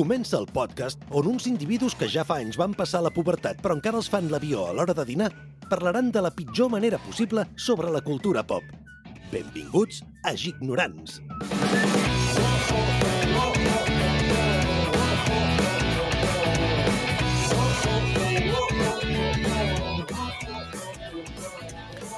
[0.00, 3.74] Comença el podcast on uns individus que ja fa anys van passar la pubertat però
[3.76, 5.26] encara els fan l'avió a l'hora de dinar
[5.68, 8.64] parlaran de la pitjor manera possible sobre la cultura pop.
[9.28, 11.20] Benvinguts a Gignorants.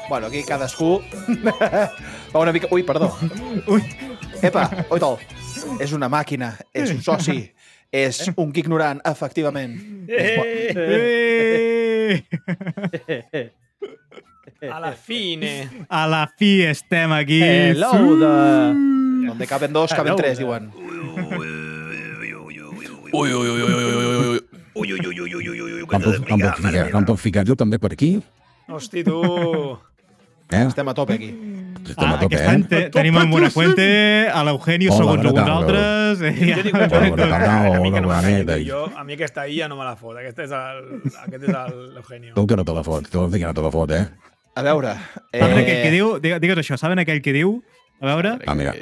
[0.08, 1.00] Bueno, aquí cadascú
[2.32, 2.68] va una mica...
[2.70, 3.10] Ui, perdó.
[3.66, 3.82] Ui.
[4.40, 5.18] Epa, oi tol.
[5.82, 7.40] És una màquina, és un soci,
[7.92, 9.76] és un ignorant, efectivament.
[10.08, 10.72] Eh!
[14.72, 15.68] A la fine.
[15.88, 17.42] A la fi estem aquí.
[17.42, 18.26] Hello de...
[19.28, 20.70] Donde caben dos, caben tres, diuen.
[20.72, 20.78] No
[25.98, 28.22] em puc, no em puc ficar, no em puc ficar jo també per aquí?
[28.72, 29.20] Hosti, tu.
[30.52, 30.66] Eh?
[30.68, 31.30] Estem a tope aquí.
[31.82, 32.66] Estem a Ah, tope, aquest any eh?
[32.68, 35.56] te, tenim en Buenafuente, a l'Eugenio, Hola, segons bona alguns tarda.
[35.58, 36.20] altres.
[36.22, 36.78] Eh, Jo dic ja.
[36.78, 40.16] una Bona cosa, a jo, a mi aquesta IA no me la fot.
[40.16, 40.82] Aquest és el,
[41.24, 42.34] aquest és el l'Eugenio.
[42.34, 44.04] Tu que no te la fot, tu que no te la fot, eh?
[44.54, 44.94] A veure...
[45.32, 47.62] Saben aquell que diu, digue- digues això, saben aquell que diu,
[48.00, 48.74] a veure, Ah, mira.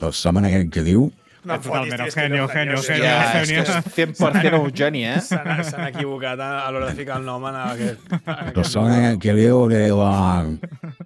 [0.00, 1.10] Doncs saben aquell que diu?
[1.44, 3.64] No, totalment, tio, és que Eugenio, Eugenio, Eugenio,
[3.94, 5.18] que és 100% un geni, eh?
[5.20, 8.14] S'han equivocat a, a l'hora de ficar el nom en aquest...
[8.24, 10.54] Aquest saben aquell que diu que van,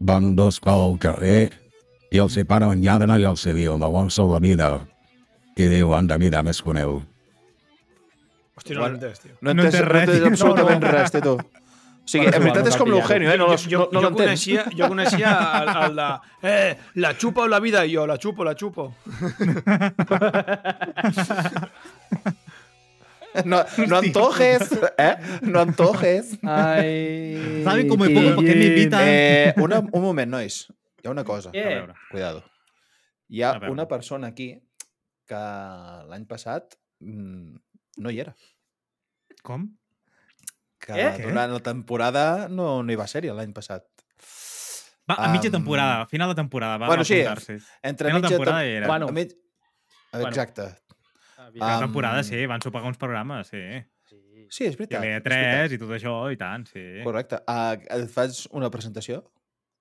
[0.01, 1.51] van dos pel carrer
[2.15, 4.73] i els separen lladre i els diu, no vols la vida.
[5.59, 7.01] I diu, anda, mira, més coneu.
[8.59, 9.35] Hosti, no l'he entès, tio.
[9.43, 10.31] No No entès, res, entès tio.
[10.33, 11.35] absolutament res, té tu.
[12.09, 13.37] Bueno, en veritat és com l'Eugenio, eh?
[13.37, 16.09] No, jo, no, no jo, coneixia, jo coneixia el, el de
[16.49, 18.89] eh, la xupa o la vida i jo, la xupo, la xupo.
[23.45, 25.17] No, no antojes, eh?
[25.43, 26.39] No antojes.
[26.43, 27.63] Ai...
[27.63, 28.37] ¿Sabe cómo me pongo?
[28.37, 29.01] ¿Por qué me invitan?
[29.05, 30.67] Eh, una, un moment, nois.
[31.03, 31.51] Hi ha una cosa.
[31.51, 31.95] A veure.
[32.11, 32.43] Cuidado.
[33.29, 33.73] Hi ha A veure.
[33.73, 34.49] una persona aquí
[35.29, 35.39] que
[36.09, 37.55] l'any passat mm,
[37.99, 38.35] no hi era.
[39.45, 39.69] com?
[40.79, 41.27] Que Què?
[41.27, 43.87] durant la temporada no, no hi va ser-hi l'any passat.
[45.09, 47.23] Va, a mitja Am, temporada, a final de temporada, va bueno, sí.
[47.23, 48.87] Entre Final de mitja temporada tem- era.
[48.87, 49.09] Bueno.
[49.09, 49.33] a mig...
[50.13, 50.67] Exacte.
[51.53, 53.63] Final Am, de temporada, sí, van sopar uns programes, sí.
[54.49, 55.01] Sí, és Hi veritat.
[55.01, 55.25] veritat.
[55.25, 56.85] tres i tot això, i tant, sí.
[57.05, 57.41] Correcte.
[57.49, 59.23] Uh, et fas una presentació?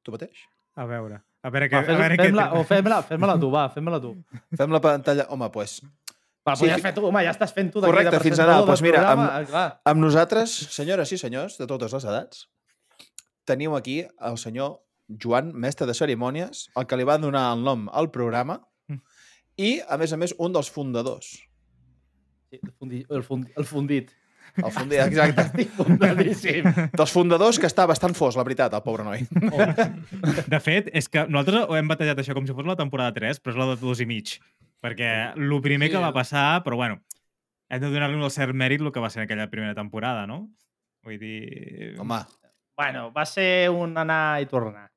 [0.03, 0.46] Tu mateix?
[0.75, 1.75] A veure, a veure què...
[1.75, 4.12] Va, a fes, veure què fem-la, o fem-la, fem-la tu, va, fem-la tu.
[4.59, 5.28] Fem la pantalla...
[5.34, 5.53] Home, doncs...
[5.53, 5.80] Pues,
[6.47, 8.59] Va, Sí, ja fer tu, home, ja estàs fent tu d'aquí Correcte, de fins ara.
[8.62, 9.66] Doncs del mira, programa, amb- clar.
[9.91, 12.46] amb nosaltres, senyores i senyors de totes les edats,
[13.46, 14.78] teniu aquí el senyor
[15.24, 19.02] Joan, mestre de cerimònies, el que li va donar el nom al programa, Mm.
[19.57, 21.34] i, a més a més, un dels fundadors.
[22.50, 24.12] Sí, el, fundi, el, fundi, el fundit.
[24.57, 24.96] El fundi...
[24.96, 25.41] Exacte.
[25.50, 26.63] Estic fundadíssim.
[26.96, 29.25] Dels fundadors, que està bastant fos, la veritat, el pobre noi.
[30.47, 33.41] De fet, és que nosaltres ho hem batejat això com si fos la temporada 3,
[33.44, 34.38] però és la de dos i mig.
[34.84, 37.02] Perquè el primer Sí, que va passar, però bueno,
[37.70, 40.50] hem de donar-li un cert mèrit el que va ser aquella primera temporada, no?
[41.04, 41.96] Vull dir...
[42.00, 42.20] Home,
[42.78, 44.92] Bueno, va ser un anar i tornar.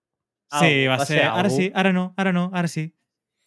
[0.52, 1.22] Sí, Algo, va, ser...
[1.24, 1.56] Ara algo.
[1.56, 2.90] sí, ara no, ara no, ara sí.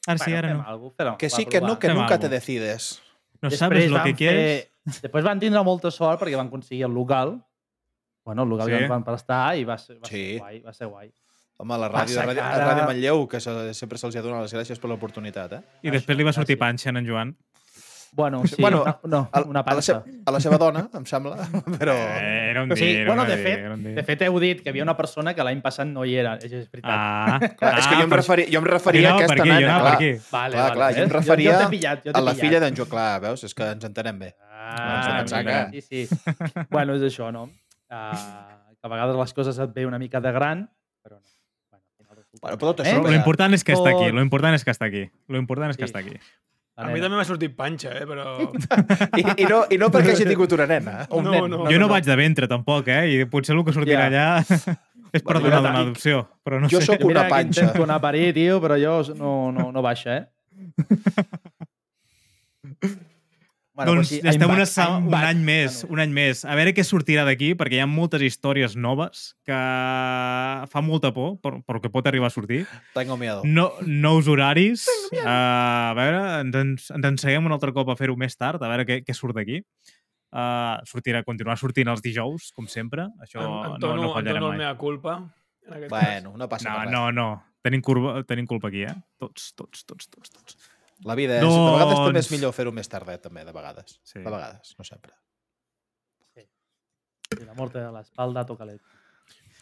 [0.08, 0.64] Ara sí, Bueno, ara fem no.
[0.68, 2.22] algo, fem- que va, sí, que no, que Fem nunca algo.
[2.26, 3.02] te decides.
[3.42, 4.70] No Després sabes lo que quieres.
[4.88, 5.02] Fer...
[5.04, 7.38] Després van tindre molta sort perquè van aconseguir el local.
[8.26, 8.78] Bueno, el local Sí.
[8.80, 8.88] sí.
[8.90, 10.24] van prestar i va ser, va Sí.
[10.34, 11.14] ser guai, va ser guai.
[11.58, 14.54] Home, la ràdio, Passa ràdio, ara- ràdio Manlleu, que se, sempre se'ls ha donat les
[14.54, 15.62] gràcies per l'oportunitat, eh?
[15.84, 16.60] I després li va sortir Gràcies.
[16.60, 17.36] panxa en Joan.
[18.16, 21.48] Bueno, sí, Bueno, no, A, una a, la seva, a la seva dona, em sembla,
[21.80, 21.94] però...
[21.96, 23.96] Eh, era un dia, Sí, era bueno, de dia, fet, era un dia.
[23.96, 26.36] de fet heu dit que hi havia una persona que l'any passat no hi era.
[26.38, 26.92] És, és veritat.
[26.94, 29.56] Ah, Clar, és que jo em referia, jo em referia no, a aquesta aquí, jo
[29.58, 29.98] anava clar.
[29.98, 32.76] Vale, Clar, vale, clar, jo em referia jo, jo pillat, jo a la filla d'en
[32.78, 33.44] Jo, clar, veus?
[33.50, 34.30] És que ens entenem bé.
[34.52, 36.22] Ah, Ens que- Sí, sí.
[36.70, 37.48] bueno, és això, no?
[37.90, 40.70] Uh, que a vegades les coses et ve una mica de gran, no.
[42.42, 42.90] Bueno, però tot Eh?
[42.94, 45.10] això- Lo important és que està aquí, lo important és que està aquí.
[45.28, 45.94] Lo important és que Sí.
[45.94, 46.18] està aquí.
[46.76, 48.50] A mi també m'ha sortit panxa, eh, però...
[49.20, 51.06] I, i, no, I no perquè hagi tingut una nena.
[51.12, 51.50] Un No, nen.
[51.52, 51.66] no.
[51.70, 53.06] Jo no vaig de ventre, tampoc, eh?
[53.14, 54.10] I potser el que sortirà Ja.
[54.10, 54.42] allà
[55.14, 56.28] és per donar mira, una adopció.
[56.44, 56.88] Però no jo sé.
[56.88, 57.62] sóc Mira una que panxa.
[57.62, 60.28] intento anar a parir, tio, però jo no, no, no baixa, eh?
[63.74, 65.24] Bueno, doncs sí, estem una, back, sa- I'm un back.
[65.32, 66.44] any més, Bueno, un any més.
[66.46, 69.54] A veure què sortirà d'aquí, perquè hi ha moltes històries noves que
[70.70, 72.64] fa molta por, per, per què pot arribar a sortir.
[72.94, 73.42] Tengo miedo.
[73.46, 74.86] No, nous horaris.
[75.14, 78.70] Uh, a veure, ens, ens, ens enseguem un altre cop a fer-ho més tard, a
[78.72, 79.64] veure què, què surt d'aquí.
[80.34, 83.08] Uh, sortirà, continuar sortint els dijous, com sempre.
[83.22, 84.64] Això En, no, entono, no fallarem entono el mai.
[84.66, 85.18] mea culpa.
[85.70, 86.92] En Bueno, no passa No, res.
[86.92, 87.28] no, no.
[87.64, 88.94] Tenim, curva, tenim culpa aquí, eh?
[89.22, 90.58] Tots, tots, tots, tots, tots.
[91.06, 91.44] La vida és...
[91.44, 94.00] De vegades també és Doncs- millor fer-ho més tardet, també, de vegades.
[94.08, 94.20] Sí.
[94.24, 95.16] De vegades, no sempre.
[96.34, 96.46] Sí,
[97.44, 98.82] la mort de l'espalda toca l'et.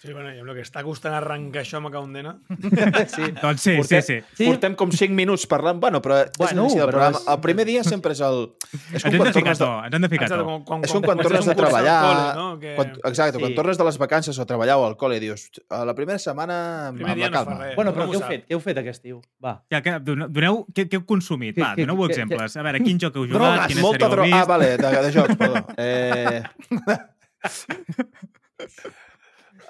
[0.01, 2.31] Sí, bueno, i amb el que està costant arrencar això amb Caundena.
[3.11, 3.27] Sí.
[3.43, 4.15] Doncs sí, sí, Portem- sí.
[4.33, 4.45] Sí.
[4.47, 5.77] Portem com 5 minuts parlant.
[5.83, 7.19] Bueno, però és Bueno, l'inici del però programa.
[7.19, 8.39] és- El primer dia sempre és el...
[8.71, 10.81] És Ens hem de quan ficar tornes de, ens hem de ficar Exacte, quan, quan,
[10.87, 11.97] és com quan tornes fas de un treballar...
[12.07, 12.47] col·le, no?
[12.63, 12.73] que...
[12.79, 13.43] Quan, exacte, Sí.
[13.45, 16.17] quan tornes de les vacances o treballar o al col·le i dius, a la primera
[16.17, 16.57] setmana
[16.89, 17.59] El primer amb la no calma.
[17.61, 17.75] res.
[17.77, 18.47] Bueno, però Com què heu fet?
[18.49, 19.21] Què heu fet aquest estiu?
[19.45, 19.53] Va.
[19.69, 21.61] Ja, que, doneu, què, què heu consumit?
[21.61, 22.57] Va, que- doneu que- exemples.
[22.57, 24.41] A veure, quin joc heu jugat, Drogues, quina molta droga.
[24.41, 25.61] Ah, vale, de, de jocs, perdó.
[25.77, 26.41] Eh...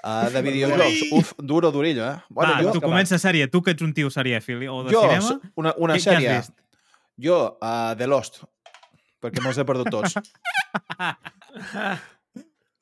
[0.02, 1.02] Uh, de videojocs.
[1.14, 2.16] Uf, duro, durillo, eh?
[2.34, 3.46] Va, jo, tu comença sèrie.
[3.46, 6.28] Tu que ets un tio serièfil o de jo cinema, una, una què, què sèrie.
[6.34, 6.56] has vist?
[7.22, 8.40] Jo, uh, The Lost,
[9.22, 10.16] perquè me'ls he perdut tots.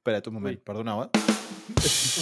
[0.00, 1.08] Espera't un moment, perdoneu, eh?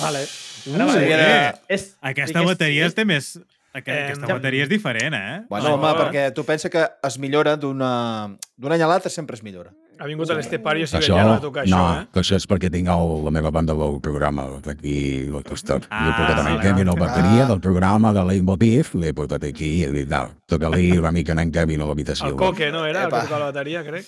[0.03, 0.25] Vale.
[0.67, 3.39] Uh, Sèrie eh, de- És, Aquesta bateria és- té més...
[3.79, 5.43] Aqu Eh, aquesta ja- bateria és diferent, eh?
[5.49, 8.35] Bueno, home, perquè tu pensa que es millora d'una...
[8.57, 9.71] D'un any a l'altre sempre es millora.
[9.99, 12.09] Ha vingut a l'Estepario Això, Siberiano a tocar no, això, eh?
[12.15, 14.97] que això és perquè tinc el, la meva banda del programa d'aquí
[15.27, 15.89] al costat.
[15.91, 19.49] Ah, L'he portat amb vale, en Kevin, la bateria del programa de Leitmotiv, l'he portat
[19.51, 20.35] aquí i tal.
[20.47, 22.31] Toca-li una mica en Kevin a l'habitació.
[22.31, 22.85] El Coque, no?
[22.87, 24.07] Era el que tocava la bateria, crec.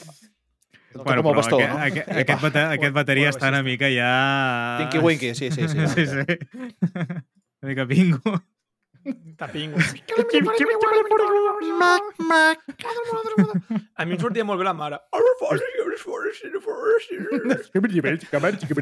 [0.94, 1.82] Bueno, com el però bastó, aquest, no?
[1.87, 4.14] aquest, aquest, bate, aquest bateria Bueno, està una mica ja...
[4.81, 5.87] Tinky Winky, sí, sí, sí.
[5.94, 6.38] sí, sí.
[7.60, 8.40] Una mica bingo.
[9.41, 9.79] Tapingo.
[13.97, 14.99] A mi em sortia molt bé la mare.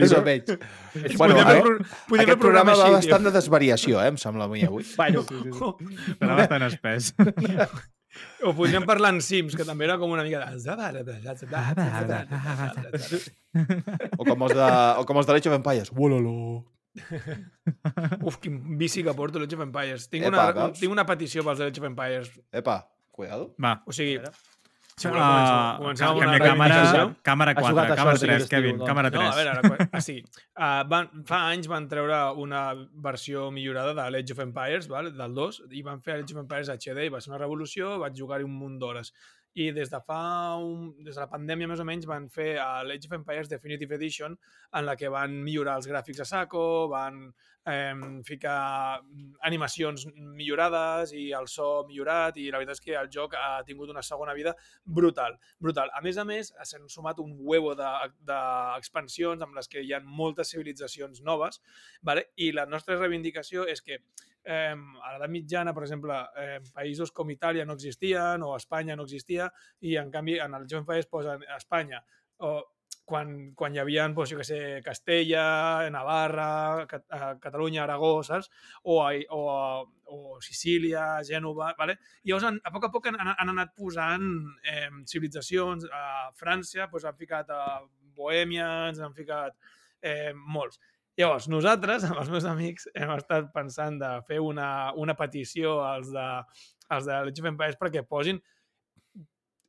[0.09, 0.51] És el veig.
[1.19, 1.45] Bueno, eh,
[2.25, 4.85] aquest programa va bastant de desvariació, eh, em sembla a mi avui.
[4.97, 5.23] Bueno,
[6.19, 7.13] Serà bastant espès.
[8.43, 10.47] O podríem parlar en Sims, que també era com una mica de...
[14.17, 15.93] O com els de, o com els de Age of Empires.
[15.95, 16.65] Uololo.
[18.27, 20.09] Uf, quin vici que porto l'Age of Empires.
[20.13, 20.79] Tinc, Epa, una, veus?
[20.83, 22.31] tinc una petició pels Age of Empires.
[22.63, 22.81] Epa,
[23.15, 23.53] cuidado.
[23.63, 23.79] Va.
[23.87, 24.19] O sigui,
[24.99, 26.79] si Uh, voleu començar, comencem amb una càmera,
[27.23, 29.23] càmera Ha 4, jugat a càmera això, 3, aquest Kevin, estiu, càmera 3.
[29.23, 30.17] No, a veure, ara, ah, sí.
[30.59, 32.63] Uh, van, fa anys van treure una
[33.07, 35.13] versió millorada de l'Age of Empires, vale?
[35.15, 38.19] del 2, i van fer l'Age of Empires HD i va ser una revolució, vaig
[38.19, 39.13] jugar-hi un munt d'hores.
[39.55, 40.21] I des de fa
[40.61, 42.55] un, des de la pandèmia més o menys van fer
[42.87, 44.37] l'Age of Empires Definitive Edition
[44.77, 47.31] en la que van millorar els gràfics a saco, van
[47.67, 49.01] eh, ficar
[49.49, 53.91] animacions millorades i el so millorat i la veritat és que el joc ha tingut
[53.91, 54.55] una segona vida
[54.85, 55.91] brutal, brutal.
[55.95, 58.33] A més a més, s'han sumat un huevo d'expansions de,
[58.89, 61.61] d'expansions amb les que hi ha moltes civilitzacions noves
[62.03, 62.29] vale?
[62.37, 64.01] i la nostra reivindicació és que
[64.45, 69.07] eh, a l'edat mitjana, per exemple, eh, països com Itàlia no existien o Espanya no
[69.09, 69.51] existia
[69.81, 72.03] i en canvi en el joc Empires posen Espanya
[72.39, 72.59] o
[73.09, 78.51] quan, quan hi havia, doncs, jo què sé, Castella, Navarra, Cat eh, Catalunya, Aragó, saps?
[78.85, 79.81] O, a, o, a,
[80.13, 81.97] o Sicília, Gènova, vale?
[82.25, 84.29] I llavors, a poc a poc han, han anat posant
[84.61, 85.89] eh, civilitzacions.
[85.89, 87.81] A França doncs, han ficat a
[88.19, 89.57] Bohèmia, ens han ficat
[90.03, 90.81] eh, molts.
[91.19, 96.13] Llavors, nosaltres, amb els meus amics, hem estat pensant de fer una, una petició als
[96.15, 96.29] de,
[96.95, 98.39] als de l'Age of Empires perquè posin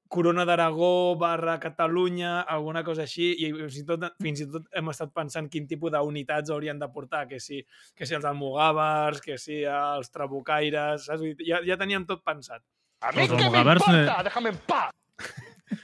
[0.10, 4.90] Corona d'Aragó barra Catalunya, alguna cosa així, i fins i tot, fins i tot hem
[4.90, 7.62] estat pensant quin tipus d'unitats haurien de portar, que si,
[7.94, 11.22] que si els almogàvers, que si els trabucaires, saps?
[11.46, 12.66] Ja, ja teníem tot pensat.
[13.06, 14.82] A mi què m'importa?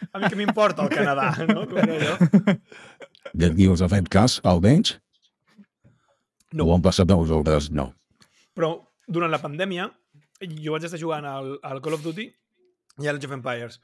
[0.09, 1.67] A mi què m'importa el Canadà, no?
[1.69, 2.57] Com era allò?
[3.35, 4.97] De qui us ha fet cas, almenys?
[6.55, 6.65] No.
[6.65, 7.69] Ho han passat a vosaltres?
[7.75, 7.89] No.
[8.55, 8.71] Però
[9.07, 9.89] durant la pandèmia
[10.41, 12.25] jo vaig estar jugant al, al Call of Duty
[13.03, 13.79] i al Age of Empires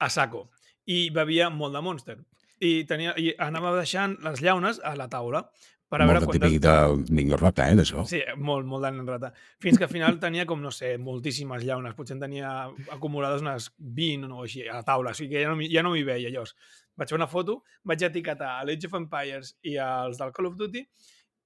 [0.00, 0.48] a saco
[0.90, 2.16] i bevia molt de Monster
[2.64, 5.44] i, tenia, i anava deixant les llaunes a la taula
[5.94, 6.50] per a veure Molt de quantes...
[6.50, 8.02] típic de niño rata, eh, d'això.
[8.08, 9.28] Sí, molt, molt d'any rata.
[9.62, 11.94] Fins que al final tenia com, no sé, moltíssimes llaunes.
[11.94, 12.54] Potser en tenia
[12.90, 15.12] acumulades unes 20 o així a la taula.
[15.12, 16.56] O sigui que ja no, ja no m'hi veia, llavors.
[16.98, 20.56] Vaig fer una foto, vaig etiquetar a l'Age of Empires i als del Call of
[20.58, 20.82] Duty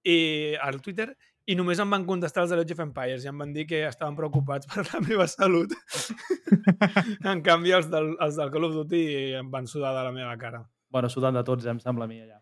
[0.09, 0.19] i
[0.65, 1.11] al Twitter
[1.49, 3.83] i només em van contestar els de l'Age of Empires i em van dir que
[3.89, 5.73] estaven preocupats per la meva salut.
[7.33, 9.03] en canvi, els del, els del Call of Duty
[9.41, 10.65] em van sudar de la meva cara.
[10.91, 12.39] bueno, sudant de tots, em sembla a mi, allà.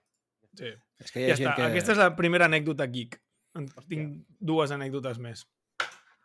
[0.57, 0.71] Sí.
[1.03, 1.57] És que hi Ja ha gent està.
[1.57, 1.71] que...
[1.73, 3.19] Aquesta és la primera anècdota geek.
[3.57, 5.43] En Tinc dues anècdotes més.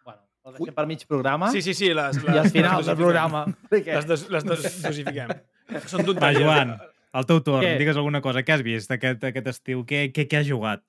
[0.05, 1.89] Bueno, el deixem per mig programa Sí, sí, sí.
[1.95, 3.45] Les, les, i al final les del programa.
[3.71, 5.31] Les, dos, les dos dosifiquem.
[5.91, 6.41] Són Va, tonteries.
[6.43, 6.73] Joan,
[7.19, 7.63] el teu torn.
[7.65, 7.77] Què?
[7.81, 8.43] Digues alguna cosa.
[8.47, 9.85] Què has vist aquest, aquest estiu?
[9.87, 10.83] Què, què, què has jugat?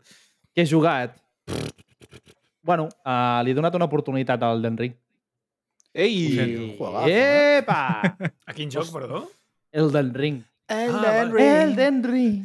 [0.53, 1.17] Què he jugat?
[2.63, 4.95] Bueno, uh, li he donat una oportunitat al Den Ring.
[5.93, 6.15] Ei,
[6.79, 7.59] juegazo, eh?
[7.61, 7.81] Epa!
[8.49, 9.25] A quin joc, perdó?
[9.73, 10.41] El Den Ring.
[10.73, 11.47] El Ah, Den vale.
[11.63, 11.77] El Ring.
[11.77, 12.37] Den Ring.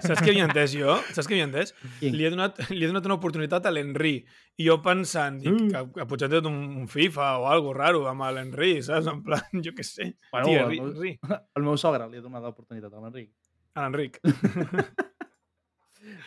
[0.00, 0.94] Saps què havia entès jo?
[1.12, 1.72] Saps què havia entès?
[2.00, 4.14] Li he donat, li he donat una oportunitat a l'Henry.
[4.56, 5.68] I jo pensant, dic, Mm.
[5.72, 9.10] que, que potser té un, un FIFA o algo raro amb l'Henry, saps?
[9.12, 10.12] En plan, jo què sé.
[10.32, 11.40] Bueno, Tia, el Henry, meu-.
[11.60, 13.32] El meu sogre li he donat l'oportunitat a l'Enric.
[13.76, 14.20] A l'Enric.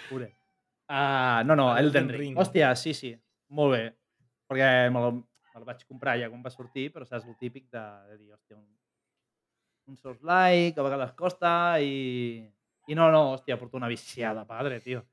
[0.09, 0.27] Pure.
[0.89, 2.19] Uh, no, no, Elden Elden Ring.
[2.19, 2.37] Ring.
[2.41, 3.11] Hòstia, sí, sí.
[3.57, 3.83] Molt bé.
[4.49, 5.19] Perquè me'l
[5.59, 8.55] me vaig comprar ja quan va sortir, però saps el típic de, de dir, hòstia,
[8.57, 8.65] un,
[9.91, 11.51] un Souls-like, a vegades costa
[11.83, 12.39] i...
[12.89, 15.03] I no, no, hòstia, porto una viciada, padre, tio.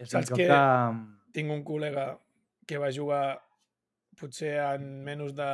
[0.00, 0.60] És Saps que- que...
[1.36, 2.06] Tinc un col·lega
[2.66, 3.36] que va jugar
[4.18, 5.50] potser en menys de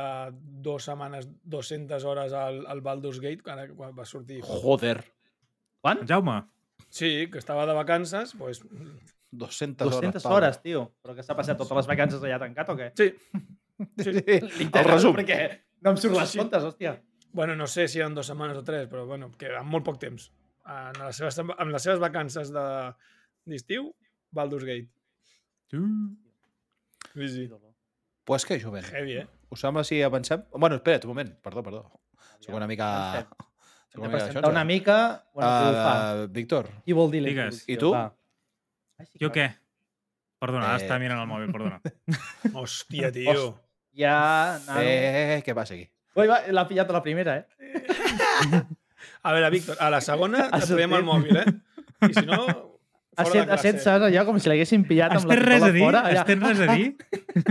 [0.63, 4.39] dues setmanes, 200 hores al, al Baldur's Gate, quan, quan va sortir.
[4.47, 5.01] Joder.
[5.81, 6.05] Quan?
[6.07, 6.43] Jaume,
[6.89, 8.61] Sí, que estava de vacances, doncs...
[9.31, 10.37] 200, 200 Pablo.
[10.37, 10.85] hores, tio.
[11.03, 12.91] Però que s'ha passat totes les vacances allà tancat o què?
[12.95, 13.09] Sí.
[14.01, 14.09] Sí.
[14.09, 15.13] Literal, El resum.
[15.13, 15.35] Perquè
[15.85, 16.39] no em surt les Sí.
[16.39, 16.95] comptes, hòstia.
[17.35, 19.99] Bueno, no sé si eren dues setmanes o tres, però bueno, que en molt poc
[20.01, 20.31] temps.
[20.65, 22.95] En les seves, en les seves vacances de-
[23.45, 23.91] d'estiu,
[24.31, 24.89] Baldur's Gate.
[27.13, 27.49] Sí, sí.
[28.23, 28.85] Pues que jovent.
[28.85, 29.27] Heavy, eh?
[29.49, 30.43] Us sembla si avancem?
[30.51, 31.35] Bueno, espera't, un moment.
[31.41, 31.83] Perdó, perdó.
[32.39, 32.87] Soc una mica...
[33.11, 33.37] Avancem.
[33.95, 34.67] Hem una mica presentar d'això, una saps?
[34.73, 34.97] mica...
[35.33, 35.93] Bueno, uh, ho fa.
[36.23, 37.63] Uh, Víctor, Qui vol dir Digues.
[37.67, 37.91] I tu?
[37.95, 38.03] Va.
[38.99, 39.47] Ai, sí, jo què?
[40.41, 40.81] Perdona, Eh.
[40.83, 41.79] està mirant el mòbil, perdona.
[42.57, 43.47] Hòstia, tio.
[43.97, 44.59] Ja...
[44.67, 44.81] Nano.
[44.83, 45.87] eh, què passa aquí?
[46.17, 47.45] Ui, va, l'ha pillat a la primera, eh?
[49.27, 51.45] A veure, Víctor, a la segona Ha et traiem el mòbil, eh?
[52.07, 52.37] I si no,
[53.17, 53.83] fora set, de ha set, classe.
[53.83, 55.83] saps, allò com si l'haguessin pillat Has amb la a pistola dir?
[55.85, 56.01] fora.
[56.09, 56.21] Allà.
[56.23, 56.87] Has tens res a dir?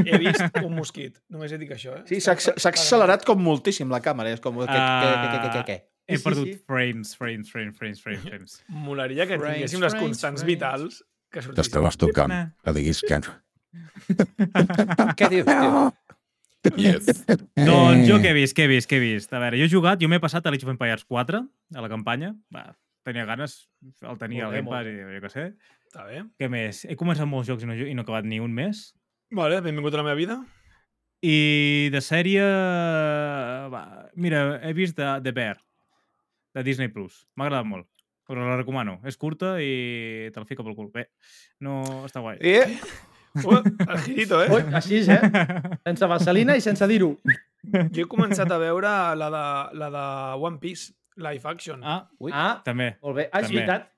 [0.06, 1.18] He vist un mosquit.
[1.34, 2.02] Només he dit això, eh?
[2.10, 4.32] Sí, s'ha acce- s'ha accelerat com moltíssim la càmera.
[4.34, 4.58] És com...
[4.62, 5.78] Què, què, què, què, què, què?
[6.06, 6.56] He Sí, sí, perdut sí.
[6.66, 8.56] frames, frames, frames, frames, frames, frames.
[8.68, 10.54] Molaria que Frames, tinguéssim les frames, constants frames.
[10.54, 11.00] vitals
[11.32, 11.98] que sortissin.
[11.98, 12.28] tocant.
[12.30, 12.46] Nah.
[12.64, 13.20] Que diguis que...
[15.18, 15.92] Què dius, tio?
[16.80, 17.06] Yes.
[17.54, 19.32] Doncs jo què he vist, què he vist, què he vist?
[19.34, 21.42] A veure, jo he jugat, jo m'he passat a Age of Empires 4,
[21.76, 22.32] a la campanya.
[22.54, 22.64] Va,
[23.06, 23.68] tenia ganes,
[24.02, 25.44] el tenia al Game Pass i jo què sé.
[25.86, 26.24] Està bé.
[26.40, 26.84] Què més?
[26.90, 28.88] He començat molts jocs i no, i no he acabat ni un més.
[29.34, 30.40] Vale, benvingut a la meva vida.
[31.26, 32.42] I de sèrie...
[33.72, 33.84] Va,
[34.18, 35.56] mira, he vist The, The Bear,
[36.56, 36.88] de Disney+.
[36.92, 37.26] Plus.
[37.36, 37.88] M'ha agradat molt.
[38.26, 38.96] Però la recomano.
[39.06, 40.88] És curta i te la fica pel cul.
[40.94, 41.06] Bé,
[41.62, 41.82] no...
[42.08, 42.40] Està guai.
[42.40, 42.80] Eh?
[43.36, 43.60] Uh,
[44.06, 44.48] girito, eh?
[44.48, 45.20] Ui, així, eh?
[45.84, 47.12] Sense vaselina i sense dir-ho.
[47.92, 49.44] Jo he començat a veure la de,
[49.76, 50.04] la de
[50.40, 51.84] One Piece, live action.
[51.84, 52.32] Ah, Ui.
[52.32, 52.94] Ah, també.
[53.02, 53.28] molt bé.
[53.30, 53.90] Ah, és veritat.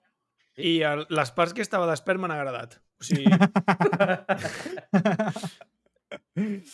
[0.58, 2.80] I el, les parts que estava despert m'han agradat.
[2.98, 3.30] O sigui...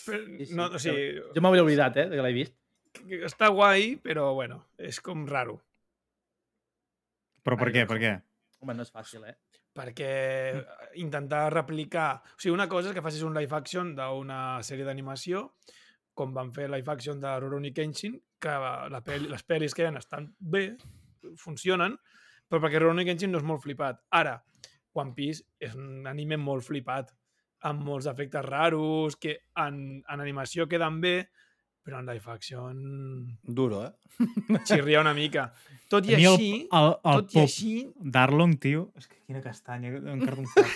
[0.04, 0.20] però,
[0.56, 1.04] no, o sigui,
[1.36, 2.56] Jo m'havia oblidat, eh, de que l'he vist.
[2.94, 5.58] que està guai, però bueno, és com raro.
[7.44, 8.14] Però per Ai, què, per què?
[8.64, 9.36] Home, no és fàcil, eh?
[9.74, 10.10] perquè
[11.02, 12.22] intentar replicar...
[12.36, 15.48] O sigui, una cosa és que facis un live action d'una sèrie d'animació,
[16.14, 18.54] com van fer live action de Rurouni Kenshin, que
[18.94, 20.68] la pel les pel·lis que hi ha estan bé,
[21.40, 21.96] funcionen,
[22.48, 24.04] però perquè Rurouni Kenshin no és molt flipat.
[24.14, 24.38] Ara,
[24.94, 27.10] One Piece és un anime molt flipat,
[27.66, 31.16] amb molts efectes raros, que en, en animació queden bé,
[31.84, 32.78] però en live action
[33.44, 33.92] Duro, eh?
[34.64, 35.52] xirria una mica.
[35.90, 38.86] Tot i A mi el, així, el, el tot i així, d'Arlong, tio...
[38.98, 40.66] És que quina castanya, encara un foc.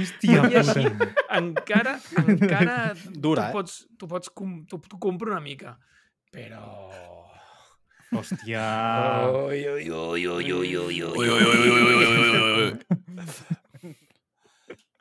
[0.00, 1.26] Hòstia Tot i així, puta.
[1.36, 2.76] encara, encara
[3.26, 3.52] Dura, tu eh?
[3.58, 5.76] pots, tu pots com, tu, tu compro una mica,
[6.32, 6.64] però...
[8.10, 8.62] Hòstia.
[9.30, 11.28] Ui, ui, ui, ui, ui, ui, ui.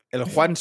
[0.13, 0.55] El Juan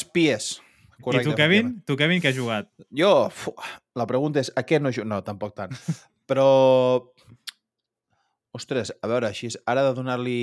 [0.99, 1.21] Spies.
[1.21, 1.71] I tu, Kevin?
[1.87, 2.69] Tu, Kevin, què has jugat?
[2.95, 3.53] Jo, fu,
[3.95, 4.91] la pregunta és, a què no...
[4.95, 5.71] ju- No, tampoc tant.
[6.29, 6.47] Però...
[8.51, 10.37] Ostres, a veure, així, ara de donar-li...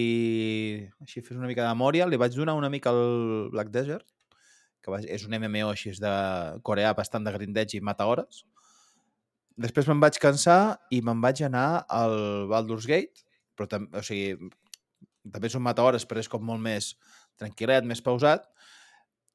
[1.02, 4.06] Així, fes una mica de memòria, li vaig donar una mica al Black Desert,
[4.80, 6.12] que va, és un MMO així de
[6.66, 8.44] coreà bastant de grindeig i mata hores.
[9.58, 13.24] Després me'n vaig cansar i me'n vaig anar al Baldur's Gate,
[13.58, 14.52] però també, o sigui,
[15.32, 16.92] també és un mata hores, però és com molt més
[17.42, 18.46] tranquil·let, més pausat,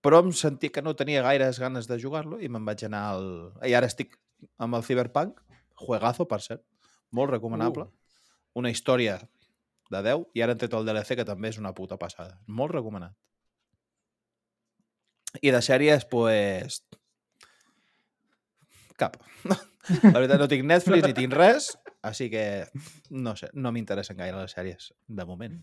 [0.01, 3.27] però em sentia que no tenia gaires ganes de jugar-lo i me'n vaig anar al...
[3.65, 4.17] I ara estic
[4.57, 5.41] amb el Cyberpunk,
[5.85, 6.63] juegazo, per cert,
[7.11, 7.85] molt recomanable.
[7.85, 8.61] Uh.
[8.61, 9.19] Una història
[9.91, 12.39] de 10 i ara han tret el DLC, que també és una puta passada.
[12.47, 13.13] Molt recomanat.
[15.39, 16.81] I de sèries, pues...
[18.99, 19.15] Cap.
[19.47, 21.71] La veritat, no tinc Netflix ni tinc res,
[22.09, 22.43] així que
[23.09, 25.55] no sé, no m'interessen gaire les sèries, de moment.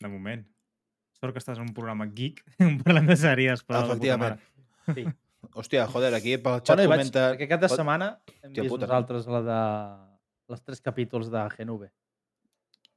[0.00, 0.42] De moment.
[1.20, 2.38] Sort que estàs en un programa geek,
[2.84, 3.82] parlant de sèries, però...
[3.84, 4.38] de Efectivament.
[4.94, 5.04] Sí.
[5.56, 7.24] Hòstia, joder, aquí pel xat Bueno, i vaig, comenta...
[7.34, 8.06] perquè aquest de Pot- setmana
[8.42, 8.86] hem Hòstia vist puta.
[8.88, 9.58] nosaltres la de
[10.54, 11.88] les tres capítols de GNV.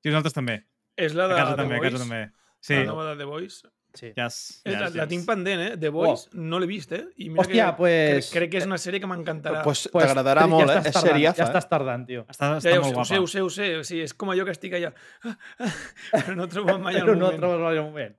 [0.03, 0.55] Sí, nosaltres també.
[0.99, 1.91] És la A de casa The també, a Voice?
[1.95, 2.21] casa també.
[2.63, 3.67] Sí, La nova de The Voice?
[3.93, 4.07] Sí.
[4.17, 5.09] yes, Eh, la, yes, la yes.
[5.09, 5.77] tinc pendent, eh?
[5.77, 7.03] The Voice no l'he vist, eh?
[7.17, 9.61] I mira Hòstia, que, pues- crec, crec que és una sèrie que m'encantarà.
[9.63, 10.79] Pues, Pues, t'agradarà ja molt, eh?
[10.79, 11.47] estàs És seriafa, Ja eh?
[11.51, 12.23] estàs tardant, tio.
[12.27, 13.05] Està, Ja, està ja, molt ho, guapa.
[13.05, 13.67] sé, ho sé, ho sé.
[13.77, 14.93] O sigui, és com allò que estic allà.
[16.11, 17.39] Però no trobo mai el Però no moment.
[17.39, 18.15] trobes mai el moment.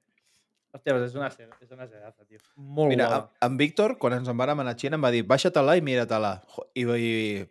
[0.74, 2.38] Hòstia, és una, ser- és una seraza, tio.
[2.56, 3.32] Molt Mira, guapa.
[3.40, 5.82] en, en Víctor, quan ens en vàrem anar a Xina, em va dir baixa-te-la i
[5.82, 6.32] mira-te-la.
[6.74, 7.46] I, I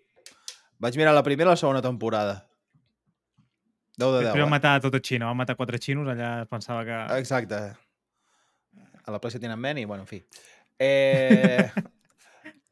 [0.79, 2.47] vaig mirar la primera i la segona temporada.
[3.95, 4.49] 10 de 10, Després va eh?
[4.49, 6.95] matar tot el xino, va matar quatre xinos, allà es pensava que...
[7.19, 7.59] Exacte.
[9.05, 10.22] A la plaça Tiananmen i, bueno, en fi.
[10.79, 11.69] Eh...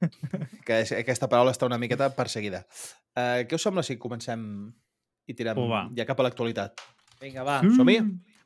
[0.65, 2.63] que és- aquesta paraula està una miqueta perseguida.
[3.15, 4.43] Eh, què us sembla si comencem
[5.27, 5.83] i tirem va.
[5.97, 6.81] ja cap a l'actualitat?
[7.21, 7.59] Vinga, va.
[7.75, 7.99] Som-hi?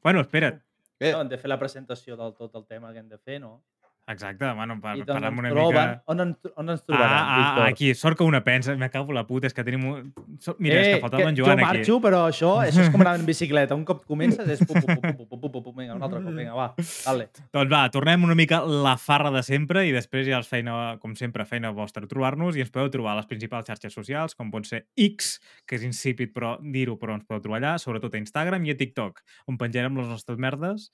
[0.03, 0.59] Bueno, espera't.
[0.99, 3.39] Bé, No, hem de fer la presentació del tot el tema que hem de fer,
[3.41, 3.63] no?
[4.07, 6.03] Exacte, bueno, per, I parlar una troben, mica...
[6.05, 6.31] On, en,
[6.61, 7.69] on ens ah, trobaran, ah, ah, Víctor?
[7.71, 9.87] Aquí, sort que una pensa, me cago la puta, és que tenim...
[9.89, 10.11] Un...
[10.59, 11.63] Mira, eh, és que eh, falta que en Joan jo aquí.
[11.63, 13.73] Jo marxo, però això, això és com anar en bicicleta.
[13.73, 16.53] Un cop comences és pum, pum, pum, pum, pum, pum, vinga, un altre cop, vinga,
[16.53, 17.27] va, dale.
[17.57, 21.17] Doncs va, tornem una mica la farra de sempre i després ja els feina, com
[21.17, 24.69] sempre, feina vostra trobar-nos i ens podeu trobar a les principals xarxes socials, com pot
[24.69, 28.69] ser X, que és insípid però dir-ho, però ens podeu trobar allà, sobretot a Instagram
[28.69, 30.91] i a TikTok, on penjarem les nostres merdes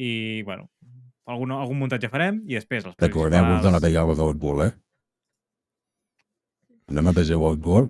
[0.00, 0.70] i, bueno,
[1.26, 4.72] algun, algun muntatge farem i després les Recordeu-vos de la tallada del cul, eh?
[6.94, 7.88] No mateixeu el cul?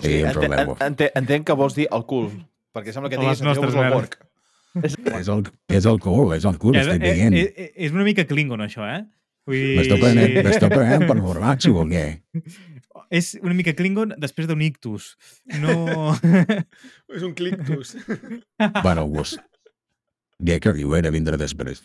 [0.00, 0.80] sí, I ente, informeu-vos.
[0.80, 2.30] en- ente, entenc que vols dir el cul,
[2.74, 4.18] perquè sembla que diguis nostres ensenyeu-vos el porc.
[4.86, 5.40] És el,
[5.74, 7.34] és el cul, és el cul, És, estic és, dient.
[7.34, 9.00] és, és una mica Klingon, això, eh?
[9.48, 9.76] Vull dir...
[9.80, 12.04] M'està prenent, m'està prenent per borratxo o què?
[13.10, 15.16] És una mica Klingon després d'un ictus.
[15.58, 16.12] No...
[17.16, 17.96] És un clictus.
[18.84, 19.32] Bueno, vos.
[20.40, 21.82] Dia que arribaré a vindre després.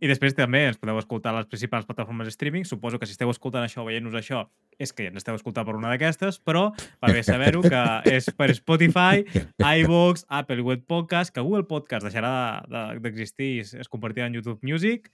[0.00, 2.64] I després també ens podeu escoltar a les principals plataformes de streaming.
[2.64, 4.44] Suposo que si esteu escoltant això o veient-nos això
[4.80, 6.64] és que ja ens esteu escoltant per una d'aquestes, però
[7.02, 9.22] va bé saber-ho que és per Spotify,
[9.82, 12.32] iVoox, Apple Web Podcast, que Google Podcast deixarà
[12.70, 15.10] de- d'existir i es convertirà en YouTube Music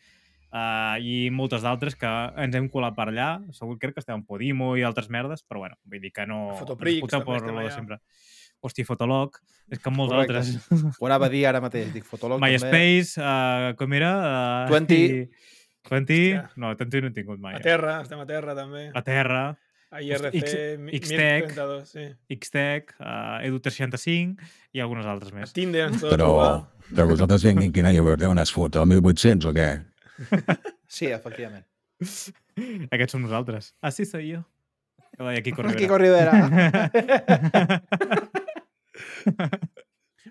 [0.55, 2.11] uh, i moltes d'altres que
[2.41, 3.31] ens hem colat per allà.
[3.57, 6.55] Segur crec que estem en Podimo i altres merdes, però bueno, vull dir que no...
[6.61, 8.01] Fotoprix, també per estem lo de allà.
[8.61, 9.39] Hosti, Fotolog,
[9.71, 10.37] és que molts Correcte.
[10.37, 10.97] altres.
[11.01, 12.51] Ho anava a dir ara mateix, dic també.
[12.53, 14.13] MySpace, uh, com era?
[14.67, 14.95] Uh, 20.
[15.01, 15.31] i-
[15.91, 16.21] 20?
[16.37, 16.51] Hòstia.
[16.61, 17.55] No, 20 no he tingut mai.
[17.57, 18.91] A terra, estem a terra també.
[18.95, 19.57] A Terra,
[19.91, 21.49] A IRC, X- mi- Xtec.
[21.49, 22.05] 1032, sí.
[22.37, 24.37] Xtec, uh, Edu365
[24.73, 25.53] i algunes altres A més.
[25.53, 29.71] Tinder ens podeu Però, però vosaltres vinguin quina hi haurà unes fotos, 1800 o què?
[30.91, 31.65] Sí, efectivament.
[32.93, 33.75] Aquests som nosaltres.
[33.81, 34.45] Ah, sí, soy yo.
[35.17, 35.23] Que
[35.63, 35.79] Rivera.
[35.81, 36.33] Kiko Rivera.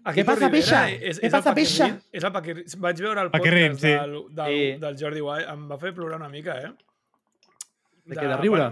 [0.06, 0.84] Aquí Què passa, pixa?
[0.90, 1.88] És, Què és passa, pixa?
[2.16, 2.66] És el Paquirrin.
[2.86, 3.96] Vaig veure el Paquirrin, podcast sí.
[3.98, 4.68] del, del, Sí.
[4.84, 5.50] del Jordi Wild.
[5.52, 6.70] Em va fer plorar una mica, eh?
[8.06, 8.70] De què, de riure?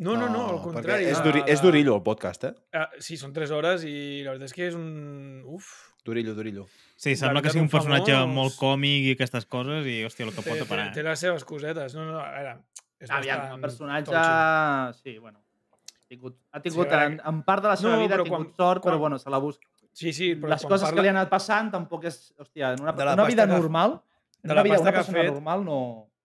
[0.00, 1.04] No, no, no, al contrari.
[1.12, 2.52] És, de- duri, és de- durillo el podcast, eh?
[2.72, 5.42] Ah, sí, són 3 hores i la veritat és que és un...
[5.46, 5.68] Uf,
[6.02, 6.64] Durillo, durillo.
[6.96, 8.34] Sí, sembla que sigui un un personatge famós.
[8.34, 10.86] molt còmic i aquestes coses i, hòstia, el que té, pot té, aparar.
[10.96, 11.94] té les seves cosetes.
[11.94, 12.54] No, no, a veure,
[12.98, 14.22] és Aviam, el personatge...
[15.04, 15.42] Sí, bueno.
[16.10, 18.24] Tingut, ha tingut a veure, en, en part de la seva No, vida ha però
[18.26, 19.66] tingut quan- sort, però quan- bueno, se la busca.
[19.92, 20.96] Sí, sí, però Les coses parla...
[20.96, 22.16] que li han anat passant tampoc és...
[22.38, 23.96] Hòstia, en una, una vida que- normal,
[24.42, 25.78] en de una la vida, pasta una que ha persona fet- normal no...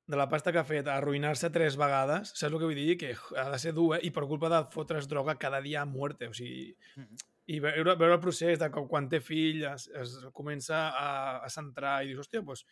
[0.08, 2.98] de la pasta que ha fet, arruïnar-se tres vegades, saps el que vull dir?
[3.02, 4.02] Que ha de ser dur, eh?
[4.06, 6.76] I per culpa de fotre's droga cada dia a muerte, o sigui...
[6.98, 7.24] Mhm.
[7.46, 11.10] I veure, veure el procés de que quan té fill es, es comença a,
[11.46, 12.64] a centrar i dius, hòstia, doncs,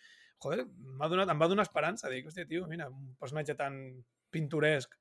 [0.42, 0.64] joder,
[0.98, 2.10] m'ha donat, em va donar esperança.
[2.10, 3.76] Dic, hòstia, tio, mira, un personatge tan
[4.34, 4.96] pintoresc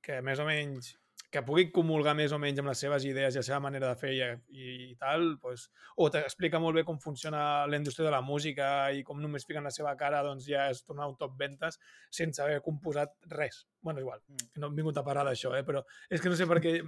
[0.00, 0.94] que més o menys
[1.30, 3.96] que pugui comulgar més o menys amb les seves idees i la seva manera de
[4.00, 4.20] fer i,
[4.56, 5.66] i, i tal, doncs,
[6.00, 9.64] o t'explica molt bé com funciona la indústria de la música i com només fiquen
[9.68, 11.76] la seva cara doncs ja és tornar un top ventes
[12.10, 13.66] sense haver composat res.
[13.82, 14.52] bueno, igual, Mm.
[14.54, 15.62] que no hem vingut a parlar d'això, eh?
[15.64, 16.78] però és que no sé per què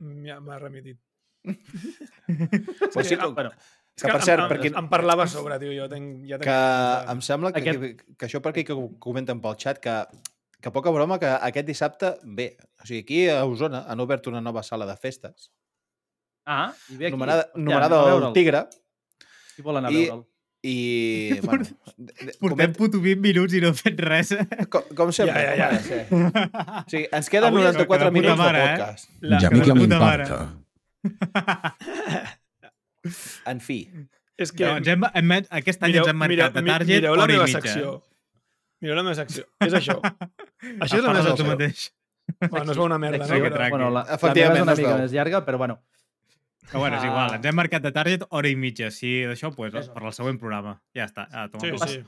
[0.00, 0.98] m'ha remitit.
[2.92, 3.50] Pues sí, que, que, Bueno,
[3.96, 6.48] és que, per cert, em, per qui, em, parlava sobre, tio, jo tenc, ja tenc...
[6.48, 9.94] que em sembla que, Aquest- que, que això per aquí que comenten pel xat, que,
[10.64, 14.40] que poca broma, que aquest dissabte, bé, o sigui, aquí a Osona han obert una
[14.40, 15.50] nova sala de festes,
[16.48, 17.12] ah, i ve aquí.
[17.14, 18.38] anomenada, Hòstia, anomenada anem a el.
[18.38, 18.64] Tigre,
[19.54, 20.24] Qui vol anar a I- veure'l?
[20.64, 20.76] i,
[21.44, 21.64] bueno,
[21.98, 24.30] de- de- Portem coment, puto 20 minuts i no hem fet res.
[24.72, 25.68] com, com sempre, Ja, ja, ja.
[25.68, 26.06] com de ser.
[26.86, 28.70] O sigui, ens queden Avui és 94 que de minuts mare, de eh?
[28.78, 29.10] podcast.
[29.20, 30.38] La, Ja a mi que que de m'importa.
[33.52, 33.78] En fi,
[34.44, 34.64] és que...
[34.64, 37.32] No, ens hem, hem, aquest any ens hem marcat de mi- target mireu la hora
[37.34, 37.60] i meva mitja.
[37.60, 37.92] secció.
[38.82, 39.46] Mireu la meva secció.
[39.64, 39.98] És això.
[40.84, 41.46] això és la meva secció.
[41.50, 41.88] mateix.
[42.40, 43.40] Bueno, no es veu una merda, no?
[43.50, 43.68] Però...
[43.68, 45.78] Bueno, la, la meva Efectivament, és una mica més llarga, però bueno.
[46.64, 48.88] Però bueno, és igual, ens hem marcat de target hora i mitja.
[48.94, 50.78] Si d'això, pues, per al següent programa.
[50.96, 51.28] Ja està.
[51.30, 52.00] Ah, toma Sí,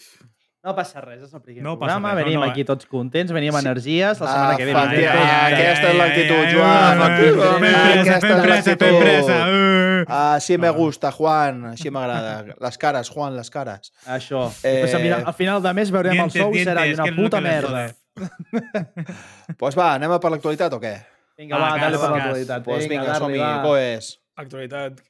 [0.00, 0.30] sí.
[0.62, 3.32] No passa res, és el primer No programa, res, no, venim no, aquí tots contents,
[3.34, 5.06] venim amb energies, la Ah, setmana que ve.
[5.10, 10.12] Ah, aquesta és l'actitud, ai, Joan, pressa, aquesta és l'actitud.
[10.18, 12.54] Així me gusta, Juan, així m'agrada.
[12.62, 13.90] Les cares, Juan, les cares.
[14.06, 14.44] Això.
[14.62, 14.94] Eh, Eh...
[14.94, 17.82] Al, final, al final de mes veurem Dientes, el sou i serà una puta merda.
[18.14, 20.94] Doncs pues va, anem a per l'actualitat o què?
[21.38, 22.62] Vinga, Ah, va, gas, dale per l'actualitat.
[22.62, 23.42] Doncs pues vinga, som-hi.
[23.66, 24.12] Coes.
[24.36, 25.02] Actualitat.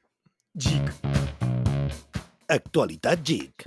[0.57, 0.91] Gic.
[2.49, 3.67] Actualitat GIC.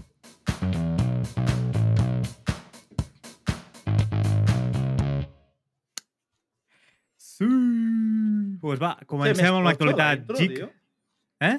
[8.65, 10.63] Pues va, comencem amb l'actualitat geek.
[11.45, 11.55] Eh?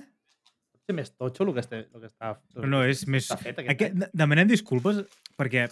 [0.87, 2.33] Ser més totxo el que, este, el que està...
[2.57, 3.29] el No, que és més...
[3.31, 5.01] Està fet, aquest Aquest, demanem disculpes
[5.39, 5.69] perquè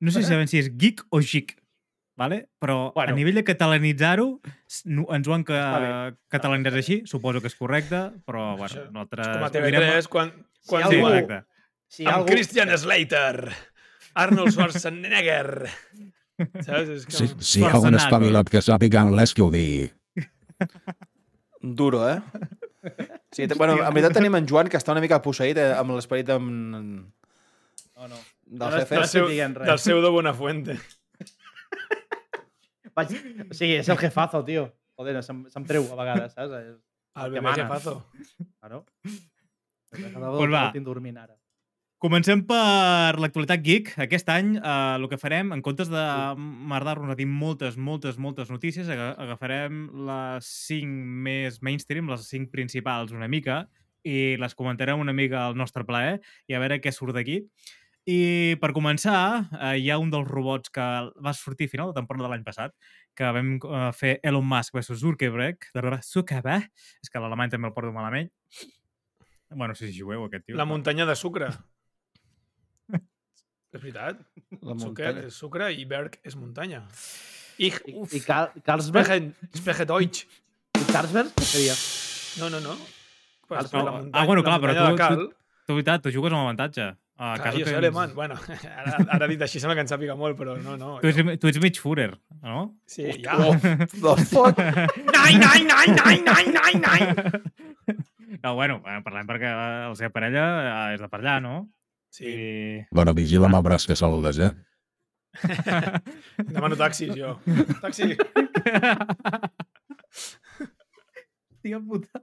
[0.00, 1.54] no sé si sabem si és geek o geek,
[2.20, 2.38] vale?
[2.60, 3.12] però Bueno.
[3.12, 4.26] a nivell de catalanitzar-ho
[4.96, 8.86] no- ens ho han ca Està catalanitzat així, suposo que és correcte, però bueno, Això
[8.92, 9.28] nosaltres...
[9.28, 10.32] Com a ho direm- TV3, quan,
[10.66, 11.40] quan Si Sí, diu, algú- correcte.
[11.90, 12.32] Si amb algú...
[12.32, 13.52] Christian Slater,
[14.24, 15.68] Arnold Schwarzenegger.
[16.64, 16.88] Saps?
[16.96, 17.12] És que...
[17.18, 19.90] Si, si hi ha un espavilat que sàpiga anglès, que ho digui.
[21.60, 22.20] Duro, eh?
[23.32, 26.30] Sí, bueno, en veritat tenim en Joan, que està una mica posseït eh, amb l'esperit
[26.32, 26.48] amb...
[28.00, 28.16] No, no.
[28.46, 28.94] del No, jefe.
[28.96, 29.66] no del, seu, res.
[29.68, 30.78] del pseudo Buenafuente.
[32.96, 33.12] Vaig...
[33.50, 34.64] O sigui, és el jefazo, tio.
[35.00, 36.56] Joder, se'm, se'm treu a vegades, saps?
[36.62, 36.78] És...
[37.20, 37.94] El que bebé jefazo.
[38.60, 38.84] Claro.
[39.90, 40.64] Pues va.
[40.86, 41.34] Dormint ara.
[42.00, 43.90] Comencem per l'actualitat geek.
[44.00, 46.04] Aquest any eh, el que farem, en comptes de
[46.72, 50.94] merdar-nos a dir moltes, moltes, moltes notícies, aga- agafarem les cinc
[51.26, 53.66] més mainstream, les cinc principals una mica,
[54.00, 57.42] i les comentarem una mica al nostre plaer i a veure què surt d'aquí.
[58.08, 59.18] I per començar,
[59.60, 60.86] eh, hi ha un dels robots que
[61.20, 62.72] va sortir a final de temporada de l'any passat,
[63.14, 66.70] que vam eh, fer Elon Musk versus Zuckerberg, de Zuckerberg,
[67.04, 68.32] és que l'alemany també el porto malament.
[69.50, 70.56] Bueno, no sé si jugueu, aquest tio.
[70.56, 71.50] La muntanya de sucre.
[73.72, 74.20] És veritat.
[74.60, 75.26] La Sucre muntanya.
[75.28, 76.82] és sucre i Berg és muntanya.
[77.60, 79.04] I, uf, i Car Carlsberg?
[79.06, 80.24] Spechen, Spechedeutsch.
[80.80, 81.30] I Carlsberg?
[81.36, 81.74] Què seria?
[82.40, 82.76] No, no, no.
[83.46, 85.28] Pues, Ah, la ah, muntanya, bueno, la clar, però tu- Cal,
[85.66, 86.86] Tu, veritat, tu jugues amb avantatge.
[87.20, 88.14] A clar, casa jo tens- alemán.
[88.14, 88.34] Bueno,
[88.80, 90.94] ara, ara dit així sembla que en sàpiga molt, però no, no.
[91.02, 92.62] Tu ets, tu ets mig Führer, no?
[92.86, 93.36] Sí, ja.
[93.38, 94.56] Oh, the fuck?
[95.12, 97.00] Nai, nai, nai, nai, nai, nai, nai.
[98.42, 100.44] No, bueno, eh, parlem perquè la seva parella
[100.88, 101.68] eh, és de per allà, no?
[102.10, 102.86] Sí, I...
[102.90, 104.50] Bueno, vigila amb el braç que saludes, eh?
[106.50, 107.36] demano taxis, jo.
[107.80, 108.16] Taxi.
[111.60, 112.20] Hòstia puta.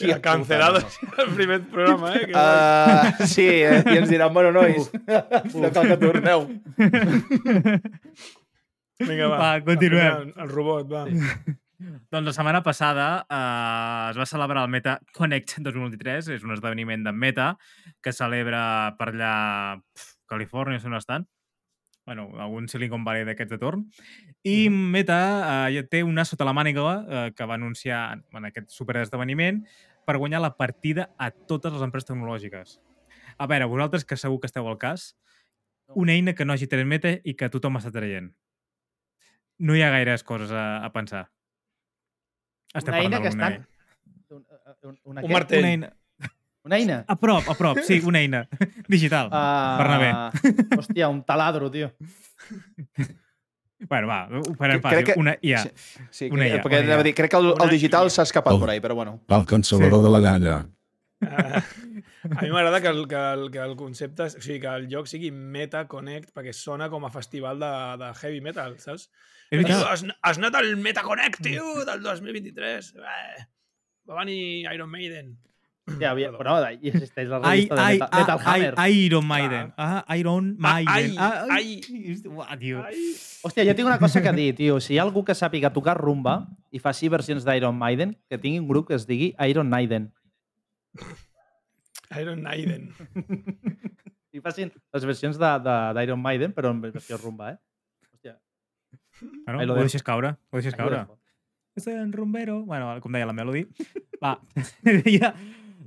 [0.00, 0.80] Ja, cancelado
[1.18, 2.26] el primer programa, eh?
[2.26, 4.88] Que Uh, sí, eh, i ens diran, bueno, nois,
[5.54, 6.46] no cal que torneu.
[9.00, 9.36] Vinga, va.
[9.36, 10.32] Va, continuem.
[10.40, 11.04] El robot, va.
[11.80, 17.06] Doncs la setmana passada eh, es va celebrar el Meta Connect 2023, és un esdeveniment
[17.06, 17.54] de Meta
[18.04, 18.62] que celebra
[18.98, 19.34] per allà
[19.80, 21.26] pf, Califòrnia, no estan.
[22.06, 23.84] bueno, algun Silicon Valley d'aquests de torn.
[24.42, 28.70] I Meta eh, ja té una sota la màniga eh, que va anunciar en aquest
[28.74, 29.62] superesdeveniment
[30.04, 32.80] per guanyar la partida a totes les empreses tecnològiques.
[33.38, 35.14] A veure, vosaltres que segur que esteu al cas,
[35.94, 38.32] una eina que no hagi tret Meta i que tothom està traient.
[39.60, 41.28] No hi ha gaires coses a, a pensar.
[42.74, 43.66] Estem Una eina que estan...
[44.30, 44.44] Una,
[44.82, 45.32] una, una, Un què?
[45.34, 45.58] martell.
[45.64, 45.92] Una eina...
[46.62, 46.96] Una eina?
[47.08, 48.42] A prop, a prop, sí, una eina.
[48.88, 49.30] Digital.
[49.32, 50.10] Uh, Bernabé.
[50.76, 51.88] Hòstia, un taladro, tio.
[53.88, 55.06] Bueno, va, ho farem fàcil.
[55.08, 55.62] que- Una IA.
[55.64, 55.70] Sí,
[56.10, 57.08] sí Una IA, perquè una anava a IA.
[57.08, 58.60] dir, crec que el, el digital s'ha escapat Oh.
[58.60, 59.22] por ahí, però bueno.
[59.28, 60.58] El consolador de la galla.
[61.20, 61.60] Uh,
[62.36, 65.06] a mi m'agrada que, el, que, el, que el concepte, o sigui, que el joc
[65.08, 67.68] sigui Meta Connect, perquè sona com a festival de,
[68.00, 69.10] de heavy metal, saps?
[69.50, 72.92] Tio, has, has anat al Meta Connect, tio, del 2023.
[72.94, 73.46] Eh,
[74.06, 75.32] va venir Iron Maiden.
[75.90, 76.28] Hòstia, havia...
[76.36, 78.90] Però no, hi existeix la Ai, revista de ai, Metal, Metal ai, Hammer.
[78.94, 79.72] Iron Maiden.
[79.76, 81.16] Ah, Iron Maiden.
[81.18, 82.20] ai, ai.
[82.30, 82.84] Uah, tio.
[82.86, 83.06] Ai.
[83.42, 84.78] Hòstia, jo tinc una cosa que dir, tio.
[84.78, 88.62] Si hi ha algú que sàpiga tocar rumba i faci versions d'Iron Maiden, que tingui
[88.62, 90.12] un grup que es digui Iron Maiden.
[92.20, 92.92] Iron Maiden.
[94.36, 97.58] I facin les versions de, de, d'Iron Maiden, però en versió rumba, eh?
[99.20, 100.36] Bueno, Ahí lo ho deixes caure.
[100.50, 101.06] Ho deixes caure.
[101.76, 102.62] Soy en rumbero.
[102.64, 103.66] Bueno, com deia la Melody.
[104.22, 104.38] Va,
[105.18, 105.34] ja.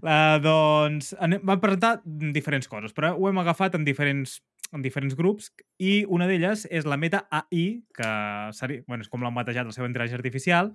[0.04, 4.42] Uh, doncs anem, van presentar diferents coses, però ho hem agafat en diferents,
[4.76, 8.10] en diferents grups i una d'elles és la Meta AI, que
[8.58, 10.74] seria, bueno, és com l'han batejat la seva intel·ligència artificial,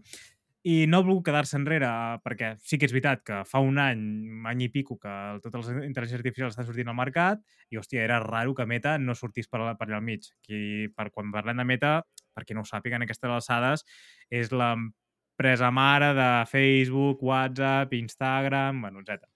[0.66, 1.88] i no vol quedar-se enrere,
[2.25, 4.01] perquè sí que és veritat que fa un any,
[4.40, 5.12] un any i pico, que
[5.44, 9.14] totes les intel·ligències artificials estan sortint al mercat, i hòstia, era raro que Meta no
[9.14, 10.27] sortís per, per allà al mig.
[10.44, 11.92] Qui, per, quan parlem de Meta,
[12.35, 13.87] per qui no ho sàpiga, en aquestes alçades,
[14.35, 19.29] és l'empresa mare de Facebook, WhatsApp, Instagram, bueno, etc.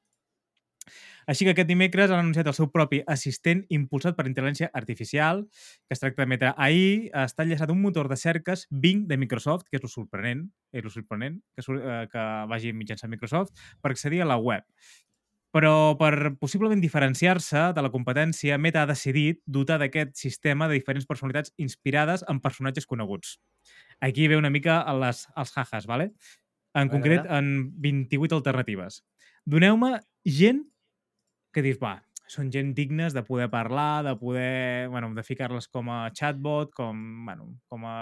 [1.26, 5.44] Així que aquest dimecres han anunciat el seu propi assistent impulsat per intel·ligència artificial,
[5.86, 9.68] que es tracta de Meta AI, està enllaçat un motor de cerques Bing de Microsoft,
[9.70, 13.92] que és lo sorprenent, és lo sorprenent que, sur- eh, que vagi mitjançant Microsoft, per
[13.94, 14.64] accedir a la web.
[15.52, 21.04] Però per possiblement diferenciar-se de la competència, Meta ha decidit dotar d'aquest sistema de diferents
[21.06, 23.36] personalitats inspirades en personatges coneguts.
[24.00, 26.14] Aquí ve una mica a les, els jajas, ¿vale?
[26.74, 29.02] En concret, en 28 alternatives.
[29.44, 30.64] Doneu-me gent
[31.52, 31.98] que dius, va,
[32.32, 36.96] són gent dignes de poder parlar, de poder, bueno, de ficar-les com a chatbot, com,
[37.26, 37.96] bueno, com a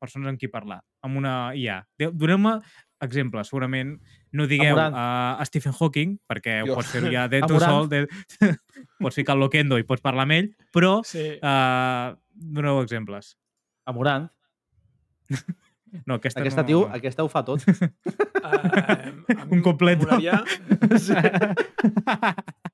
[0.00, 1.84] persones amb qui parlar, amb una IA.
[2.10, 2.56] Doneu-me
[3.00, 3.92] exemples, segurament
[4.34, 4.94] no digueu Amorant.
[4.98, 6.74] a, a Stephen Hawking, perquè ho Jo.
[6.80, 7.70] pots fer ja de tu Amorant.
[7.70, 8.08] sol, de,
[9.04, 11.28] pots ficar el Loquendo i pots parlar amb ell, però Sí.
[11.38, 13.36] uh, doneu exemples.
[13.86, 14.26] Amorant.
[16.04, 16.66] No, aquesta, Aquesta, no...
[16.66, 17.62] tio, aquesta ho fa tot.
[18.48, 20.06] Uh, Un completo.
[20.06, 20.38] Molaria,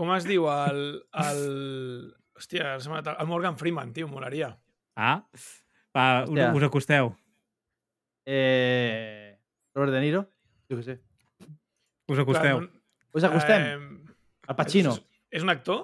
[0.00, 0.46] com es diu?
[0.48, 0.80] El,
[1.20, 1.40] el...
[2.40, 4.54] Hòstia, el Morgan Freeman, tio, molaria.
[4.96, 5.18] Ah,
[5.92, 6.50] va, us, Hòstia.
[6.56, 7.12] us acosteu.
[8.24, 9.36] Eh...
[9.76, 10.24] Robert De Niro?
[10.70, 10.96] Jo què sé.
[12.10, 12.62] Us acosteu.
[12.64, 12.70] Clar,
[13.18, 13.62] Us acostem?
[13.66, 14.16] Eh,
[14.50, 14.92] Al Pacino.
[14.96, 15.02] És,
[15.40, 15.80] és un actor?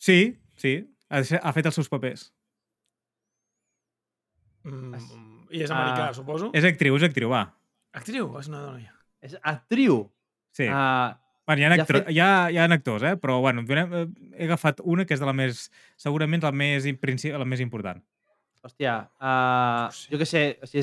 [0.00, 0.18] Sí,
[0.60, 0.72] sí,
[1.08, 2.26] ha, ha fet els seus papers.
[4.66, 5.10] Mm, Es-
[5.56, 6.14] I és americà, Ah.
[6.14, 6.50] suposo?
[6.54, 7.44] És actriu, és actriu, va.
[7.96, 8.28] Actriu?
[8.40, 8.92] És una dona, ja.
[9.22, 10.00] És actriu.
[10.52, 10.66] Sí.
[10.68, 13.16] Ah, Bueno, hi, ha ja ha fet- hi, ha, hi ha actors, eh?
[13.16, 14.06] però bueno, donem, eh,
[14.36, 18.02] he agafat una que és de la més, segurament la més, la més important.
[18.66, 20.82] hòstia, uh, jo què sé, o sigui,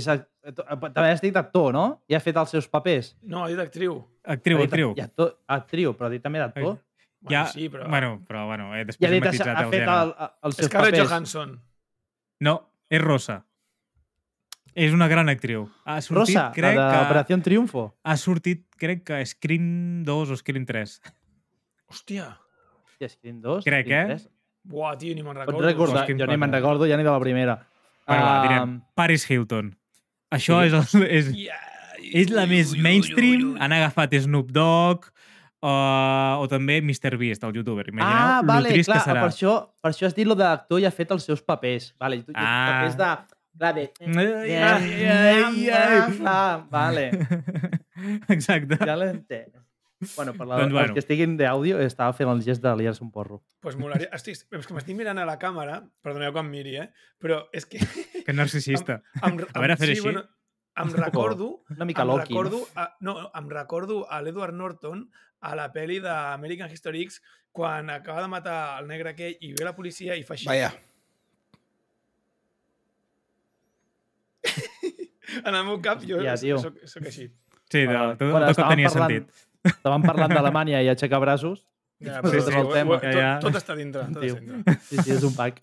[0.93, 2.01] també has dit actor, no?
[2.07, 3.09] I ha fet els seus papers.
[3.23, 3.97] No, ha dit actriu.
[4.23, 4.93] Actriu, Ha dit- actriu.
[4.95, 6.77] I actor, actriu, però ha dit també d'actor.
[7.19, 7.89] Bueno, Ja, sí, però...
[7.89, 10.67] bueno, però bueno, eh, després ha he matitzat ha el fet el, el, els seus
[10.69, 11.09] Scarlett papers.
[11.09, 11.53] Johansson.
[12.39, 12.55] No,
[12.89, 13.45] és Rosa.
[14.75, 15.67] És una gran actriu.
[15.85, 17.01] Ha sortit, Rosa, crec la que...
[17.03, 17.83] d'Operació Triunfo.
[18.03, 20.95] Ha sortit, crec que Scream 2 o Scream 3.
[21.91, 22.29] Hòstia.
[22.87, 23.63] Hòstia, Scream 2.
[23.67, 24.17] Crec, Scream eh?
[24.17, 24.29] 3.
[24.73, 25.67] Buah, tio, ni me'n Pots recordo.
[25.67, 26.03] recordar?
[26.05, 26.59] Scream Jo ni me'n 4.
[26.61, 27.57] recordo ja ni de la primera.
[28.07, 28.73] Bueno, va, direm.
[28.95, 29.73] Paris Hilton.
[30.33, 30.71] Això sí.
[30.71, 31.59] és, el, és, Yeah.
[32.23, 33.53] és la més mainstream.
[33.61, 35.05] Han agafat Snoop Dogg
[35.63, 37.13] uh, o també Mr.
[37.19, 37.85] Beast, el youtuber.
[37.91, 39.21] Imagineu Ah, lo vale, trist clar, que serà.
[39.21, 41.93] per això, per això has dit lo d'actor i ha fet els seus papers.
[41.99, 42.41] Vale, Ah.
[42.43, 42.67] ah.
[42.71, 43.32] papers de...
[43.53, 43.91] De...
[44.01, 46.19] Ai, ai, ai, ai.
[46.25, 47.11] Ah, vale,
[48.33, 48.77] Exacte.
[48.81, 49.53] ja l'entenc.
[50.17, 50.81] Bueno, per la, Doncs doncs, bueno.
[50.89, 53.37] els que estiguin d'àudio estava fent el gest de liar-se un porro.
[53.63, 54.09] Pues molaria.
[54.11, 56.89] Estic, és que m'estic mirant a la càmera, perdoneu que em miri, eh?
[57.23, 57.79] Però és que...
[58.25, 58.97] Que narcisista.
[59.23, 60.11] Em, A veure, fer així.
[60.83, 61.51] em recordo...
[61.71, 65.05] Una mica em Loki, recordo, a, no, em recordo a l'Edward Norton
[65.39, 67.21] a la pel·li d'American History X
[67.53, 70.49] quan acaba de matar el negre aquell i ve la policia i fa així.
[70.49, 70.73] Vaja.
[75.43, 76.57] En el meu cap jo Hòstia, tio.
[76.59, 77.27] soc, soc així.
[77.71, 79.45] Sí, de, tot, bueno, tot tenia parlant- sentit.
[79.73, 81.65] Estàvem parlant d'Alemanya i aixecar braços.
[82.03, 82.97] Ja, però sí, sí, el tema.
[82.99, 83.39] tot, Ja, ja.
[83.39, 84.01] tot està dintre.
[84.13, 84.75] Tot està dintre.
[84.89, 85.61] Sí, sí, és un pack.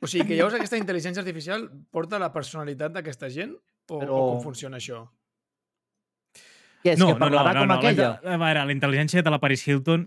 [0.00, 3.56] O sigui, que llavors aquesta intel·ligència artificial porta la personalitat d'aquesta gent
[3.88, 5.02] o, Però- o com funciona això?
[6.84, 8.10] Què és, que parlarà com la aquella?
[8.24, 10.06] A veure, la intel·ligència de la Paris Hilton...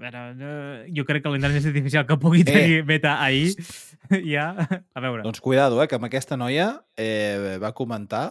[0.00, 3.52] Veure, eh, jo crec que la intel·ligència artificial que pugui tenir Meta ahir
[4.34, 4.46] ja...
[4.94, 5.22] A veure.
[5.26, 8.30] Doncs cuidado, eh, que amb aquesta noia eh, va comentar,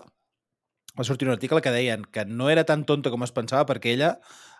[0.97, 3.93] va sortir un article que deien que no era tan tonta com es pensava perquè
[3.93, 4.15] ella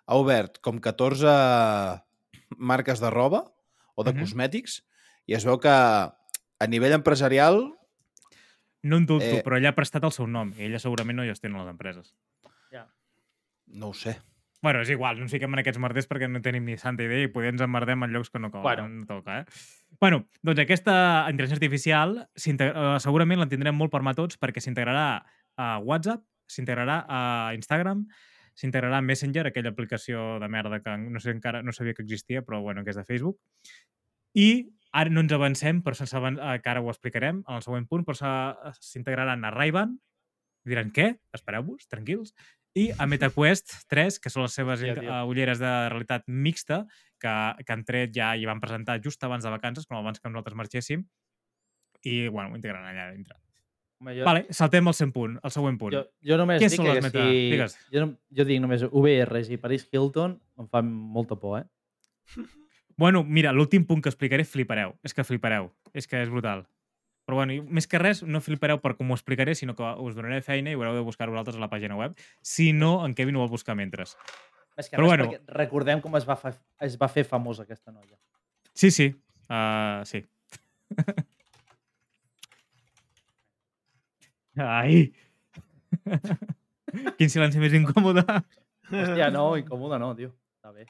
[0.06, 1.34] ha obert com 14
[2.58, 3.44] marques de roba
[3.96, 4.22] o de Mhm.
[4.24, 4.84] cosmètics
[5.26, 7.74] i es veu que a nivell empresarial
[8.82, 9.44] No en dubto, Eh.
[9.44, 12.14] però ella ha prestat el seu nom i ella segurament no gestiona les empreses.
[13.72, 14.16] no ho sé.
[14.62, 17.24] Bueno, és igual, no ens fiquem en aquests merders perquè no tenim ni santa idea
[17.24, 18.88] i poder ens emmerdem en llocs que no, Bueno.
[18.90, 19.46] no toca, eh?
[20.02, 20.96] Bueno, doncs aquesta
[21.32, 25.06] intel·ligència artificial eh, segurament la tindrem molt per mà tots perquè s'integrarà
[25.60, 27.22] a WhatsApp, s'integrarà a
[27.56, 28.04] Instagram,
[28.60, 32.42] s'integrarà a Messenger, aquella aplicació de merda que no sé encara no sabia que existia,
[32.44, 33.40] però bueno, que és de Facebook.
[34.36, 36.36] I ara no ens avancem, però sense avan...
[36.40, 39.96] eh, que ara ho explicarem en el següent punt, però s'ha- s'integraran a Ray-Ban,
[40.68, 41.14] diran què?
[41.34, 42.34] Espereu-vos, tranquils.
[42.78, 44.94] I a MetaQuest 3, que són les seves tio.
[45.02, 46.84] eh, ulleres de realitat mixta,
[47.20, 47.32] que,
[47.66, 50.56] que han tret ja i van presentar just abans de vacances, com abans que nosaltres
[50.56, 51.04] marxéssim,
[52.04, 53.36] i, bueno, ho integraran allà dintre.
[54.00, 55.92] Home, jo, Vale, saltem al 100 punt, al següent punt.
[55.98, 57.42] jo, jo només Què dic són que les meta- si...
[57.52, 57.76] digues.
[57.92, 61.66] Jo, no- jo dic només VRs i Paris Hilton em fan molta por, eh?
[63.00, 64.90] Bueno, mira, l'últim punt que explicaré flipareu.
[65.08, 65.70] És que flipareu.
[65.96, 66.66] És que és brutal.
[67.30, 70.40] Però bueno, més que res, no flipareu per com ho explicaré, sinó que us donaré
[70.42, 72.16] feina i haureu de buscar vosaltres a la pàgina web.
[72.42, 74.08] Si no, en Kevin ho vol buscar mentre.
[74.74, 75.28] És que Però bueno.
[75.54, 78.18] recordem com es va, fa, es va fer famosa aquesta noia.
[78.74, 79.14] Sí, sí.
[79.46, 80.26] Uh, sí.
[84.66, 85.14] Ai!
[87.20, 88.26] Quin silenci més incòmode.
[88.90, 90.34] Hòstia, no, incòmode no, tio.
[90.58, 90.90] Està bé.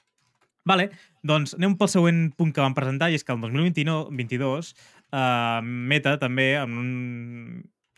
[0.70, 0.90] Vale,
[1.26, 4.70] doncs anem pel següent punt que van presentar i és que el 2022
[5.12, 6.92] uh, Meta també en un,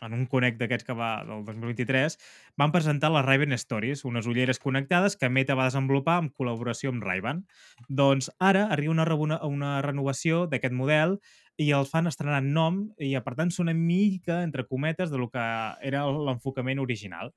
[0.02, 2.16] en un connect d'aquests que va del 2023
[2.60, 7.06] van presentar les Ray-Ban Stories, unes ulleres connectades que Meta va desenvolupar en col·laboració amb
[7.06, 7.44] Ray-Ban.
[7.88, 11.18] Doncs ara arriba una, rebuna- una renovació d'aquest model
[11.60, 15.28] i el fan estrenant nom i per tant són una mica entre cometes de lo
[15.30, 15.44] que
[15.84, 17.32] era l'enfocament original.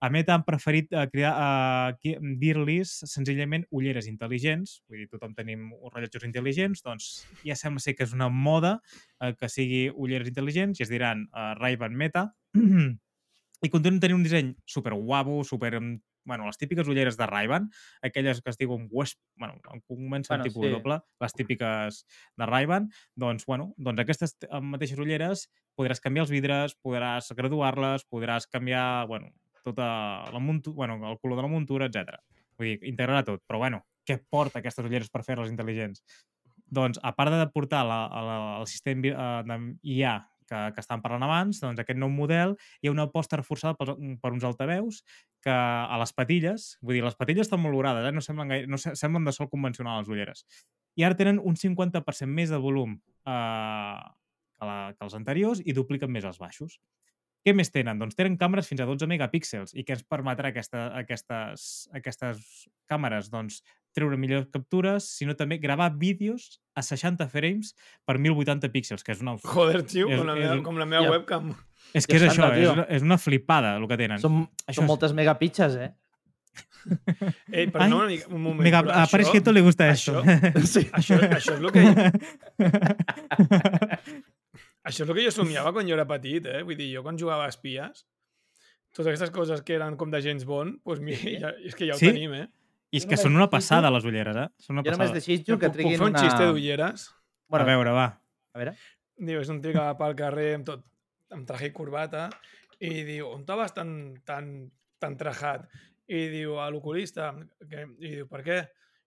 [0.00, 5.34] A Meta han preferit eh, crear, eh, qui- dir-los senzillament ulleres intel·ligents, vull dir, tothom
[5.34, 8.80] tenim rellotges intel·ligents, doncs ja sembla ser que és una moda
[9.20, 12.30] eh, que sigui ulleres intel·ligents i es diran eh, Ray-Ban Meta.
[13.64, 15.80] I continuen tenint un disseny super guapo, super...
[15.80, 17.66] mm, Bueno, les típiques ulleres de Ray-Ban,
[18.00, 19.18] aquelles que es diuen West...
[19.36, 20.70] Bueno, comencen Bueno, tipus sí.
[20.72, 22.06] doble, les típiques
[22.38, 28.06] de Ray-Ban, doncs, bueno, doncs aquestes eh, mateixes ulleres podràs canviar els vidres, podràs graduar-les,
[28.08, 29.28] podràs canviar, bueno,
[29.64, 29.86] tota
[30.32, 32.18] la muntu bueno, el color de la muntura, etc.
[32.58, 33.42] Vull dir, integrarà tot.
[33.48, 36.04] Però, bueno, què porta aquestes ulleres per fer-les intel·ligents?
[36.74, 40.14] Doncs, a part de portar la, la, el sistema eh, d'IA
[40.48, 43.94] que, que estàvem parlant abans, doncs aquest nou model hi ha una aposta reforçada per,
[44.20, 45.02] per uns altaveus
[45.44, 48.12] que a les patilles, vull dir, les patilles estan molt logrades, eh?
[48.14, 50.44] no, semblen gaire, no se- semblen de sol convencional les ulleres,
[50.96, 53.96] i ara tenen un 50% més de volum eh,
[54.54, 56.78] que, la, que els anteriors i dupliquen més els baixos.
[57.44, 57.98] Què més tenen?
[58.00, 62.38] Doncs tenen càmeres fins a 12 megapíxels i què ens permetrà aquesta, aquestes, aquestes
[62.88, 63.28] càmeres?
[63.32, 63.58] Doncs
[63.94, 67.74] treure millors captures, sinó també gravar vídeos a 60 frames
[68.08, 69.36] per 1080 píxels, que és una...
[69.44, 71.10] Joder, tio, És- com la és meva, un- com la meva Ja.
[71.18, 71.52] webcam.
[71.94, 74.18] És que és això, 60, és una, és una flipada el que tenen.
[74.24, 75.92] Són, Això són és- moltes megapitxes, eh?
[77.52, 78.62] Ei, però Ai, no, una mica, un moment.
[78.64, 80.64] Mega, però a Paris Hilton le gusta això, esto.
[80.74, 80.82] Sí.
[80.92, 81.82] Això, això és el que...
[84.84, 86.62] Això és el que jo somiava quan jo era petit, eh?
[86.62, 88.04] Vull dir, jo quan jugava a espies,
[88.92, 91.36] totes aquestes coses que eren com de James Bond, doncs mi, Sí.
[91.42, 92.10] ja, és que ja ho Sí?
[92.12, 92.48] tenim, eh?
[92.94, 94.48] I és Jo que només són una passada, les ulleres, eh?
[94.62, 95.18] Són una Jo només passada.
[95.18, 96.20] desitjo que puc, puc triguin fer un una...
[96.22, 97.08] xiste d'ulleres?
[97.50, 98.04] A veure, va.
[98.54, 98.76] A veure.
[99.18, 100.84] Diu, és un tio que va pel carrer amb tot,
[101.34, 102.28] amb traje i corbata,
[102.78, 103.90] i diu, on te vas tan,
[104.26, 104.70] tan,
[105.02, 105.66] tan trajat?
[106.06, 107.32] I diu, a l'oculista.
[107.70, 108.60] Que- I diu, per què?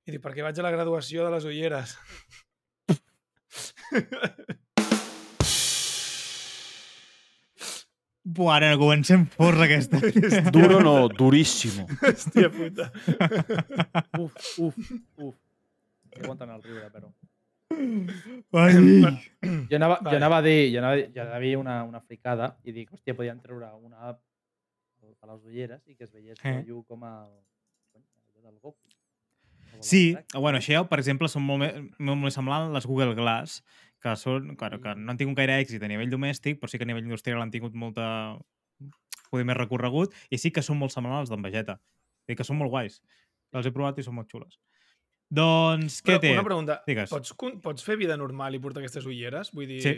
[0.08, 1.98] I diu, perquè vaig a la graduació de les ulleres.
[8.28, 10.00] Buah, ara comencem forra aquesta.
[10.56, 11.86] Duro no, duríssimo.
[12.02, 12.90] Hòstia puta.
[14.24, 14.76] Uf, uf,
[15.16, 15.36] uf.
[16.18, 17.12] No aguanten el riure, però...
[18.58, 18.74] Ai.
[19.70, 20.12] Jo anava, Vale.
[20.12, 22.74] jo anava a dir, jo anava, a jo anava a dir una, una fricada i
[22.76, 24.20] dic, hòstia, podien treure una app
[25.22, 26.58] a les ulleres i que es veiés Eh.
[26.66, 28.78] el com allò del Goku.
[29.80, 31.62] Sí, bueno, això, per exemple, són molt,
[32.00, 33.62] molt més semblants les Google Glass,
[34.08, 36.88] que, són, claro, que no han tingut gaire èxit a nivell domèstic, però sí que
[36.88, 38.08] a nivell industrial han tingut molta
[39.28, 41.78] poder més recorregut, i sí que són molt semblants als d'en Vegeta.
[42.28, 43.02] I que són molt guais.
[43.56, 44.58] Els he provat i són molt xules.
[45.28, 46.32] Doncs, què Però té?
[46.36, 47.12] una pregunta, Digues.
[47.12, 49.52] pots, pots fer vida normal i portar aquestes ulleres?
[49.56, 49.82] Vull dir...
[49.84, 49.96] Sí.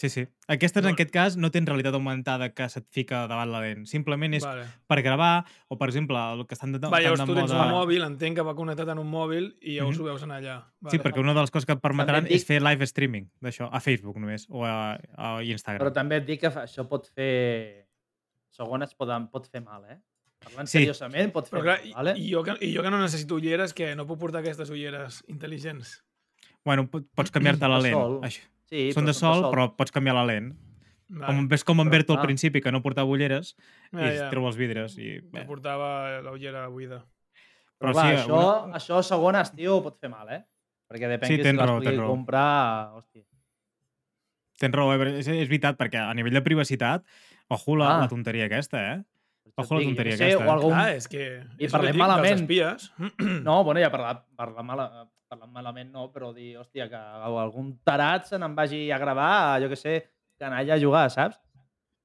[0.00, 0.22] Sí, sí.
[0.48, 3.82] Aquestes, en aquest cas, no tenen realitat augmentada que se't fica davant la lent.
[3.84, 4.62] Simplement és Vale.
[4.88, 7.66] per gravar, o, per exemple, el que estan de, Va, llavors tu tens moda...
[7.66, 10.02] un mòbil, entenc que va connectat en un mòbil i llavors Mhm.
[10.06, 10.54] ho veus en allà.
[10.80, 10.90] Vale.
[10.94, 13.68] Sí, perquè una de les coses que et permetran et és fer live streaming d'això,
[13.70, 15.84] a Facebook només, o a, a Instagram.
[15.84, 17.86] Però també et dic que fa- això pot fer...
[18.50, 19.98] Segones poden, pot fer mal, eh?
[20.40, 20.78] Parlant Sí.
[20.78, 22.14] seriosament pot fer Però clar, mal, i, vale?
[22.18, 25.20] i, jo que, i jo que no necessito ulleres, que no puc portar aquestes ulleres
[25.28, 25.98] intel·ligents.
[26.64, 27.92] Bueno, po- pots canviar-te la lent.
[27.94, 28.18] sol.
[28.24, 28.40] Això.
[28.70, 30.52] Sí, Són però de sol, però pots canviar la lent.
[31.10, 31.26] Vale.
[31.26, 33.56] Com, ves com en Però, Berto al principi, que no portava ulleres,
[33.90, 34.28] Ja, i ja.
[34.30, 34.94] treu els vidres.
[34.96, 35.44] I, Que bé.
[35.48, 37.00] portava la ullera buida.
[37.80, 40.44] Però, Però clar, sí, això, una- això segones, tio, pot fer mal, eh?
[40.90, 42.92] Perquè depèn Sí, que si les raó, pugui comprar...
[42.94, 43.24] Hòstia.
[44.60, 45.18] Tens raó, eh?
[45.18, 47.02] és, és veritat, perquè a nivell de privacitat,
[47.48, 48.00] ojo la, Ah.
[48.04, 48.98] la tonteria aquesta, eh?
[49.56, 50.52] Ojo la dic, tonteria sé, aquesta, O eh?
[50.52, 50.72] algun...
[50.76, 51.22] Clar, és que...
[51.58, 52.46] I és que parlem dic, malament.
[52.46, 52.92] Dels espies.
[53.42, 54.86] No, bueno, ja parlar, parlar, mala,
[55.30, 59.68] parlant malament no, però dir, hòstia, que algun tarat se n'en vagi a gravar, jo
[59.70, 59.94] què sé,
[60.40, 61.38] canalla a jugar, saps?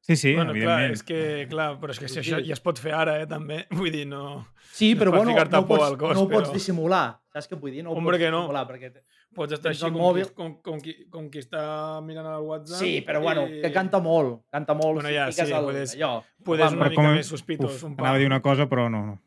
[0.05, 0.91] Sí, sí, bueno, clar, evidentment.
[0.93, 3.63] és que, clar, però és que si això ja es pot fer ara, eh, també.
[3.79, 4.45] Vull dir, no...
[4.75, 7.05] Sí, No però per bueno, no, por pots, al cos, no ho pots però- dissimular.
[7.33, 7.81] Saps què vull dir?
[7.83, 8.41] No ho Hombre pots que no.
[8.43, 8.91] dissimular, perquè...
[8.93, 9.03] te-
[9.35, 10.27] Pots estar així el com, mòbil.
[10.29, 11.63] qui, com, com, qui, com qui està
[12.05, 12.77] mirant el WhatsApp.
[12.79, 15.01] Sí, però bueno, i que canta molt, canta molt.
[15.01, 16.11] Bueno, si ja, fiques sí, el, puedes- allò.
[16.45, 17.73] Podes Home, una però mica com a- més sospitós.
[17.73, 19.17] Uf, un anava a dir una cosa, però no, no.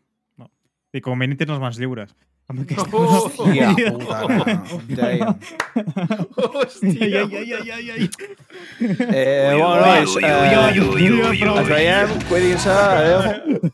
[0.93, 0.99] No.
[0.99, 2.15] I com a mínim tens les mans lliures.
[2.49, 2.87] Amb aquesta...
[2.97, 4.19] Oh, Hòstia puta.
[4.97, 5.35] Damn.
[6.33, 7.03] Hòstia.
[7.05, 8.07] ai, ai, ai, ai, ai.
[8.81, 10.79] Eh, bueno, nois, eh,
[11.45, 13.69] ens veiem, cuidin-se, adéu.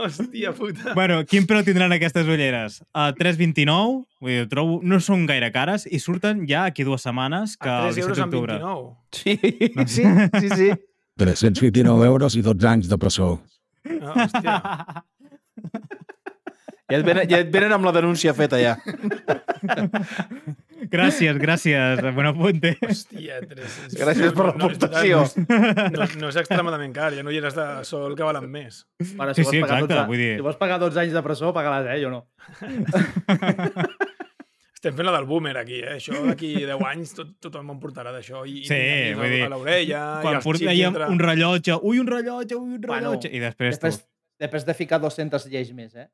[0.00, 0.94] Hòstia puta.
[0.96, 2.80] Bueno, quin preu tindran aquestes ulleres?
[2.96, 7.58] A 3,29, vull dir, trobo, no són gaire cares i surten ja aquí dues setmanes
[7.60, 8.56] que A el 3 17 euros amb d'octubre.
[8.56, 8.96] 29.
[9.12, 9.36] Sí,
[9.92, 10.08] sí,
[10.40, 10.72] sí, sí.
[11.20, 13.34] 329 euros i 12 anys de presó.
[13.92, 14.56] No, hòstia.
[16.88, 18.78] Ja et, venen, ja et venen amb la denúncia feta, ja.
[20.88, 22.70] gràcies, gràcies, Buenapunte.
[22.80, 23.96] Hòstia, 300.
[24.00, 25.18] Gràcies per l'aportació.
[25.44, 25.58] No,
[25.98, 28.86] no, no és extremadament car, ja no hi eres de sol que valen més.
[29.18, 31.22] Bueno, Sí, vols sí, pagar exacte, 12 vull dir- Si vols pagar 12 anys de
[31.26, 31.98] presó, paga-les, eh?
[32.06, 32.22] Jo no.
[34.78, 35.96] Estem fent la del boomer aquí, eh?
[35.98, 38.44] Això d'aquí 10 anys tot, tothom em portarà d'això.
[38.46, 41.08] I, Sí, i vull dir, a l'orella, Quan portàiem entre...
[41.12, 44.08] un rellotge, ui, un rellotge, ui, un Bueno, rellotge, i després, Després, tu...
[44.38, 46.06] Després de ficar 200 lleis més, eh?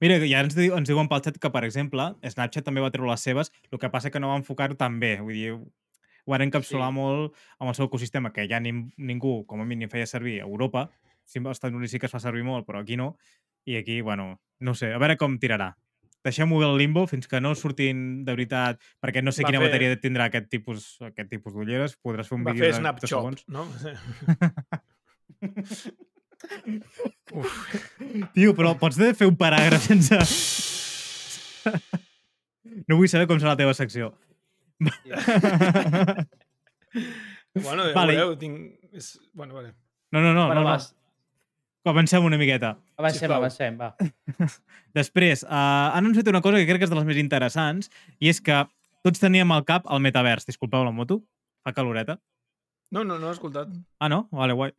[0.00, 3.10] Mira, ja ens, diu, ens diuen pel xat que, per exemple, Snapchat també va treure
[3.10, 5.16] les seves, el que passa que no va enfocar-ho tan bé.
[5.20, 6.94] Vull dir, ho van encapsular Sí.
[6.94, 10.44] molt amb el seu ecosistema, que ja nin, ningú, com a mínim, feia servir a
[10.46, 10.90] Europa.
[11.24, 13.16] Sí, als Estats Units sí que es fa servir molt, però aquí no.
[13.66, 15.74] I aquí, bueno, no sé, a veure com tirarà.
[16.24, 19.68] Deixem-ho al limbo fins que no surtin de veritat, perquè no sé Va quina fer-
[19.70, 21.94] matèria tindrà aquest tipus, aquest tipus d'ulleres.
[22.02, 23.44] Podràs fer un Va vídeo de, de segons.
[23.46, 23.64] no?
[27.36, 27.56] Uf,
[28.34, 30.18] Tio, però pots de fer un paràgraf sense...
[32.88, 34.12] No vull saber com serà la teva secció.
[37.54, 38.14] bueno, ja Vale.
[38.14, 38.78] veureu, tinc...
[38.94, 39.18] És...
[39.34, 39.74] Bueno, vale.
[40.12, 40.46] No, no, no.
[40.46, 40.70] bueno, no, no.
[40.70, 40.94] vas,
[41.88, 42.76] Avancem una miqueta.
[42.98, 43.38] avancem, Sisplau.
[43.38, 43.94] avancem, va.
[44.98, 45.52] Després, uh,
[45.94, 47.88] han anunciat una cosa que crec que és de les més interessants,
[48.20, 48.58] i és que
[49.06, 50.44] tots teníem al cap el metavers.
[50.48, 51.22] Disculpeu la moto,
[51.64, 52.18] fa caloreta.
[52.92, 53.72] No, no, no he escoltat.
[54.00, 54.26] Ah, no?
[54.32, 54.72] Vale, guai.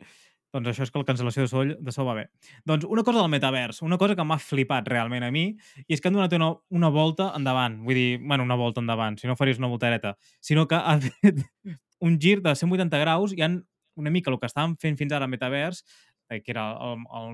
[0.53, 2.25] Doncs això és que la cancel·lació de so, de so va bé.
[2.65, 5.45] Doncs una cosa del metavers, una cosa que m'ha flipat realment a mi,
[5.85, 7.77] i és que han donat una, una volta endavant.
[7.85, 10.15] Vull dir, bueno, una volta endavant, si no faries una voltereta.
[10.41, 11.43] Sinó que ha fet
[12.05, 13.61] un gir de 180 graus i han
[13.99, 15.83] una mica el que estàvem fent fins ara a metavers,
[16.29, 16.71] eh, que era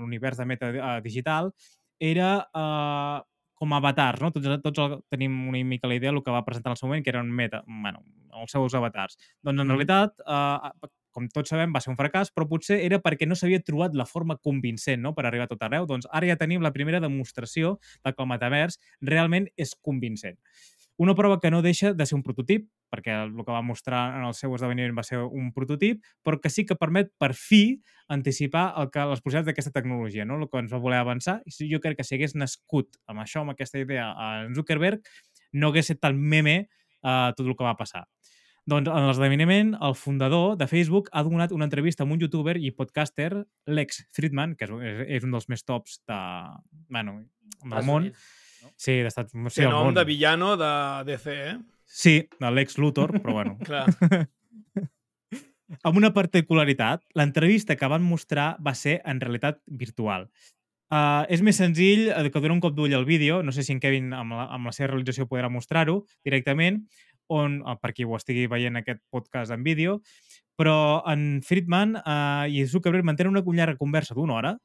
[0.02, 1.52] l'univers de meta eh, digital,
[2.02, 3.24] era eh,
[3.56, 4.32] com avatars, no?
[4.36, 7.06] Tots, tots tenim una mica la idea del que va presentar en el seu moment,
[7.06, 8.04] que eren meta, bueno,
[8.42, 9.20] els seus avatars.
[9.46, 13.28] Doncs en realitat, eh, com tots sabem, va ser un fracàs, però potser era perquè
[13.28, 15.16] no s'havia trobat la forma convincent no?
[15.16, 15.88] per arribar a tot arreu.
[15.88, 20.40] Doncs ara ja tenim la primera demostració de que el metavers realment és convincent.
[20.98, 24.24] Una prova que no deixa de ser un prototip, perquè el que va mostrar en
[24.30, 28.70] el seu esdeveniment va ser un prototip, però que sí que permet per fi anticipar
[28.80, 30.40] el que, les possibilitats d'aquesta tecnologia, no?
[30.40, 31.42] el que ens va voler avançar.
[31.44, 34.08] I jo crec que si hagués nascut amb això, amb aquesta idea,
[34.46, 35.04] en Zuckerberg,
[35.60, 36.62] no hagués estat tan meme
[37.04, 38.06] uh, tot el que va passar.
[38.66, 42.72] Doncs en l'esdeveniment, el fundador de Facebook ha donat una entrevista amb un youtuber i
[42.74, 43.30] podcaster,
[43.70, 46.18] Lex Friedman, que és, és, és un dels més tops de,
[46.90, 47.20] bueno,
[47.62, 48.10] del món.
[48.74, 49.30] Sí, d'estat...
[49.30, 49.98] Sí, Sí, del nom món.
[49.98, 50.72] de villano de
[51.12, 51.56] DC, eh?
[51.86, 53.60] Sí, de Lex Luthor, però bueno.
[53.68, 53.86] Clar.
[55.86, 60.30] amb una particularitat, l'entrevista que van mostrar va ser en realitat virtual.
[60.94, 63.74] Uh, és més senzill eh, que donar un cop d'ull al vídeo, no sé si
[63.74, 66.84] en Kevin amb la, amb la seva realització podrà mostrar-ho directament,
[67.34, 70.00] on, uh, per qui ho estigui veient aquest podcast en vídeo,
[70.56, 74.56] però en Friedman uh, i Zuckerberg mantenen una llarga conversa d'una hora,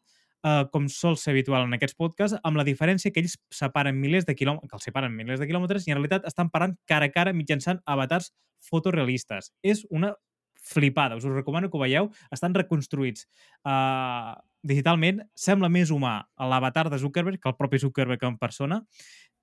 [0.45, 4.27] uh, com sol ser habitual en aquests podcasts, amb la diferència que ells separen milers
[4.29, 7.15] de quilòmetres, que els separen milers de quilòmetres i en realitat estan parant cara a
[7.15, 8.33] cara mitjançant avatars
[8.71, 9.53] fotorealistes.
[9.63, 10.15] És una
[10.61, 12.11] flipada, us ho recomano que ho veieu.
[12.31, 13.27] Estan reconstruïts
[13.65, 15.23] uh, digitalment.
[15.35, 18.83] Sembla més humà l'avatar de Zuckerberg que el propi Zuckerberg en persona.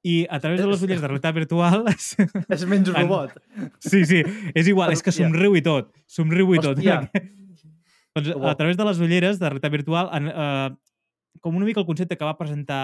[0.08, 1.86] I a través de les ulleres de realitat virtual...
[2.55, 3.36] És menys En- robot.
[3.84, 6.80] Sí, sí, és igual, és que somriu i tot, somriu i tot.
[8.18, 10.70] Doncs a través de les ulleres de realitat virtual, en, eh,
[11.41, 12.78] com una mica el concepte que va presentar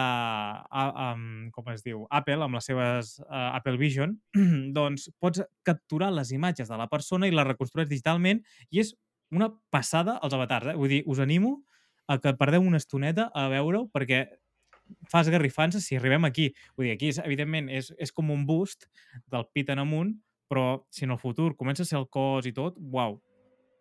[0.69, 1.07] a, a,
[1.55, 4.15] com es diu, Apple amb les seves uh, Apple Vision,
[4.78, 8.93] doncs pots capturar les imatges de la persona i les reconstruïs digitalment i és
[9.34, 10.74] una passada als avatars.
[10.74, 10.78] Eh?
[10.78, 11.63] Vull dir, us animo
[12.07, 14.26] a que perdeu una estoneta a veure-ho perquè
[15.09, 16.49] fa esgarrifar-se si arribem aquí.
[16.77, 18.88] Vull dir, aquí, és, evidentment, és, és com un boost
[19.31, 20.13] del pit en amunt,
[20.51, 23.19] però si en el futur comença a ser el cos i tot, uau.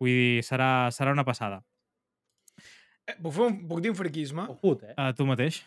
[0.01, 1.61] Vull dir, serà, serà una passada.
[3.03, 4.47] Eh, Puc, fer un, puc dir un friquisme?
[4.55, 4.93] Ocut, eh?
[4.97, 5.63] A tu mateix.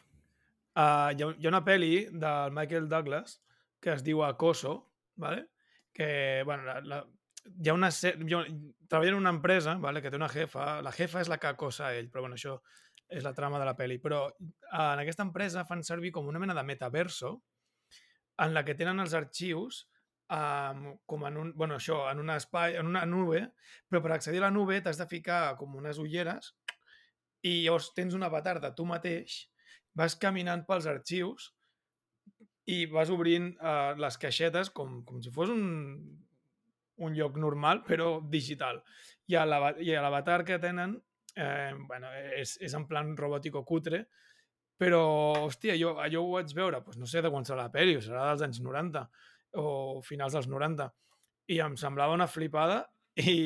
[0.76, 3.38] Uh, hi, ha, hi ha una pel·li del Michael Douglas
[3.80, 5.46] que es diu Acoso, ¿vale?
[5.96, 7.06] que bueno, la, la,
[7.62, 8.44] hi ha una, ha,
[8.88, 10.02] treballa en una empresa ¿vale?
[10.02, 12.58] que té una jefa, la jefa és la que acosa a ell, però bueno, això
[13.08, 13.98] és la trama de la pel·li.
[14.02, 17.36] Però uh, en aquesta empresa fan servir com una mena de metaverso
[18.44, 19.84] en la que tenen els arxius
[20.32, 23.42] um, com en un, bueno, això, en un espai, en una nube,
[23.88, 26.52] però per accedir a la nube t'has de ficar com unes ulleres
[27.46, 29.44] i llavors tens un avatar de tu mateix,
[29.96, 31.52] vas caminant pels arxius
[32.66, 35.66] i vas obrint uh, les caixetes com, com si fos un,
[36.98, 38.82] un lloc normal, però digital.
[39.30, 40.96] I l'avatar que tenen
[41.36, 42.10] eh, bueno,
[42.40, 44.06] és, és en plan robòtic o cutre,
[44.76, 45.00] però,
[45.46, 48.26] hòstia, jo, allò ho vaig veure, doncs no sé de quan serà la pel·li, serà
[48.30, 49.06] dels anys 90
[49.62, 50.90] o finals dels 90,
[51.54, 52.82] i em semblava una flipada
[53.16, 53.36] i,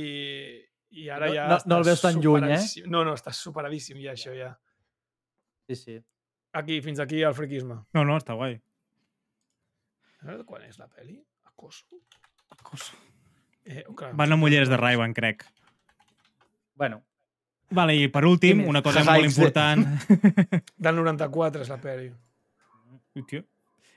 [0.90, 1.44] i ara No- ja...
[1.52, 2.62] no- no el veus tan lluny, eh?
[2.90, 4.54] No, no, està superadíssim ja, això ja.
[5.68, 5.98] Sí, sí.
[6.58, 7.76] Aquí, fins aquí el friquisme.
[7.94, 8.56] No, no, està guai.
[10.20, 11.14] A veure quan és la pel·li?
[11.46, 11.86] Acoso?
[13.64, 15.44] Eh, clar, Van amb ulleres de Ray-Ban, crec.
[16.74, 17.04] Bueno,
[17.70, 19.86] Vale, i per últim, una cosa molt important...
[20.84, 22.10] Del 94 és la pel·li.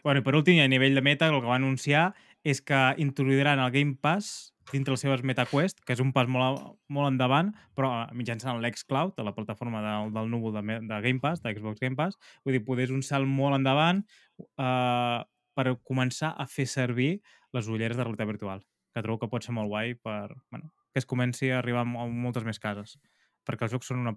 [0.04, 2.12] Bueno, i per últim, a nivell de meta, el que va anunciar
[2.44, 6.62] és que introduiran al Game Pass dintre les seves MetaQuest, que és un pas molt,
[6.94, 11.20] molt endavant, però eh, mitjançant l'xCloud, de la plataforma del, del núvol de, de Game
[11.24, 12.20] Pass, de Xbox Game Pass.
[12.46, 14.04] Vull dir, poder un salt molt endavant
[14.40, 15.20] eh,
[15.54, 17.18] per començar a fer servir
[17.54, 18.64] les ulleres de realitat virtual,
[18.94, 22.08] que trobo que pot ser molt guai per, bueno, que es comenci a arribar a
[22.08, 22.98] moltes més cases,
[23.48, 24.16] perquè els jocs són una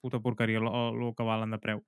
[0.00, 1.82] puta porqueria el, el que valen de preu.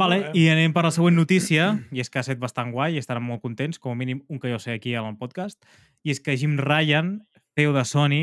[0.00, 3.00] Vale, i anem per la següent notícia, i és que ha estat bastant guai i
[3.00, 5.60] estaran molt contents, com a mínim un que jo sé aquí al podcast,
[6.02, 7.18] i és que Jim Ryan,
[7.54, 8.22] CEO de Sony,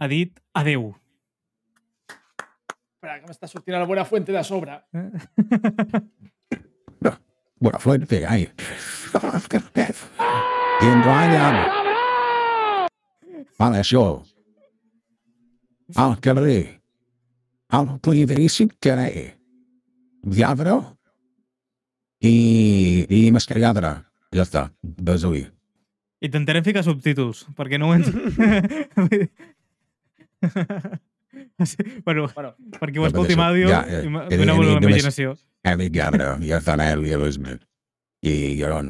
[0.00, 0.94] ha dit adeu.
[2.08, 4.80] Espera, que m'està sortint la bona fuente de sobre.
[7.60, 8.48] Buena fuerte ahí.
[10.80, 11.56] Jim Ryan.
[13.58, 14.24] Vale, això.
[15.96, 16.80] Al carrer.
[17.68, 19.36] Al clideríssim carrer.
[20.24, 20.78] Lladre.
[22.24, 23.90] I, i mascarlladre.
[24.34, 24.68] Ja està.
[25.12, 25.44] Avui.
[26.24, 28.08] Intentarem ficar subtítols, perquè no ho ent...
[31.64, 34.80] Sí, bueno, Bueno, per qui ho escolti en àudio, Ja, eh, he- doneu-vos he dit
[34.80, 35.36] la imaginació.
[35.64, 36.26] Eli Lladre.
[36.44, 36.50] I
[37.06, 37.62] i Elizabeth.
[38.24, 38.88] I Garon.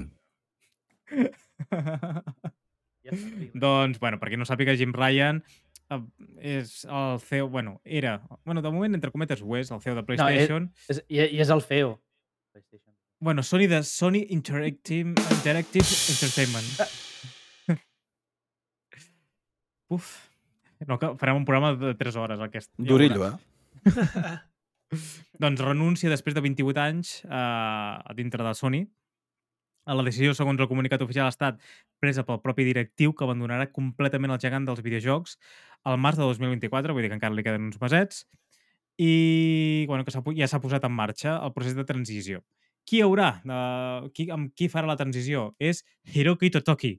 [1.10, 1.30] ja
[3.12, 3.50] està.
[3.54, 5.44] Doncs, bueno, per qui no sàpiga, Jim Ryan eh,
[6.38, 10.04] és el CEO, bueno, era, bueno, de moment, entre cometes, ho és, el CEO de
[10.06, 10.68] PlayStation.
[10.88, 11.96] És, i, I és el feo.
[12.52, 12.94] PlayStation.
[13.24, 16.66] Bueno, Sony de Sony Interactive, Interactive Entertainment.
[19.88, 20.10] Uf.
[20.86, 22.70] No, que farem un programa de 3 hores, aquest.
[22.76, 23.36] Durillo, eh?
[25.42, 28.84] Doncs renuncia després de 28 anys eh, a dintre de Sony.
[29.84, 31.58] A la decisió, segons el comunicat oficial, ha estat
[32.00, 35.36] presa pel propi directiu que abandonarà completament el gegant dels videojocs
[35.84, 38.24] al març de 2024, vull dir que encara li queden uns mesets,
[39.00, 42.44] i bueno, que ja s'ha posat en marxa el procés de transició.
[42.84, 43.30] Qui hi haurà?
[43.48, 45.52] Uh, qui, amb qui farà la transició?
[45.58, 45.82] És
[46.12, 46.98] Hiroki Totoki,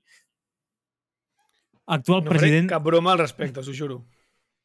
[1.85, 2.69] actual No president...
[2.69, 4.03] faré cap broma al respecte, us ho juro.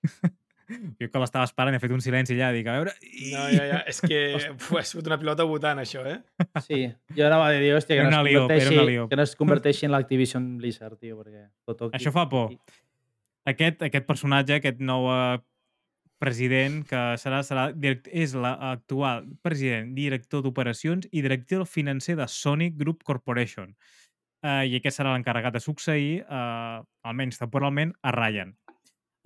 [0.71, 2.93] Jo que l'estava esperant, he fet un silenci allà, dic, a veure...
[3.33, 3.79] No, ja, ja.
[3.91, 6.21] És que uf, ha sigut una pilota votant, això, eh?
[6.63, 6.85] Sí,
[7.17, 9.09] jo anava a dir, hòstia, que no, es converteixi, lió.
[9.11, 11.99] que no es converteixi en l'Activision Blizzard, tio, perquè Totoki...
[11.99, 12.55] Això fa por.
[13.51, 15.39] Aquest, aquest personatge, aquest nou eh,
[16.21, 22.71] president, que serà, serà direct, és l'actual president, director d'operacions i director financer de Sony
[22.77, 23.75] Group Corporation.
[24.41, 28.55] Uh, I aquest serà l'encarregat de succeir, uh, almenys temporalment, a Ryan.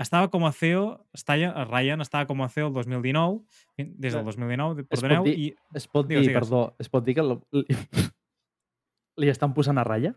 [0.02, 3.44] Estava com a CEO, estava, Ryan estava com a CEO el 2019,
[3.78, 6.40] des del 2019, Es pot perdoneu, dir- i Es pot dir, Digues, digues.
[6.42, 7.62] perdó, es pot dir que li,
[9.22, 10.14] li estan posant a ratlla?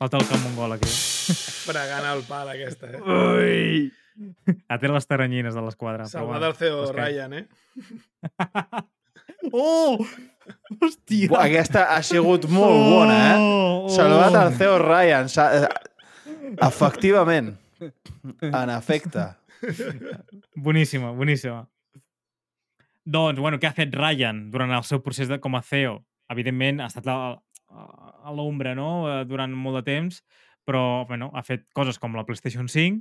[0.00, 0.88] Falta el camp mongol aquí.
[1.66, 3.00] Fregant el pal, aquesta, eh?
[3.04, 3.90] Ui!
[4.68, 6.06] Ha tret les taranyines de l'esquadra.
[6.08, 7.44] Salvat bueno, el CEO que- Ryan, eh?
[9.52, 9.96] Oh!
[10.80, 11.28] Hòstia!
[11.30, 13.36] Buah, aquesta ha sigut molt bona, eh?
[13.40, 13.92] Oh, oh.
[13.92, 15.28] Salvat el CEO Ryan.
[15.32, 15.68] Sa- eh,
[16.66, 17.54] Efectivament.
[18.40, 19.26] En efecte.
[20.56, 21.62] Boníssima, boníssima.
[23.04, 26.00] Doncs, bueno, què ha fet Ryan durant el seu procés de, com a CEO?
[26.30, 27.16] Evidentment, ha estat a,
[27.70, 30.20] a l'ombra, no?, eh, durant molt de temps,
[30.66, 33.00] però, bueno, ha fet coses com la PlayStation 5,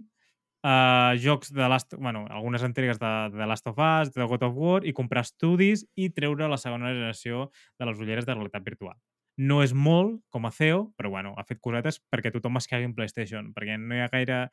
[0.63, 1.93] eh, jocs de Last...
[1.97, 5.85] Bueno, algunes entregues de, de Last of Us, de God of War, i comprar estudis
[5.95, 7.49] i treure la segona generació
[7.79, 8.97] de les ulleres de realitat virtual.
[9.39, 12.89] No és molt com a CEO, però, bueno, ha fet cosetes perquè tothom es cagui
[12.89, 14.47] en PlayStation, perquè no hi ha gaire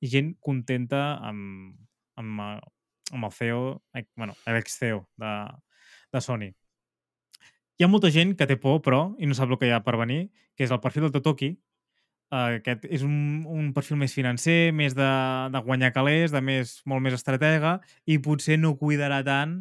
[0.00, 1.74] gent contenta amb,
[2.20, 2.40] amb,
[3.12, 5.32] amb el CEO, eh, bueno, l'ex-CEO de,
[6.12, 6.52] de Sony.
[7.74, 9.82] Hi ha molta gent que té por, però, i no sap el que hi ha
[9.82, 11.50] per venir, que és el perfil del Totoki.
[12.34, 13.16] Uh, aquest és un,
[13.50, 15.08] un perfil més financer, més de,
[15.54, 19.58] de guanyar calés, de més, molt més estratega, i potser no cuidarà tant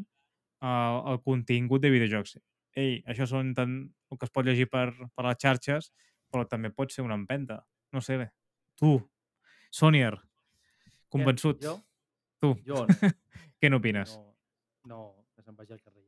[0.62, 2.38] uh, el contingut de videojocs.
[2.78, 5.90] Ei, això són tant el que es pot llegir per, per les xarxes,
[6.34, 7.60] però també pot ser una empenta.
[7.94, 8.30] No sé, bé.
[8.78, 8.96] Tu,
[9.74, 10.14] Sonier,
[11.14, 11.62] convençut.
[11.66, 11.80] Jo?
[12.42, 12.86] Tu, Jo
[13.62, 14.18] què n'opines?
[14.18, 14.34] no,
[14.90, 15.04] no,
[15.34, 16.03] que se'n vagi al carrer.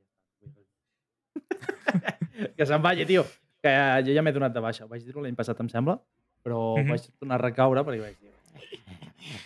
[2.57, 3.23] que se'n vagi, tio.
[3.63, 3.71] Que
[4.05, 4.85] jo ja m'he donat de baixa.
[4.85, 5.97] Ho vaig dir-ho l'any passat, em sembla,
[6.43, 6.89] però Mhm.
[6.89, 8.31] vaig tornar a recaure perquè vaig dir...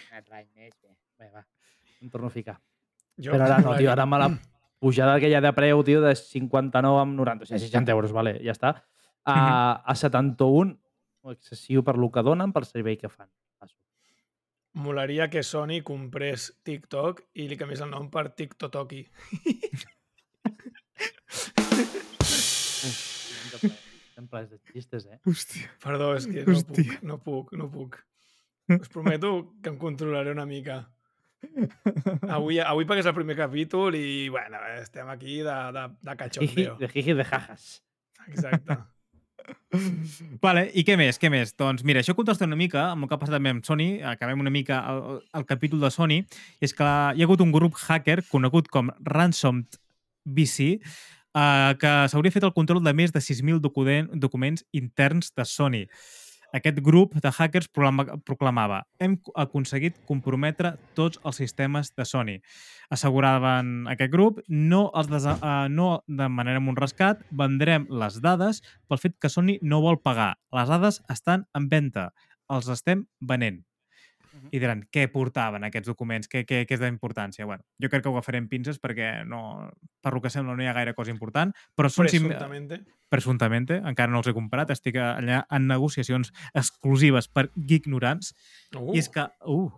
[0.09, 0.91] Un altre any més, bé.
[1.19, 1.45] Bé, va,
[2.01, 2.57] em torno a ficar.
[3.19, 4.29] Jo, Però ara no, tio, ara amb la
[4.79, 8.51] pujada aquella de preu, tio, de 59 amb 90, o sigui, 60 euros, vale, ja
[8.55, 8.73] està,
[9.27, 9.35] a,
[9.83, 10.77] a 71,
[11.31, 13.27] excessiu per lo que donen, pel servei que fan.
[13.59, 13.75] Passo.
[14.79, 19.03] Molaria que Sony comprés TikTok i li canviés el nom per TikTotoki.
[24.29, 25.17] Plens de xistes, eh?
[25.25, 25.69] Hòstia.
[25.81, 26.83] Perdó, és que no Hòstia.
[26.99, 27.97] puc, no puc, no puc.
[28.81, 30.83] Us prometo que em controlaré una mica.
[32.27, 36.19] Avui, avui perquè és el primer capítol i, bueno, estem aquí de, de, de Jiji,
[36.19, 36.77] cachondeo.
[36.81, 37.67] de jiji de jajas.
[38.27, 38.77] Exacte.
[40.43, 41.17] Vale, i què més?
[41.17, 41.55] Què més?
[41.57, 44.43] Doncs mira, això contrasta una mica amb el que ha passat també amb Sony, acabem
[44.43, 46.19] una mica el, el capítol de Sony,
[46.61, 49.79] és que hi ha hagut un grup hacker conegut com Ransomed
[50.29, 50.75] BC
[51.35, 55.85] eh, que s'hauria fet el control de més de 6.000 document- documents interns de Sony.
[56.51, 62.39] Aquest grup de hackers proclama- proclamava hem aconseguit comprometre tots els sistemes de Sony.
[62.89, 68.97] Asseguraven aquest grup no els desa uh, no demanarem un rescat, vendrem les dades pel
[68.97, 70.39] fet que Sony no vol pagar.
[70.51, 72.09] Les dades estan en venda,
[72.49, 73.61] els estem venent.
[74.39, 74.49] Mhm.
[74.51, 76.27] I diran, què portaven aquests documents?
[76.29, 77.45] Què, què, què és d'importància?
[77.45, 79.71] Bueno, jo crec que ho agafarem pinces perquè no,
[80.01, 82.83] per lo que sembla no hi ha gaire cosa important, però són sim- Presumptamente.
[83.09, 88.33] presumptamente, encara no els he comprat, estic allà en negociacions exclusives per ignorants,
[88.75, 89.71] Uh, i és que uh,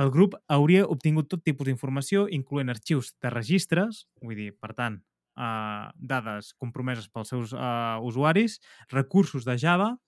[0.00, 5.02] el grup hauria obtingut tot tipus d'informació, incloent arxius de registres, vull dir, per tant,
[5.36, 8.58] uh, dades compromeses pels seus uh, usuaris,
[8.90, 9.98] recursos de Java,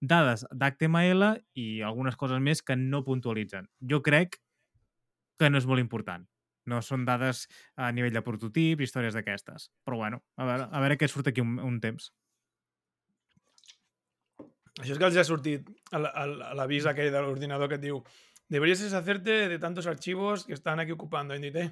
[0.00, 1.26] dades d'HTML
[1.60, 3.68] i algunes coses més que no puntualitzen.
[3.80, 4.40] Jo crec
[5.38, 6.26] que no és molt important.
[6.68, 7.46] No són dades
[7.76, 9.70] a nivell de prototip, històries d'aquestes.
[9.84, 12.10] Però bueno, a veure, a veure què surt aquí un, un temps.
[14.80, 18.00] Això és que els ha sortit l'avís aquell de l'ordinador que et diu
[18.50, 21.34] deberías deshacerte de tantos archivos que están aquí ocupando.
[21.34, 21.70] I dic, eh,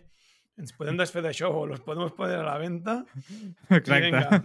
[0.59, 3.05] ens podem desfer d'això o los podemos poner a la venta.
[3.71, 4.43] Exacte.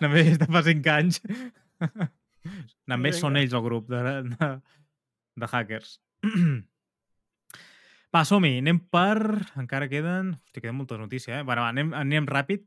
[0.00, 1.22] Només de fa 5 anys.
[2.44, 3.42] Són Vinga.
[3.42, 4.50] ells el grup de, de,
[5.42, 5.96] de hackers.
[8.12, 8.58] Va, som-hi.
[8.60, 9.16] Anem per...
[9.56, 10.34] Encara queden...
[10.36, 11.44] Hòstia, queden moltes notícies, eh?
[11.48, 12.66] Bueno, va, anem, anem ràpid.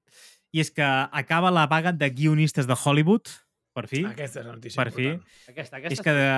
[0.56, 3.30] I és que acaba la vaga de guionistes de Hollywood,
[3.76, 4.02] per fi.
[4.10, 5.12] Aquesta és la notícia Per fi.
[5.12, 5.52] important.
[5.52, 6.32] Aquesta, aquesta És que de,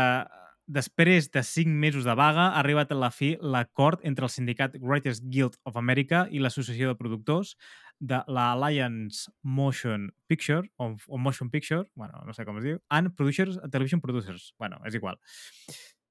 [0.67, 4.75] després de 5 mesos de vaga ha arribat a la fi l'acord entre el sindicat
[4.81, 7.55] Writers Guild of America i l'Associació de Productors
[7.99, 12.79] de la Alliance Motion Picture, o, o Motion Picture, bueno, no sé com es diu,
[12.89, 14.53] and Producers, Television Producers.
[14.59, 15.17] Bueno, és igual.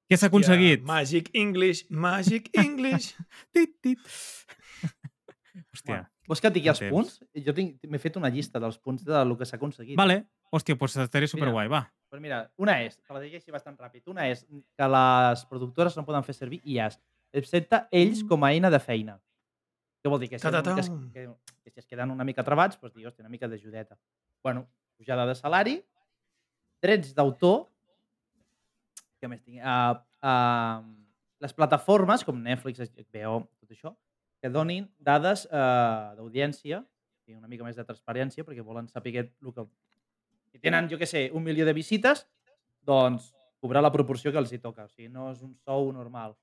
[0.07, 0.81] Què s'ha aconseguit?
[0.83, 3.13] Hòstia, Magic English, Magic English.
[3.51, 3.99] Tit, tit.
[5.73, 5.87] Hòstia.
[5.87, 6.93] Bueno, vols que et digui els temps.
[6.93, 7.19] punts?
[7.45, 9.97] Jo tinc- m'he fet una llista dels punts de lo que s'ha aconseguit.
[9.97, 10.25] Vale.
[10.51, 11.81] Hòstia, doncs estaria superguai, va.
[12.09, 15.97] Pues mira, una és, te la digui així bastant ràpid, una és que les productores
[15.97, 16.99] no poden fer servir IAs,
[17.35, 19.17] excepte ells com a eina de feina.
[20.07, 20.29] Què vol dir?
[20.31, 21.25] Que si, Ta, ta, que, es, que,
[21.65, 23.97] que si es queden una mica trebats, doncs dius, una mica d'ajudeta.
[24.39, 24.61] Bueno,
[24.95, 25.73] pujada de salari,
[26.79, 27.65] drets d'autor,
[29.19, 29.59] què més tinc?
[29.59, 30.85] Uh, uh,
[31.43, 33.91] les plataformes, com Netflix, HBO, tot això,
[34.39, 36.79] que donin dades uh, d'audiència,
[37.27, 39.65] i una mica més de transparència, perquè volen saber el que...
[40.53, 42.23] Si tenen, jo què sé, un milió de visites,
[42.87, 44.85] doncs cobrar la proporció que els hi toca.
[44.87, 46.37] O sigui, no és un sou normal.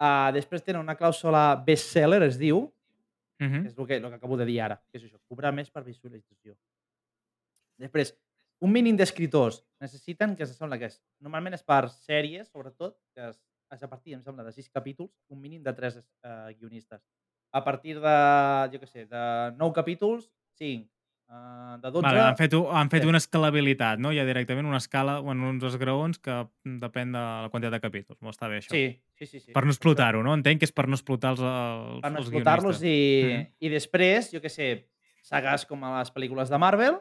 [0.00, 2.64] Uh, després tenen una clàusula bestseller, es diu,
[3.38, 3.66] Uh -huh.
[3.66, 5.84] és el que, el que acabo de dir ara, que és això, cobrar més per
[5.84, 6.56] visualització.
[7.76, 8.14] Després,
[8.60, 13.28] un mínim d'escriptors necessiten, que se sembla que és, normalment és per sèries, sobretot, que
[13.28, 13.38] és,
[13.72, 17.02] és a partir, em sembla, de sis capítols, un mínim de tres eh, guionistes.
[17.52, 18.16] A partir de,
[18.72, 19.24] jo què sé, de
[19.56, 20.88] nou capítols, cinc.
[21.26, 22.02] Uh, de 12...
[22.06, 23.08] Vale, han fet, han fet set.
[23.10, 24.12] una escalabilitat, no?
[24.14, 28.20] Ja directament una escala, bueno, uns esgraons que depèn de la quantitat de capítols.
[28.22, 28.70] Molt està bé, això.
[28.70, 28.84] Sí,
[29.18, 29.40] sí, sí.
[29.40, 29.52] sí.
[29.56, 30.36] Per no explotar-ho, no?
[30.38, 32.94] Entenc que és per no explotar els, els, per no els explotar-los i,
[33.26, 33.46] Mhm.
[33.58, 34.68] i després, jo què sé,
[35.26, 37.00] sagues com a les pel·lícules de Marvel,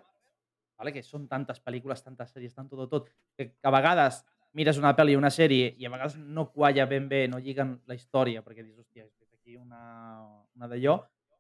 [0.80, 0.92] vale?
[0.92, 4.24] que són tantes pel·lícules, tantes sèries, tant tot, tot, que, que a vegades
[4.58, 7.94] mires una pel·li una sèrie i a vegades no qualla ben bé, no lliguen la
[7.94, 10.98] història, perquè dius, hòstia, és aquí una, una d'allò,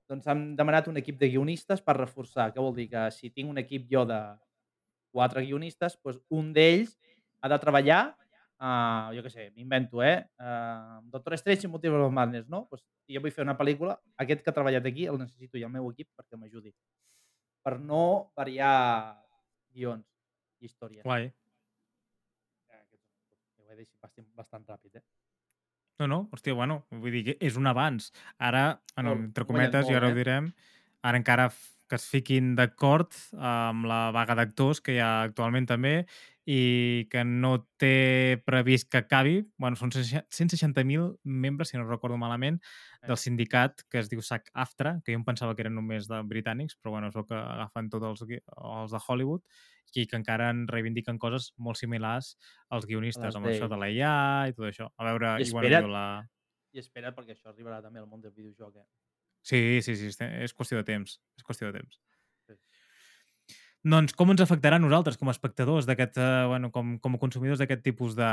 [0.10, 2.52] doncs han demanat un equip de guionistes per reforçar.
[2.54, 2.90] Què vol dir?
[2.92, 4.20] Que si tinc un equip jo de
[5.16, 6.98] quatre guionistes, doncs un d'ells
[7.42, 8.04] ha de treballar
[8.60, 10.26] uh, jo què sé, m'invento, eh?
[10.40, 12.66] Uh, Doctor Strange i Multiverse of Madness, no?
[12.70, 15.66] Pues, si jo vull fer una pel·lícula, aquest que ha treballat aquí el necessito i
[15.68, 16.74] el meu equip perquè m'ajudi.
[17.66, 19.18] Per no variar
[19.74, 20.06] guions
[20.62, 21.04] i històries.
[21.04, 21.28] Guai.
[22.72, 22.84] Eh,
[23.62, 25.06] Ho he dit bastant, bastant ràpid, eh?
[26.00, 28.10] No, no, hòstia, bueno, vull dir que és un avanç.
[28.38, 30.50] Ara, bueno, entre cometes, i ara ho direm,
[31.08, 31.48] ara encara
[31.88, 36.00] que es fiquin d'acord amb la vaga d'actors que hi ha actualment també
[36.46, 39.38] i que no té previst que acabi.
[39.58, 42.60] Bueno, són 160.000 membres, si no recordo malament,
[43.06, 46.78] del sindicat que es diu SAG-AFTRA, que jo em pensava que eren només de britànics,
[46.78, 49.46] però bueno, és el que agafen tots els, els de Hollywood
[49.94, 52.34] i que encara en reivindiquen coses molt similars
[52.74, 54.16] als guionistes, les amb això de la IA
[54.50, 54.90] i tot això.
[54.98, 55.88] A veure, I bueno, espera't.
[55.88, 56.08] jo la...
[56.76, 58.88] I espera perquè això arribarà també al món del videojoc, eh?
[59.46, 61.20] Sí, sí, sí, és qüestió de temps.
[61.38, 62.00] És qüestió de temps.
[62.50, 62.56] Sí.
[63.86, 67.22] Doncs com ens afectarà a nosaltres com a espectadors d'aquest, eh, bueno, com, com a
[67.22, 68.32] consumidors d'aquest tipus de,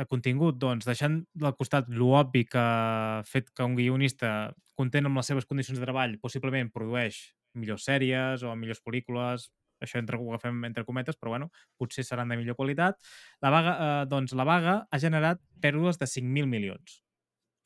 [0.00, 0.56] de contingut?
[0.62, 5.46] Doncs deixant del costat l'obvi que ha fet que un guionista content amb les seves
[5.48, 7.20] condicions de treball possiblement produeix
[7.56, 9.50] millors sèries o millors pel·lícules,
[9.82, 13.00] això entre, ho agafem entre cometes, però bueno, potser seran de millor qualitat.
[13.44, 17.00] La vaga, eh, doncs la vaga ha generat pèrdues de 5.000 milions.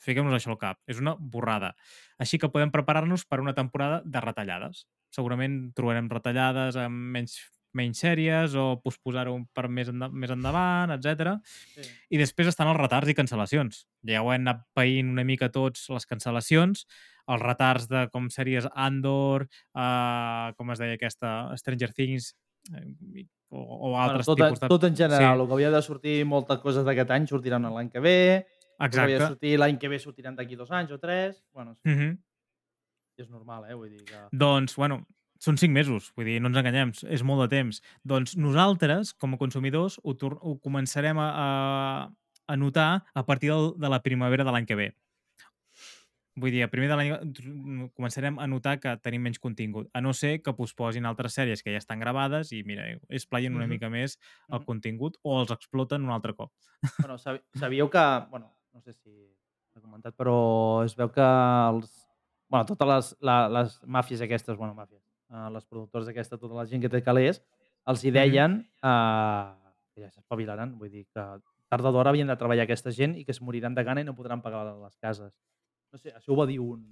[0.01, 0.81] Fiquem-nos això al cap.
[0.89, 1.75] És una borrada.
[2.19, 4.87] Així que podem preparar-nos per una temporada de retallades.
[5.13, 7.37] Segurament trobarem retallades amb menys,
[7.77, 11.37] menys sèries o posposar-ho per més, enda més endavant, etc.
[11.45, 11.87] Sí.
[12.11, 13.85] I després estan els retards i cancel·lacions.
[14.09, 16.87] Ja ho hem anat païnt una mica tots les cancel·lacions,
[17.31, 22.33] els retards de com sèries Andor, uh, com es deia aquesta, Stranger Things,
[22.75, 23.61] eh, o,
[23.91, 24.68] o altres bueno, tot, tipus de...
[24.68, 25.43] tot en general, Sí.
[25.43, 28.47] el que havia de sortir moltes coses d'aquest any sortiran l'any que ve,
[28.81, 29.35] que havia de Exacte.
[29.35, 32.18] sortir l'any que ve sortiran d'aquí dos anys o tres, bueno, és, Mm -hmm.
[33.18, 33.75] és normal, eh?
[33.75, 34.16] Vull dir que...
[34.33, 35.07] Doncs, bueno,
[35.41, 37.80] són cinc mesos, vull dir, no ens enganyem, és molt de temps.
[38.05, 41.47] Doncs nosaltres, com a consumidors, ho, ho començarem a, a,
[42.47, 44.91] a notar a partir del, de la primavera de l'any que ve.
[46.41, 50.12] Vull dir, a primer de l'any començarem a notar que tenim menys contingut, a no
[50.16, 53.70] ser que posposin altres sèries que ja estan gravades i, mira, es plaien una Mhm.
[53.74, 54.16] mica més
[54.49, 54.64] el Mhm.
[54.64, 56.53] contingut o els exploten un altre cop.
[57.11, 59.11] Bueno, sabíeu que, bueno, no sé si
[59.74, 62.07] s'ha comentat, però es veu que els,
[62.49, 66.66] bueno, totes les, la, les màfies aquestes, bueno, màfies, uh, les productors d'aquesta, tota la
[66.66, 67.43] gent que té calés,
[67.87, 69.55] els hi deien uh,
[69.95, 71.24] que ja s'espavilaran, vull dir que
[71.70, 74.05] tard o d'hora havien de treballar aquesta gent i que es moriran de gana i
[74.05, 75.39] no podran pagar les cases.
[75.93, 76.83] No sé, això ho va dir un,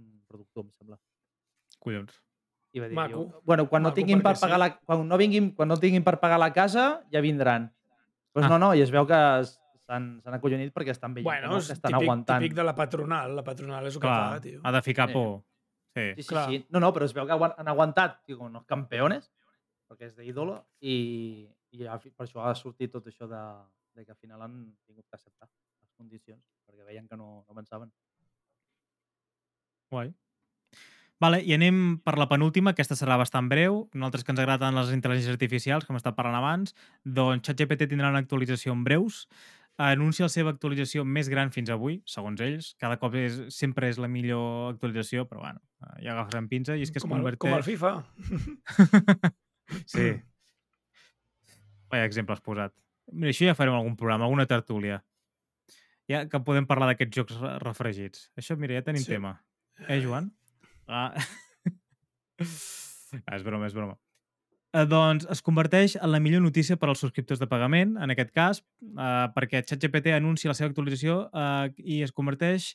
[0.00, 0.98] un productor, em sembla.
[1.78, 2.16] Collons.
[2.72, 3.24] I va dir, Maco.
[3.24, 4.62] diu, bueno, quan no Maco, tinguin per pagar sí.
[4.62, 7.70] la, quan no vinguin, quan no tinguin per pagar la casa, ja vindran.
[8.32, 8.48] Pues Ah.
[8.48, 9.18] no, no, i es veu que
[9.86, 11.56] s'han s'han acollonit perquè estan veient Bueno, no?
[11.58, 12.42] que estan típic, aguantant.
[12.44, 13.34] típic de la patronal.
[13.34, 14.60] La patronal és el que Clar, fa, tio.
[14.62, 15.14] ha de ficar Sí.
[15.14, 15.42] por.
[15.96, 16.06] Sí.
[16.16, 16.46] Sí, sí, clar.
[16.48, 16.62] sí.
[16.70, 19.30] No, no, però es veu que han aguantat, com unos campeones,
[19.90, 23.42] perquè és d'ídolo, i, i per això ha sortit tot això de,
[23.98, 27.56] de que al final han tingut que acceptar les condicions, perquè veien que no, no
[27.56, 27.90] avançaven.
[29.90, 30.12] Guai.
[31.20, 33.82] Vale, i anem per la penúltima, aquesta serà bastant breu.
[33.92, 36.72] Nosaltres que ens agraden les intel·ligències artificials, com hem estat parlant abans,
[37.04, 39.26] doncs ChatGPT tindrà una actualització en breus.
[39.80, 42.74] Anuncia la seva actualització més gran fins avui, segons ells.
[42.82, 46.76] Cada cop és, sempre és la millor actualització, però bueno, eh, ja agafes en pinça
[46.76, 47.40] i és que es com, el, converteix...
[47.40, 49.32] com el FIFA.
[49.86, 50.08] Sí.
[51.90, 52.74] Vaya exemple has posat.
[53.12, 55.00] Mira, això ja farem algun programa, alguna tertúlia.
[56.10, 58.28] Ja que podem parlar d'aquests jocs re- refregits.
[58.38, 59.12] Això, mira, ja tenim Sí.
[59.14, 59.36] tema.
[59.88, 60.28] Eh, Joan?
[60.90, 61.14] Ah.
[62.40, 63.96] ah, és broma, és broma.
[64.70, 68.30] Eh, doncs es converteix en la millor notícia per als subscriptors de pagament, en aquest
[68.30, 72.74] cas, eh, perquè ChatGPT anuncia la seva actualització eh, i es converteix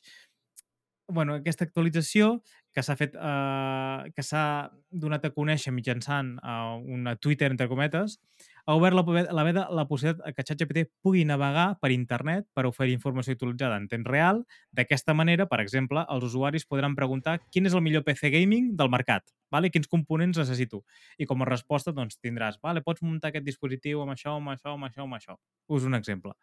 [1.08, 2.40] bueno, aquesta actualització
[2.74, 4.44] que s'ha fet eh, que s'ha
[4.90, 8.18] donat a conèixer mitjançant uh, una Twitter, entre cometes,
[8.66, 12.96] ha obert la, la veda la possibilitat que ChatGPT pugui navegar per internet per oferir
[12.96, 14.42] informació actualitzada en temps real.
[14.74, 18.90] D'aquesta manera, per exemple, els usuaris podran preguntar quin és el millor PC gaming del
[18.90, 19.70] mercat, vale?
[19.70, 20.82] quins components necessito.
[21.18, 24.74] I com a resposta doncs, tindràs, vale, pots muntar aquest dispositiu amb això, amb això,
[24.74, 25.38] amb això, amb això.
[25.70, 26.34] Us un exemple.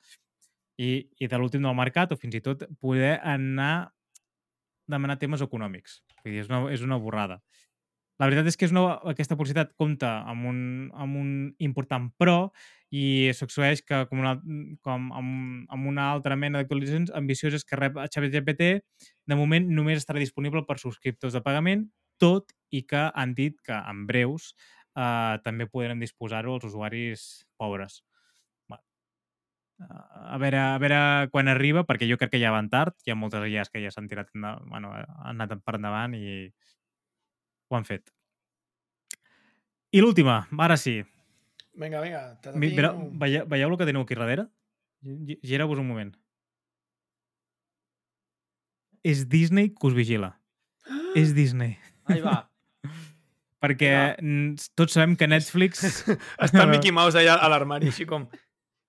[0.80, 3.92] I, i de l'últim del mercat, o fins i tot poder anar
[4.88, 6.02] demanar temes econòmics.
[6.24, 7.40] Vull dir, és una, és una borrada.
[8.22, 10.58] La veritat és que és una, aquesta publicitat compta amb un,
[10.94, 11.30] amb un
[11.66, 12.38] important pro
[12.94, 14.36] i succeeix que com una,
[14.86, 18.70] com amb, amb una altra mena d'actualitzacions ambicioses que rep ChatGPT,
[19.26, 21.88] de moment només estarà disponible per subscriptors de pagament,
[22.22, 27.26] tot i que han dit que en breus eh, també podrem disposar-ho als usuaris
[27.58, 28.04] pobres.
[28.70, 28.84] Bueno,
[29.80, 31.02] a veure, a veure
[31.34, 33.92] quan arriba, perquè jo crec que ja van tard, hi ha moltes IAs que ja
[33.92, 36.52] s'han tirat, bueno, han anat per endavant i
[37.74, 38.12] ho han fet.
[39.94, 41.00] I l'última, ara sí.
[41.78, 42.22] Vinga, vinga.
[42.54, 44.48] Mi- Veieu, veieu, el que teniu aquí darrere?
[45.04, 46.14] Gi- Gireu-vos un moment.
[49.04, 50.32] És Disney que us vigila.
[51.16, 51.76] És Disney.
[52.06, 52.38] Ahí va.
[53.64, 55.84] Perquè mm, tots sabem que Netflix
[56.46, 58.26] Està el Mickey Mouse allà a l'armari, així com...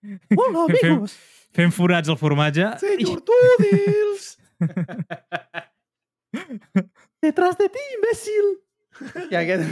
[0.38, 1.14] Hola, Fem- amigos.
[1.54, 4.32] fent forats al formatge Senyor Tudils!
[7.22, 8.50] Detrás de ti, imbécil.
[9.32, 9.64] I aquest...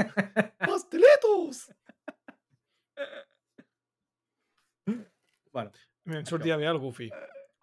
[0.68, 1.70] Pasteletos!
[5.52, 5.70] bueno,
[6.06, 7.10] Em sortia bé el Goofy.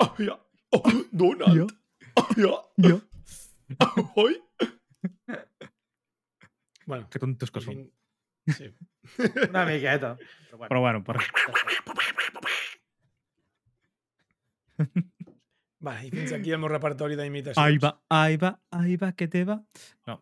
[0.04, 0.36] Oh, ja.
[0.76, 1.72] Oh, Donald.
[2.20, 2.58] Oh, ja.
[2.84, 3.02] Jo.
[4.20, 4.44] Oi?
[6.86, 7.90] Bueno, Que tontos que som.
[8.52, 8.76] Sí.
[9.50, 10.18] una miqueta.
[10.52, 11.18] Però bueno, Però bueno, per...
[15.84, 17.60] Va, i fins aquí el meu repertori d'imitacions.
[17.60, 19.58] Ai va, ai va, ai va, que te va.
[20.08, 20.22] No.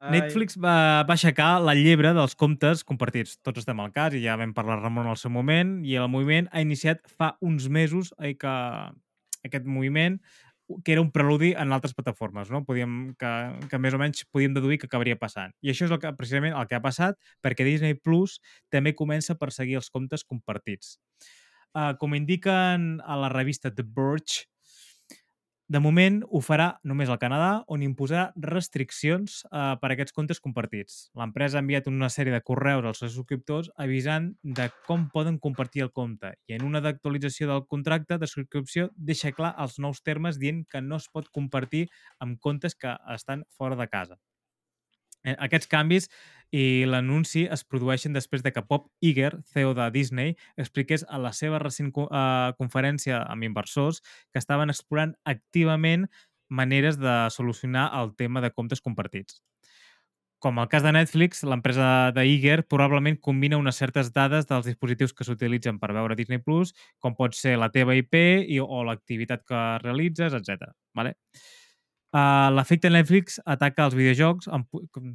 [0.00, 3.36] Ai, Netflix va, va aixecar la llebre dels comptes compartits.
[3.44, 6.48] Tots estem al cas i ja vam parlar Ramon al seu moment i el moviment
[6.52, 8.54] ha iniciat fa uns mesos eh, que
[9.44, 10.16] aquest moviment
[10.84, 12.62] que era un preludi en altres plataformes, no?
[12.64, 13.30] Podíem, que,
[13.68, 15.52] que més o menys podíem deduir que acabaria passant.
[15.60, 18.38] I això és el que, precisament el que ha passat perquè Disney Plus
[18.70, 20.96] també comença a perseguir els comptes compartits.
[21.70, 24.46] Uh, com indiquen a la revista The Verge,
[25.70, 30.42] de moment ho farà només al Canadà, on imposarà restriccions eh, per a aquests comptes
[30.42, 30.96] compartits.
[31.20, 35.84] L'empresa ha enviat una sèrie de correus als seus subscriptors avisant de com poden compartir
[35.86, 40.42] el compte i en una d'actualització del contracte de subscripció deixa clar els nous termes
[40.42, 41.86] dient que no es pot compartir
[42.18, 44.18] amb comptes que estan fora de casa.
[45.24, 46.08] Eh, Aquests canvis
[46.52, 51.32] i l'anunci es produeixen després de que Bob Iger, CEO de Disney, expliqués a la
[51.32, 54.00] seva recent co- eh, conferència amb inversors
[54.32, 56.08] que estaven explorant activament
[56.48, 59.42] maneres de solucionar el tema de comptes compartits.
[60.40, 65.12] Com el cas de Netflix, l'empresa de Iger probablement combina unes certes dades dels dispositius
[65.12, 68.16] que s'utilitzen per veure Disney+, Plus, com pot ser la teva IP
[68.48, 70.72] i, o l'activitat que realitzes, etc.
[70.96, 71.18] Vale?
[72.10, 75.12] Uh, L'efecte Netflix ataca els videojocs, amb, com,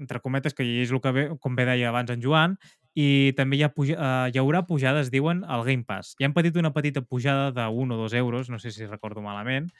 [0.00, 2.56] entre cometes, que és el que ve, com bé deia abans en Joan,
[2.98, 6.16] i també hi, ha puja, uh, hi haurà pujades, diuen, al Game Pass.
[6.20, 9.70] Ja han patit una petita pujada 1 o 2 euros, no sé si recordo malament,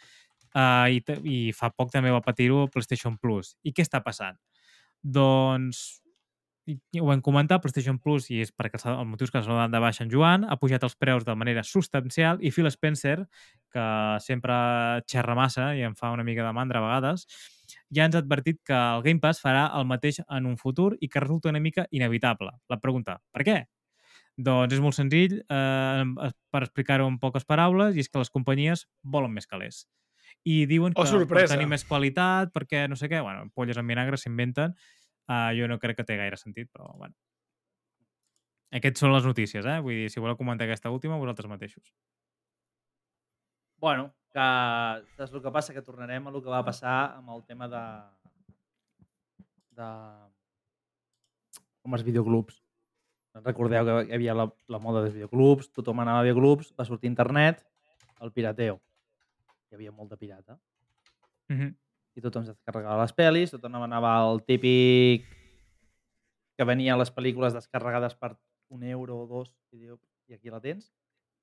[0.55, 3.57] uh, i, i fa poc també va patir-ho PlayStation Plus.
[3.65, 4.39] I què està passant?
[5.03, 6.01] Doncs
[7.01, 10.05] ho hem comentat, PlayStation Plus, i és perquè els motius que s'han donat de baixa
[10.05, 13.17] en Joan, ha pujat els preus de manera substancial i Phil Spencer,
[13.73, 13.85] que
[14.25, 14.55] sempre
[15.11, 17.27] xerra massa i em fa una mica de mandra a vegades,
[17.95, 21.09] ja ens ha advertit que el Game Pass farà el mateix en un futur i
[21.09, 22.51] que resulta una mica inevitable.
[22.69, 23.59] La pregunta, per què?
[24.41, 28.87] Doncs és molt senzill, eh, per explicar-ho en poques paraules, i és que les companyies
[29.03, 29.85] volen més calés.
[30.47, 31.51] I diuen Oh, que sorpresa!
[31.51, 34.73] per tenir més qualitat, perquè no sé què, bueno, polles en vinagre s'inventen,
[35.31, 37.15] Uh, jo no crec que té gaire sentit, però bueno.
[38.75, 39.79] Aquests són les notícies, eh?
[39.83, 41.93] Vull dir, si voleu comentar aquesta última, vosaltres mateixos.
[43.83, 44.47] Bueno, que
[45.17, 45.75] saps el que passa?
[45.75, 47.85] Que tornarem a el que va passar amb el tema de...
[49.79, 49.89] de...
[51.83, 52.61] com els videoclubs.
[53.41, 57.11] Recordeu que hi havia la, la moda dels videoclubs, tothom anava a videoclubs, va sortir
[57.11, 57.63] internet,
[58.21, 58.81] el pirateo.
[59.71, 60.59] Hi havia molt de pirata.
[61.49, 61.75] Mm -hmm.
[62.17, 65.27] I tothom es descarregava les pel·lis, tothom anava al típic
[66.59, 68.35] que venia les pel·lícules descarregades per
[68.71, 69.97] un euro o dos i, diu,
[70.29, 70.91] i aquí la tens,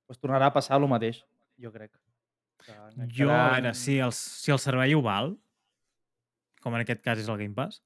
[0.08, 1.24] doncs tornarà a passar el mateix,
[1.60, 1.96] jo crec.
[3.14, 5.36] Jo, a veure, si el, si el servei ho val,
[6.64, 7.82] com en aquest cas és el Game Pass,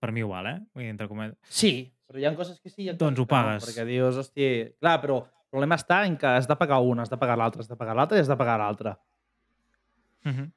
[0.00, 0.58] per mi ho val, eh?
[0.74, 1.38] Vull dir, entre cometes.
[1.48, 1.72] Sí,
[2.08, 3.68] però hi ha coses que sí i Doncs ho que no, pagues.
[3.68, 4.50] perquè dius, hòstia...
[4.82, 7.64] Clar, però el problema està en que has de pagar una, has de pagar l'altra,
[7.64, 8.98] has de pagar l'altra i has de pagar l'altra.
[10.24, 10.52] Mm -hmm.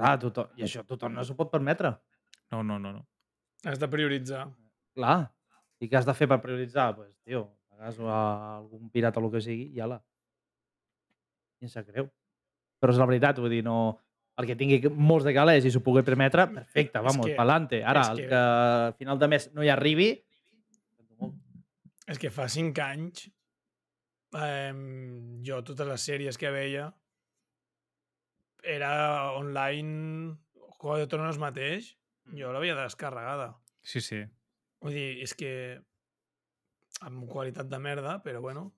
[0.00, 1.94] Clar, tothom, i això tothom no s'ho pot permetre.
[2.50, 3.06] No, no, no, no.
[3.64, 4.46] Has de prioritzar.
[4.96, 5.18] Clar.
[5.80, 6.90] I què has de fer per prioritzar?
[6.96, 8.20] Doncs, pues, tio, pagues a
[8.58, 10.00] algun pirata o el que sigui i ala.
[11.60, 12.08] I em sap greu.
[12.80, 13.76] Però és la veritat, vull dir, no...
[14.40, 17.82] El que tingui molts de calés i s'ho pugui permetre, perfecte, És vamos, que- pa'lante.
[17.84, 20.06] Ara, el que- que a final de mes no hi arribi...
[22.10, 23.26] És que fa cinc anys
[24.34, 24.72] eh,
[25.46, 26.88] jo totes les sèries que veia
[28.64, 30.36] era online
[30.80, 31.94] Juego de Tronos mateix
[32.36, 34.22] jo l'havia descarregada Sí, sí.
[34.80, 35.80] vull dir, és que
[37.00, 38.72] amb qualitat de merda, però bueno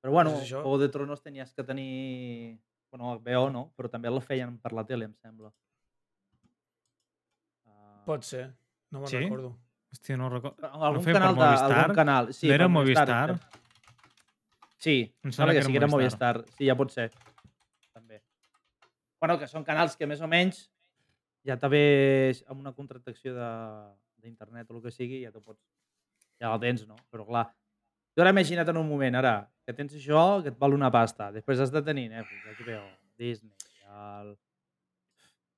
[0.00, 0.60] Però bueno, Doncs això.
[0.62, 2.60] Juego de Tronos tenies que tenir...
[2.90, 5.50] Bueno, HBO no, però també la feien per la tele, em sembla.
[7.66, 8.44] Uh, pot ser,
[8.94, 9.18] no me'n Sí?
[9.24, 9.50] recordo
[9.92, 10.68] Hòstia, no recordo.
[10.70, 11.78] algun per canal de, Movistar?
[11.80, 12.32] algun canal.
[12.32, 13.38] Sí, No era per Movistar?
[14.78, 16.36] Sí, Em em sembla que que sí que era Movistar.
[16.36, 16.56] Movistar.
[16.58, 17.10] Sí, ja pot ser.
[19.20, 20.66] Bueno, que són canals que més o menys
[21.46, 21.80] ja també
[22.46, 25.62] amb una contractació de- d'internet o el que sigui, ja t'ho pots...
[26.38, 26.96] Ja la tens, no?
[27.10, 27.46] Però clar,
[28.14, 31.32] tu ara imagina't en un moment, ara, que tens això, que et val una pasta.
[31.34, 32.82] Després has de tenir Netflix, HBO,
[33.18, 33.54] Disney,
[33.88, 34.36] el...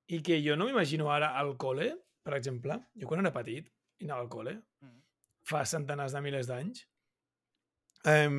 [0.09, 1.91] i que jo no m'imagino ara al col·le
[2.23, 3.67] per exemple, jo quan era petit
[4.01, 4.55] i anava al col·le
[5.51, 6.83] fa centenars de milers d'anys,
[8.05, 8.35] um,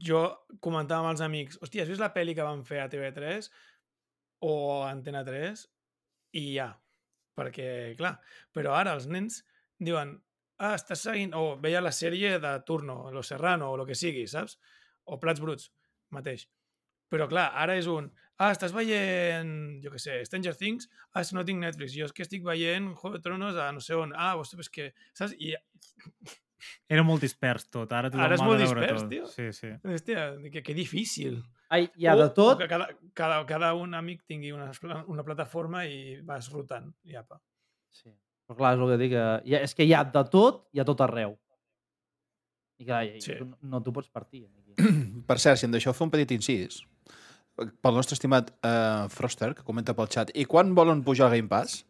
[0.00, 0.22] jo
[0.64, 3.50] comentava amb els amics, hòstia, has vist la pel·li que van fer a TV3
[4.44, 4.54] o
[4.86, 5.64] Antena 3?
[6.40, 6.68] I ja,
[7.38, 7.68] perquè,
[7.98, 8.16] clar,
[8.54, 9.40] però ara els nens
[9.80, 10.16] diuen,
[10.58, 14.26] ah, estàs seguint, o veia la sèrie de Turno, Lo Serrano, o el que sigui,
[14.30, 14.58] saps?
[15.10, 15.70] O Plats Bruts,
[16.14, 16.46] mateix.
[17.12, 19.50] Però clar, ara és un, ah, estàs veient,
[19.84, 22.90] jo què sé, Stranger Things, ah, que no tinc Netflix, jo és que estic veient
[22.94, 25.36] Juego de Tronos a no sé on, ah, ostres, és que, saps?
[25.38, 25.54] I
[26.88, 27.92] Era molt dispers tot.
[27.92, 29.10] Ara tothom Ara és molt dispers, tot.
[29.10, 29.26] tio.
[29.28, 29.70] Sí, sí.
[29.84, 30.22] Hòstia,
[30.52, 31.42] que, que difícil.
[31.70, 32.58] Ai, hi ha O- de tot.
[32.58, 34.70] Que cada, cada, cada un amic tingui una,
[35.08, 36.90] una plataforma i vas rotant.
[37.04, 37.40] I apa.
[37.90, 38.10] Sí.
[38.46, 40.80] Però clar, és el que dic, que ha, és que hi ha de tot i
[40.80, 41.38] a tot arreu.
[42.78, 43.36] I clar, i, Sí.
[43.38, 44.44] tu no, no t'ho pots partir.
[44.50, 44.74] Aquí.
[45.28, 46.82] Per cert, si em deixeu fer un petit incís,
[47.54, 51.48] pel nostre estimat uh, Froster, que comenta pel xat, i quan volen pujar el Game
[51.48, 51.84] Pass?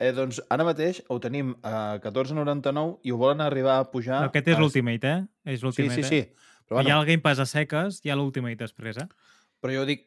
[0.00, 4.22] Eh, doncs ara mateix ho tenim a 14,99 i ho volen arribar a pujar...
[4.24, 5.52] No, aquest és a- l'Ultimate, eh?
[5.52, 6.22] És Sí, l'Ultimate, sí, sí.
[6.24, 6.53] Eh?
[6.68, 9.08] Però, Hi ha bueno, el Game Pass a seques, hi ha l'Ultimate després, eh?
[9.60, 10.06] però jo dic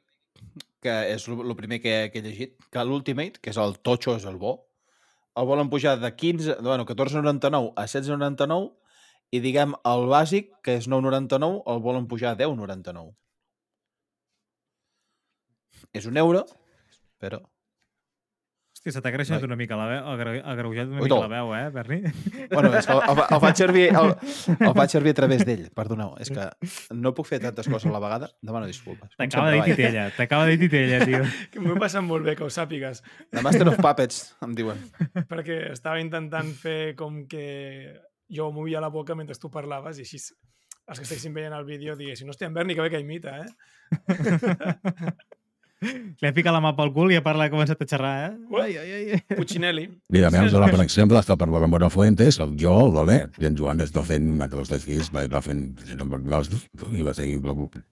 [0.86, 4.26] que és el primer que, que he llegit, que l'Ultimate, que és el totxo, és
[4.30, 4.56] el bo,
[5.38, 8.72] el volen pujar de 15, bueno, 14,99 a 16,99
[9.38, 13.14] i diguem el bàsic, que és 9,99, el volen pujar a 10,99.
[15.94, 16.46] És un euro,
[17.22, 17.44] però...
[18.88, 19.48] Hòstia, se t'ha creixat Noi.
[19.50, 21.98] una mica la veu, agra- agreujat una Ui, mica la veu, eh, Berni?
[22.54, 24.14] Bueno, és que el, el, el, faig servir, el,
[24.70, 26.14] el faig servir a través d'ell, perdoneu.
[26.24, 26.46] És que
[26.96, 28.30] no puc fer tantes coses a la vegada.
[28.42, 29.12] Demano disculpes.
[29.20, 31.22] T'acaba de dir titella, t'acaba de dir titella, tio.
[31.52, 33.04] Que m'ho he passat molt bé, que ho sàpigues.
[33.36, 34.80] The Master of Puppets, em diuen.
[35.28, 37.46] perquè estava intentant fer com que
[38.32, 40.18] jo movia la boca mentre tu parlaves i així
[40.88, 43.52] els que estiguessin veient el vídeo diguessin, hòstia, en Berni, que bé que imita, eh?
[45.82, 48.32] Li ha ficat la mà pel cul i a part l'ha començat a xerrar, eh?
[48.50, 48.62] Ui.
[48.64, 49.20] Ai, ai, ai.
[49.38, 49.84] Puccinelli.
[50.14, 53.52] Mira, veus, ara, per exemple, està per la Mora Fuentes, el jo, el Lolet, i
[53.52, 57.86] en Joan està fent metres d'esquís, va va fent i va seguir pensant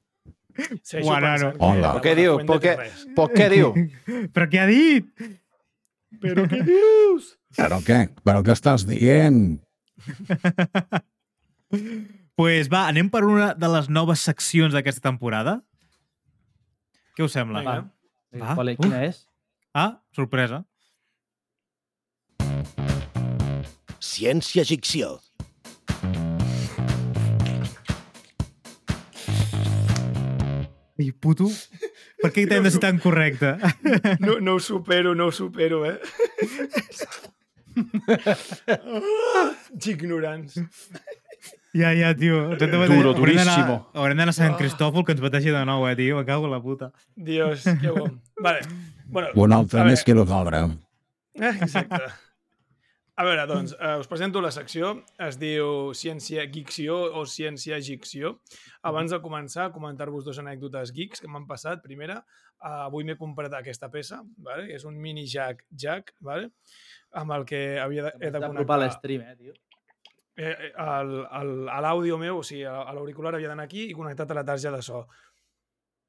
[1.54, 1.96] que Hola.
[1.98, 2.38] la Què diu?
[2.48, 2.76] Per què?
[3.16, 3.74] Però què diu?
[4.36, 5.10] Però què ha dit?
[6.24, 7.34] Però què dius?
[7.58, 8.00] Però què?
[8.24, 9.60] Però què estàs dient?
[12.40, 15.60] pues va, anem per una de les noves seccions d'aquesta temporada.
[17.16, 17.62] Què us sembla?
[17.64, 17.76] Va.
[18.36, 18.82] Qual, Uf.
[18.84, 19.22] quina és?
[19.72, 20.66] Ah, sorpresa.
[24.04, 25.14] Ciència-ficció.
[31.00, 31.48] I puto,
[32.22, 33.56] per què t'hem de ser tan correcte?
[34.24, 36.00] No, no ho supero, no ho supero, eh?
[39.96, 40.60] Ignorants.
[41.76, 42.56] Ja, ja, tio.
[42.56, 43.78] Duro, d'anar- duríssimo.
[43.94, 46.18] Haurem d'anar a Sant Cristòfol que ens bateixi de nou, eh, tio.
[46.18, 46.92] Me cago en la puta.
[47.16, 48.08] Dios, que bo.
[48.40, 48.62] Vale.
[49.06, 50.72] Bueno, Un altre a més que nosaltres.
[51.36, 52.00] Eh, Exacte.
[53.18, 54.90] A veure, doncs, eh, us presento la secció.
[55.24, 58.42] Es diu Ciència Geekció o Ciència Gicció.
[58.84, 61.80] Abans de començar, comentar-vos dos anècdotes geeks que m'han passat.
[61.82, 62.18] Primera,
[62.60, 64.68] eh, avui m'he comprat aquesta peça, vale?
[64.76, 66.52] és un mini jack jack, vale?
[67.16, 69.54] amb el que havia de, he de connectar l'estream, eh, tio.
[70.38, 74.38] Eh, eh, a l'àudio meu, o sigui, a l'auricular havia d'anar aquí i connectat a
[74.40, 75.06] la targeta de so.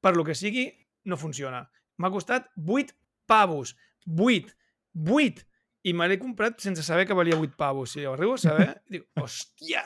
[0.01, 0.69] Per lo que sigui,
[1.05, 1.63] no funciona.
[1.97, 2.93] M'ha costat 8
[3.25, 3.75] pavos.
[4.05, 4.53] 8.
[4.95, 5.45] 8.
[5.87, 7.91] I me l'he comprat sense saber que valia 8 pavos.
[7.95, 9.83] Si arribo a saber, dic, hòstia!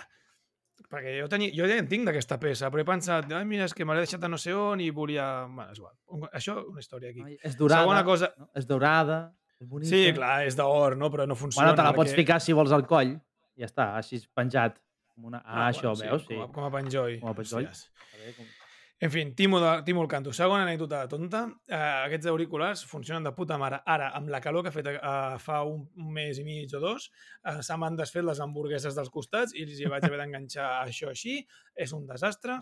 [0.91, 3.73] Perquè jo, tenia, jo ja en tinc d'aquesta peça, però he pensat, Ai, mira, és
[3.73, 5.45] que me l'he deixat a no sé on i volia...
[5.47, 5.93] Bueno, és igual.
[6.35, 7.21] Això, una història aquí.
[7.23, 7.85] Ai, És dorada.
[7.85, 8.49] Segona cosa- No?
[8.59, 9.19] És dorada,
[9.61, 9.87] és bonica.
[9.93, 11.07] Sí, clar, és d'or, no?
[11.13, 11.69] Però no funciona.
[11.69, 13.13] Bueno, te la pots perquè- ficar si vols al coll.
[13.61, 14.79] Ja està, així penjat.
[15.11, 15.43] Com una...
[15.45, 16.25] Ah, això, bueno, veus?
[16.25, 16.33] Sí.
[16.33, 17.19] Com a, com a penjoll.
[17.21, 17.69] Com a penjoll.
[17.69, 17.87] Hòsties.
[18.15, 18.57] A veure, com...
[19.01, 20.29] En fi, timo, de, timo el canto.
[20.37, 21.39] Segona anècdota tonta.
[21.65, 23.79] Eh, aquests auriculars funcionen de puta mare.
[23.89, 24.99] Ara, amb la calor que ha fet eh,
[25.41, 27.07] fa un, un mes i mig o dos,
[27.41, 31.09] eh, se m'han desfet les hamburgueses dels costats i els hi vaig haver d'enganxar això
[31.09, 31.39] així.
[31.73, 32.59] És un desastre.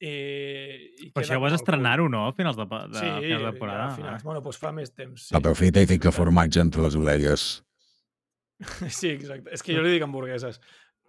[0.00, 0.12] I,
[1.08, 2.22] i Però això vas estrenar-ho, no?
[2.28, 3.88] A finals de, de, Sí, finals de ja, temporada.
[3.88, 4.22] a finals.
[4.28, 5.26] Bueno, doncs fa més temps.
[5.26, 7.48] Sí, Aprofita i fica formatge entre les orelles.
[8.98, 9.52] sí exacte.
[9.54, 10.60] És que jo li dic hamburgueses.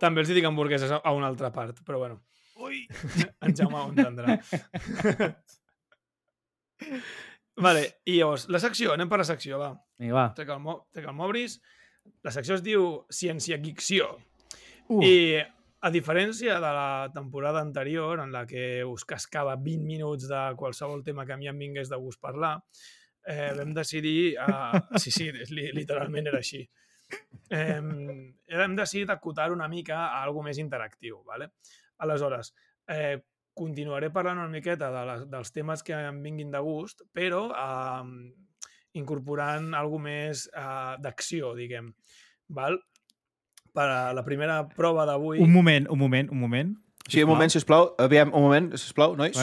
[0.01, 2.21] També els dic hamburgueses a, a una altra part, però bueno.
[2.61, 2.85] Ui!
[3.45, 4.37] en Jaume ho entendrà.
[7.65, 9.71] vale, i llavors, la secció, anem per la secció, va.
[10.01, 10.27] Vinga, va.
[10.37, 11.59] Trec el, mo trec el Mobris.
[12.25, 14.13] La secció es diu Ciència Geekció.
[14.89, 15.01] Uh.
[15.05, 15.15] I
[15.81, 21.01] a diferència de la temporada anterior, en la que us cascava 20 minuts de qualsevol
[21.03, 22.59] tema que a mi em vingués de gust parlar,
[23.25, 24.35] eh, vam decidir...
[24.37, 26.61] Uh, sí, sí, li, literalment era així.
[27.51, 27.81] Eh,
[28.47, 31.17] hem decidit acotar una mica a algo més interactiu.
[31.27, 31.49] ¿vale?
[31.99, 32.53] Aleshores,
[32.87, 33.17] eh,
[33.53, 38.05] continuaré parlant una miqueta de les, dels temes que em vinguin de gust, però eh,
[38.99, 41.91] incorporant algo més eh, d'acció, diguem.
[42.55, 42.79] Val?
[43.71, 45.39] Per a la primera prova d'avui...
[45.43, 46.73] Un moment, un moment, un moment.
[47.11, 47.89] Sí, un moment, sisplau.
[47.99, 49.35] Aviam, un moment, sisplau, nois.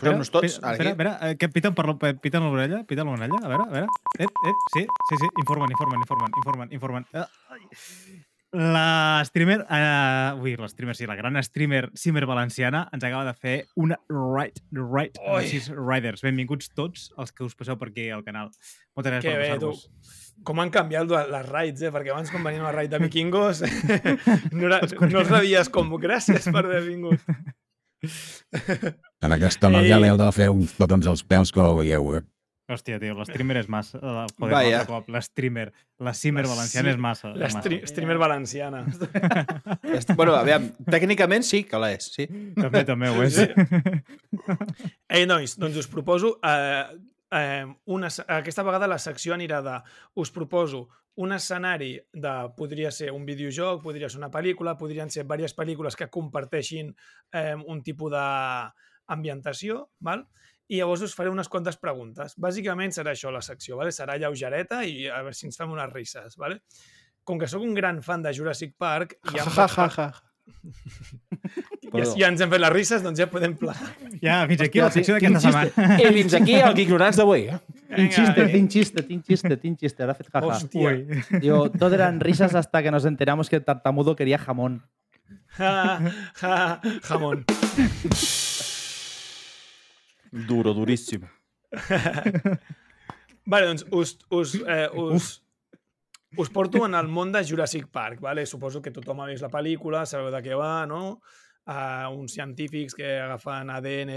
[0.00, 0.46] Posem-nos tots.
[0.56, 3.72] Espera, espera, espera, eh, que piten per la- piten l'orella, piten l'orella, a veure, a
[3.72, 3.86] veure.
[4.18, 7.06] Ep, ep, sí, sí, sí, informen, informen, informen, informen, informen.
[7.12, 7.60] Ah, ai.
[8.52, 13.32] La streamer, uh, ui, la streamer, sí, la gran streamer Simmer Valenciana ens acaba de
[13.32, 15.46] fer una right, right, Ui.
[15.48, 16.20] sis riders.
[16.20, 18.50] Benvinguts tots els que us passeu per aquí al canal.
[18.92, 19.86] Moltes gràcies Que per passar-vos.
[20.44, 21.92] Com han canviat les raids, eh?
[21.94, 23.62] Perquè abans quan venien a raid de vikingos
[24.52, 27.24] no, era, no els rebies com gràcies per haver vingut.
[29.22, 30.02] En aquesta noia Ei.
[30.02, 32.22] li heu de fer uns petons als peus que ho veieu, eh?
[32.72, 33.98] Hòstia, tio, la streamer és massa.
[33.98, 34.80] eh, Joder, Vaya.
[34.88, 35.68] cop, la streamer.
[36.02, 37.32] La Simmer La Valenciana si- és massa.
[37.36, 38.84] La és streamer valenciana.
[40.16, 42.26] Bueno, aviam, tècnicament sí que l'és, sí.
[42.56, 43.38] També, també ho és.
[45.08, 46.38] Ei, nois, doncs us proposo...
[46.42, 46.84] Eh,
[47.32, 48.08] eh, una,
[48.38, 49.78] aquesta vegada la secció anirà de...
[50.20, 50.88] Us proposo
[51.20, 52.32] un escenari de...
[52.56, 56.92] Podria ser un videojoc, podria ser una pel·lícula, podrien ser diverses pel·lícules que comparteixin
[57.32, 60.26] eh, un tipus d'ambientació, val?
[60.72, 62.32] I llavors us faré unes quantes preguntes.
[62.40, 63.92] Bàsicament serà això la secció, vale?
[63.92, 66.36] serà lleugereta i a veure si ens fem unes risses.
[66.40, 66.56] Vale?
[67.24, 69.66] Com que sóc un gran fan de Jurassic Park, i ja, em Ja,
[71.92, 72.28] vaig ja, ja.
[72.32, 73.90] ens hem fet les risses, doncs ja podem plegar.
[74.22, 75.98] Ja, fins aquí la secció d'aquesta setmana.
[76.02, 77.42] I fins aquí el Ignorants d'avui.
[77.52, 77.58] eh?
[77.92, 80.00] Tinc xiste, tinc xiste, tinc xiste, tinc xiste.
[80.02, 80.46] Ahora fet jaja.
[80.48, 80.88] Hòstia.
[80.88, 80.96] Ui.
[81.44, 84.82] Digo, todo eran risas hasta que nos enteramos que el tartamudo quería jamón.
[85.58, 86.00] Ja,
[86.40, 87.44] ja, jamón.
[90.32, 91.28] Duro, duríssim.
[93.44, 95.42] Vale, doncs us, us, eh, us,
[96.38, 98.46] us porto en el món de Jurassic Park, vale?
[98.46, 101.18] Suposo que tothom ha vist la pel·lícula, sabeu de què va, no?
[101.62, 104.10] Uh, uns científics que agafen ADN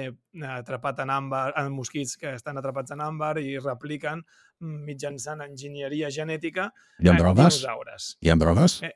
[0.56, 4.24] atrapat en àmbar, en mosquits que estan atrapats en àmbar i repliquen
[4.66, 7.60] mitjançant enginyeria genètica ha eh, drogues?
[7.60, 8.10] dinosaures.
[8.26, 8.80] Hi ha drogues?
[8.88, 8.94] Eh.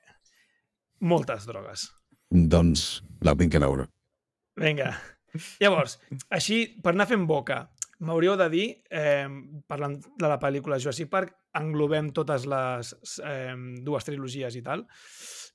[1.05, 1.89] Moltes drogues.
[2.29, 2.89] Doncs
[3.25, 3.89] la vinc a veure.
[4.57, 4.93] Vinga.
[5.59, 5.99] Llavors,
[6.29, 7.69] així, per anar fent boca,
[7.99, 9.27] m'hauríeu de dir, eh,
[9.67, 12.93] parlant de la pel·lícula Jurassic Park, englobem totes les
[13.25, 13.53] eh,
[13.83, 14.85] dues trilogies i tal,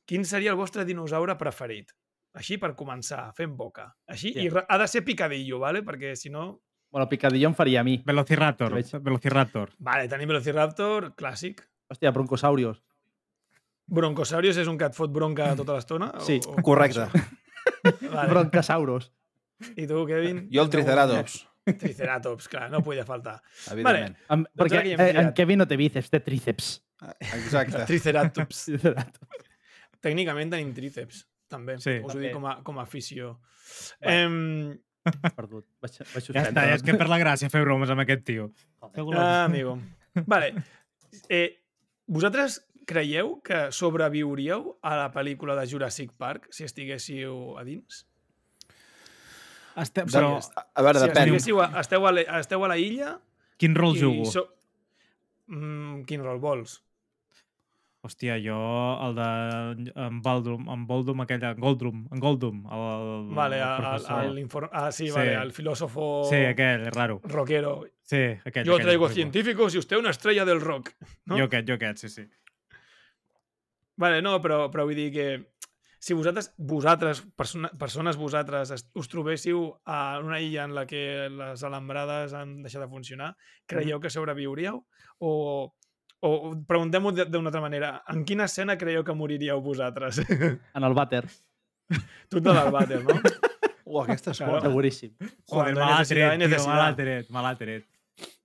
[0.05, 1.93] quin seria el vostre dinosaure preferit?
[2.35, 3.89] Així per començar, fent boca.
[4.11, 4.55] Així, i Ja.
[4.59, 5.83] re- ha de ser picadillo, ¿vale?
[5.85, 6.61] perquè si no...
[6.91, 7.97] Bueno, picadillo em faria a mi.
[8.07, 8.75] Velociraptor.
[9.03, 9.71] Velociraptor.
[9.79, 11.63] Vale, tenim Velociraptor, clàssic.
[11.91, 12.83] Hòstia, broncosaurios.
[13.87, 16.13] Broncosaurios és un que et fot bronca tota l'estona?
[16.25, 17.07] Sí, o, o, Correcte.
[18.15, 18.29] Vale.
[18.31, 19.11] Broncosauros.
[19.77, 20.45] I tu, Kevin?
[20.53, 21.39] Jo el Triceratops,
[21.81, 23.39] Triceratops, clar, no podia faltar.
[23.73, 24.17] evidentment.
[24.31, 25.31] Em, perquè aquí hem eh, en.
[25.37, 26.75] Kevin no té bíceps, té tríceps.
[27.33, 27.85] Exacte.
[27.91, 28.65] Triceratops.
[28.73, 29.53] Triceratops.
[30.05, 31.79] Tècnicament tenim tríceps, també.
[31.81, 31.99] Sí.
[32.05, 33.39] Us ho dic com a, com a afició.
[34.05, 34.77] Em,
[35.37, 35.67] Perdut.
[35.85, 38.51] Vaig, vaig Ja està, ja és que per la gràcia fer bromes amb aquest tio.
[38.85, 39.79] ah, amigo.
[40.29, 40.53] Vale.
[41.33, 41.61] Eh,
[42.07, 48.05] vosaltres creieu que sobreviuríeu a la pel·lícula de Jurassic Park si estiguéssiu a dins?
[49.77, 50.39] Este, però
[50.75, 51.35] A veure, si depèn.
[51.35, 53.17] a, esteu, a la, esteu a la illa
[53.59, 54.25] quin rol i jugo?
[54.31, 54.49] so...
[55.47, 56.81] Mm, quin rol vols?
[58.05, 58.57] Hòstia, jo
[59.01, 62.83] el de en Baldrum, en Boldum, aquella, en Goldrum, en Goldum, el,
[63.31, 64.69] el, Vale, el l'inform...
[64.73, 65.13] Ah, sí, Sí.
[65.15, 67.21] vale, el filósofo Sí, aquell, raro.
[67.25, 67.87] rockero.
[68.03, 68.67] Sí, aquell.
[68.67, 69.15] Yo aquell, traigo aquell.
[69.15, 70.91] científicos y usted una estrella del rock.
[71.25, 71.39] No?
[71.39, 72.29] Jo aquest, jo aquest, sí, sí.
[73.97, 75.27] Vale, no, però, però vull dir que
[76.05, 81.31] si vosaltres, vosaltres persona, persones vosaltres, es- us trobéssiu a una illa en la que
[81.33, 83.31] les alambrades han deixat de funcionar,
[83.67, 84.83] creieu que sobreviuríeu?
[85.19, 85.31] O,
[86.21, 86.31] o
[86.69, 90.21] preguntem-ho de- d'una altra manera, en quina escena creieu que moriríeu vosaltres?
[90.77, 91.25] En el vàter.
[92.29, 93.17] tu ets del vàter, no?
[93.85, 94.61] Uh, aquesta és Claro.
[94.65, 95.11] Seguríssim.
[95.47, 97.85] Joder, me l'ha tret, tio, me l'ha tret, me l'ha tret.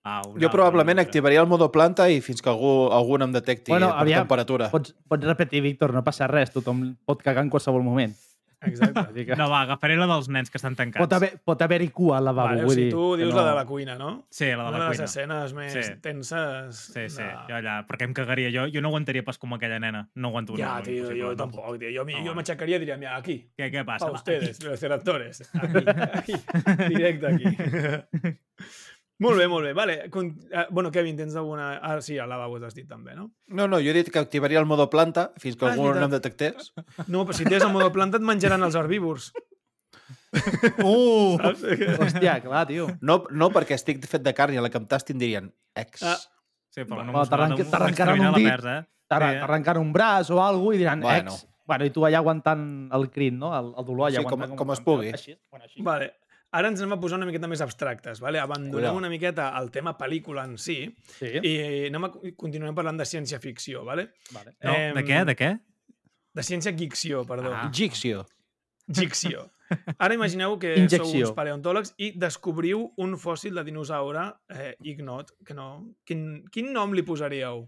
[0.04, 3.72] Au, Jo probablement activaria el modo planta i fins que algú, algú no em detecti
[3.72, 4.22] Bueno, per aviam.
[4.24, 4.70] temperatura.
[4.72, 6.52] Pots, pots repetir, Víctor, no passa res.
[6.56, 8.16] Tothom pot cagar en qualsevol moment.
[8.62, 9.24] Exacte.
[9.26, 11.00] Que No, va, agafaré la dels nens que estan tancats.
[11.00, 12.50] pot haver- pot haver-hi cua al lavabo.
[12.50, 13.39] Vale, o sigui, tu dius no...
[13.39, 14.26] la de la cuina, no?
[14.30, 15.06] Sí, la de Una la de les cuina.
[15.06, 15.93] escenes més Sí.
[16.02, 16.76] tenses.
[16.76, 18.50] Sí, sí, de- jo allà, perquè em cagaria.
[18.52, 20.10] Jo, jo no aguantaria pas com aquella nena.
[20.16, 20.66] No aguanto una.
[20.66, 21.36] Ja, no, tio, jo no.
[21.38, 21.88] tampoc, tio.
[21.95, 24.08] Jo, No, jo m'aixecaria i diria, mira, aquí, Què, què passa?
[24.08, 25.50] Va, ustedes, los ceratores.
[25.54, 28.38] Aquí, aquí, directe aquí.
[29.20, 29.74] molt bé, molt bé.
[29.76, 29.96] Vale.
[30.10, 30.30] Con...
[30.52, 31.78] eh, bueno, Kevin, tens alguna...
[31.84, 33.30] Ah, sí, al lavabo t'has dit també, no?
[33.48, 36.06] No, no, jo he dit que activaria el modo planta fins que Ah, algú no
[36.08, 36.72] em detectés.
[37.08, 39.32] No, però si tens el modo planta et menjaran els herbívors.
[40.84, 41.38] Uh!
[41.42, 41.64] Saps?
[42.00, 42.88] Hòstia, clar, tio.
[43.02, 46.04] No, no perquè estic fet de carn i a la que em tastin dirien ex.
[46.06, 46.18] Ah.
[46.70, 47.24] Sí, però no Bueno,
[47.58, 48.48] no t'arrencaran m'extraviran un la dit.
[48.48, 48.58] eh?
[48.60, 49.40] Sí, eh?
[49.42, 51.34] T'arrencaran un braç o alguna i diran Bueno.
[51.34, 51.48] ex.
[51.70, 52.64] Bueno, i tu allà aguantant
[52.98, 53.52] el crit, no?
[53.58, 54.58] El, el dolor allà Sí, com- aguantant.
[54.58, 55.10] com es pugui.
[55.14, 55.82] Així, bueno, així.
[55.86, 56.12] Vale.
[56.52, 58.40] Ara ens anem a posar una miqueta més abstractes, vale?
[58.42, 60.80] abandonem una miqueta el tema pel·lícula en si
[61.20, 61.52] Sí, i
[61.92, 64.08] anem a, continuem parlant de ciència-ficció, vale?
[64.34, 64.56] vale.
[64.64, 65.20] No, Em, de què?
[65.30, 65.52] De què?
[66.34, 67.52] de ciència-ficció, perdó.
[67.54, 67.70] Ah.
[67.74, 68.26] Gixio.
[68.90, 69.50] Gicció.
[70.00, 71.06] Ara imagineu que Injecció.
[71.06, 75.94] sou uns paleontòlegs i descobriu un fòssil de dinosaure eh, ignot, que no...
[76.06, 77.68] Quin, quin nom li posaríeu?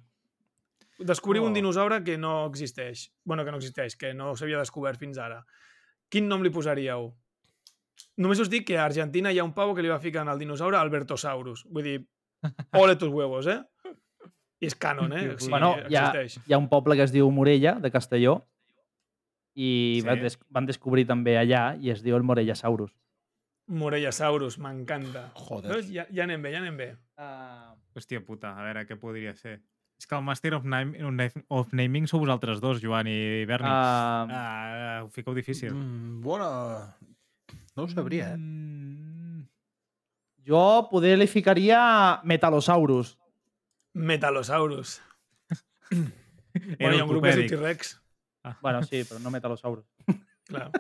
[0.97, 1.47] Descobriu Oh.
[1.47, 3.11] un dinosaure que no existeix.
[3.23, 5.43] bueno, que no existeix, que no s'havia descobert fins ara.
[6.09, 7.11] Quin nom li posaríeu?
[8.17, 10.39] Només us dic que a Argentina hi ha un pavo que li va ficar al
[10.39, 11.65] dinosaure Albertosaurus.
[11.69, 11.97] Vull dir,
[12.83, 13.59] ole tus huevos, eh?
[14.61, 15.27] I és canon, eh?
[15.33, 16.47] O sigui, bueno, hi ha, existeix.
[16.47, 18.45] hi ha un poble que es diu Morella, de Castelló,
[19.55, 20.05] i Sí.
[20.07, 22.91] van, des van descobrir també allà i es diu el Morellasaurus.
[23.67, 25.31] Morellasaurus, m'encanta.
[25.35, 25.71] Joder.
[25.75, 25.89] Veus?
[25.91, 26.89] Ja, ja anem bé, ja anem bé.
[27.17, 29.61] Uh, Hòstia puta, a veure, què podria ser?
[30.01, 30.95] És que el Master of, Name,
[31.53, 33.69] of Naming sou vosaltres dos, Joan i Berni.
[33.69, 35.73] uh, Ah, ho fiqueu difícil.
[35.73, 36.47] Mm, bona...
[37.75, 38.37] No ho sabria, eh?
[38.37, 39.45] Mm,
[40.47, 43.17] Jo poder li ficaria Metalosaurus.
[43.93, 45.01] Metalosaurus.
[45.91, 47.51] Era Bueno, hi ha un grup que es diu ortopèdic.
[47.59, 47.91] T-Rex.
[48.61, 49.85] Bueno, sí, però no Metalosaurus.
[50.49, 50.71] Clar.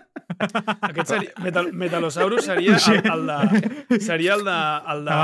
[0.89, 3.99] Aquest seria, Metal, Metalosaurus seria el, el de...
[4.01, 4.55] Seria el de...
[4.93, 5.17] El de,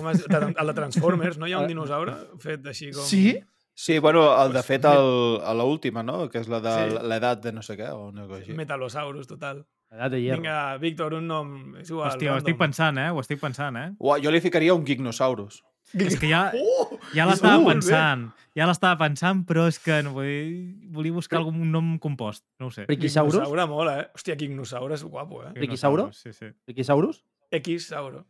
[0.00, 1.46] com es, de, el de Transformers, no?
[1.48, 3.04] Hi ha un dinosaure fet així com...
[3.06, 3.38] Sí?
[3.74, 6.28] Sí, bueno, el de fet el, a l'última, no?
[6.30, 6.98] Que és la de Sí.
[7.10, 8.52] l'edat de no sé què, o una cosa així.
[8.58, 9.64] Metalosaurus, total.
[9.94, 10.40] Edat de hierro.
[10.42, 11.52] Vinga, Víctor, un nom.
[11.78, 12.08] És igual.
[12.10, 12.64] Hòstia, ho estic random.
[12.64, 13.10] pensant, eh?
[13.14, 13.88] Ho estic pensant, eh?
[14.02, 15.60] Ua, jo li ficaria un Gignosaurus.
[15.94, 16.98] És que ja, Oh!
[17.14, 17.68] ja l'estava bé.
[17.76, 18.24] pensant.
[18.58, 20.48] Ja l'estava pensant, però és que no, volia,
[20.96, 22.42] volia buscar algun nom compost.
[22.58, 22.88] No ho sé.
[22.90, 23.36] Friquisaurus?
[23.38, 24.06] Gignosaure mola, eh?
[24.18, 25.52] Hòstia, Gignosaure és guapo, eh?
[25.54, 26.08] Friquisauro?
[26.12, 26.50] Sí, sí.
[26.66, 27.22] Friquisaurus?
[27.54, 28.24] X-sauro.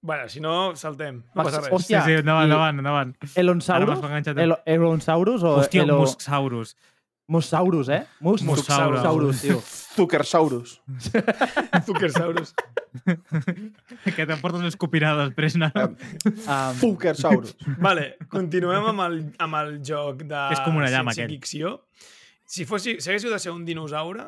[0.00, 1.24] Bueno, si no, saltem.
[1.34, 1.72] No Va, passa res.
[1.74, 2.04] hòstia.
[2.04, 3.16] sí, sí, endavant, endavant, endavant.
[3.34, 3.98] Elonsaurus?
[4.36, 5.98] El, Elonsaurus o Hòstia, Elo...
[6.04, 6.76] Mussaurus.
[7.28, 8.06] Mussaurus, eh?
[8.24, 8.98] Mus Mussaurus.
[8.98, 9.58] Mussaurus, tio.
[9.94, 10.78] Zuckersaurus.
[11.84, 12.54] Zuckersaurus.
[14.16, 15.68] que t'emportes una escopinada després, no?
[15.76, 17.52] Um, Zuckersaurus.
[17.86, 21.28] vale, continuem amb el, amb el joc de És com una llama, aquell.
[21.28, 21.74] ciència-ficció.
[22.48, 24.24] Si, fossi, si haguéssiu de ser un dinosaure,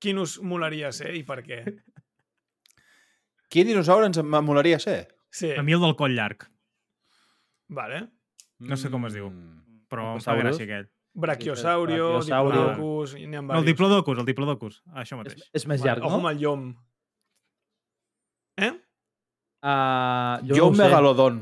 [0.00, 1.64] quin us molaria ser i per què?
[3.50, 5.00] Quin dinosaure ens molaria ser?
[5.34, 6.46] Sí, A mi el del coll llarg,
[7.74, 8.04] vale.
[8.62, 9.26] No sé com es diu.
[9.30, 9.58] Mm.
[9.90, 10.86] però em fa gràcia aquell.
[11.14, 12.60] Brachiosaurio, Brachiosaurio.
[12.70, 13.64] Diplodocus, n'hi ha No, el.
[13.66, 14.82] Diplodocus, el Diplodocus.
[14.94, 15.48] Això és, mateix.
[15.52, 16.20] és més Vale, llarg, Ojo no?
[16.22, 16.66] amb el llom.
[18.60, 18.70] Eh?
[19.60, 21.40] Uh, jo Jo no megalodon.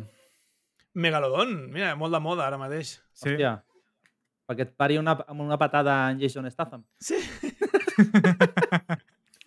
[0.98, 2.96] Megalodon, mira, molt de moda ara mateix.
[3.12, 3.28] Sí.
[3.34, 3.52] Hòstia.
[4.48, 6.82] Perquè et pari una, amb una patada en Jason Statham.
[6.98, 7.18] Sí.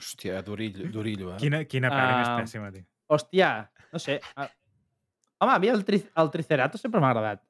[0.02, 1.38] Hòstia, d'orill, d'orillo, eh?
[1.42, 2.86] Quina, quina més Ah, pèssima, tio.
[3.12, 3.50] Hòstia,
[3.94, 4.20] no sé.
[4.38, 4.48] Uh,
[5.42, 7.42] home, a mi el, tri el Triceratops sempre m'ha agradat.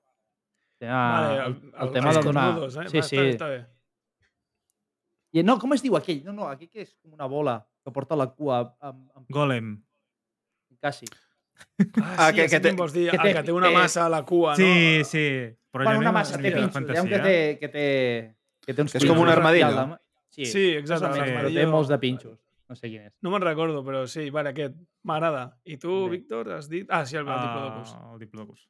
[0.90, 2.46] Ah, el, el, tema els de donar...
[2.56, 2.90] cornudos, Eh?
[2.90, 3.18] Sí, Va, sí.
[3.18, 3.60] Està bé, està bé.
[5.34, 6.24] I no, com es diu aquell?
[6.26, 9.78] No, no, aquell que és com una bola que porta la cua amb, amb, Golem.
[10.82, 11.06] quasi.
[12.02, 13.68] Ah, Ah, sí, que- que, que té- vols dir, que el té- que té una
[13.70, 15.06] té- massa a la cua, Sí, no?
[15.06, 15.26] sí.
[15.72, 16.84] Però Bueno, una no massa, té de pinxos.
[16.90, 18.36] Hi ha un que té, que té,
[18.66, 19.98] que té uns Que és com un armadillo.
[20.30, 22.40] Sí, Sí, o menys, però té molts de pinxos.
[22.68, 23.14] No sé quin és.
[23.22, 24.76] No me'n recordo, però sí, vale, aquest.
[25.04, 25.58] M'agrada.
[25.66, 26.18] I tu, Bé.
[26.18, 26.88] Víctor, has dit...
[26.90, 27.94] Ah, sí, el, el Diplodocus.
[27.96, 28.70] Ah, el Diplodocus.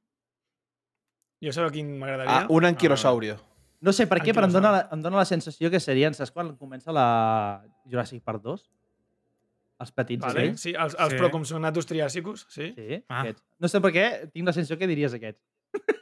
[1.41, 2.41] Jo sé quin m'agradaria.
[2.43, 3.37] Ah, un anquilosaurio.
[3.81, 4.89] No sé per què, però em dona, Anquilosaurio.
[4.91, 8.69] la- em dona la sensació que serien, saps quan comença la Jurassic Park 2?
[9.81, 10.61] Els petits Vale, aquells?
[10.61, 11.17] sí, els, els Sí.
[11.17, 12.73] proconsonatus triàsicus, sí.
[12.75, 13.21] Sí, Ah.
[13.21, 13.43] aquests.
[13.57, 15.41] No sé per què, tinc la sensació que diries aquests.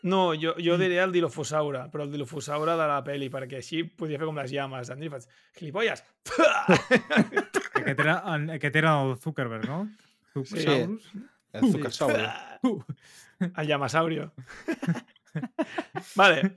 [0.03, 4.17] No, jo, jo diria el Dilophosaure, però el Dilophosaure de la peli, perquè així podria
[4.17, 4.89] fer com les llames.
[4.89, 5.23] Em faig,
[5.55, 6.03] gilipolles!
[7.79, 8.15] Aquest era,
[8.55, 9.89] aquest era el Zuckerberg, no?
[10.33, 11.11] Zuckersaurus.
[11.53, 12.29] El Zuckersaurio.
[13.57, 14.33] El llamasaurio.
[16.19, 16.55] vale.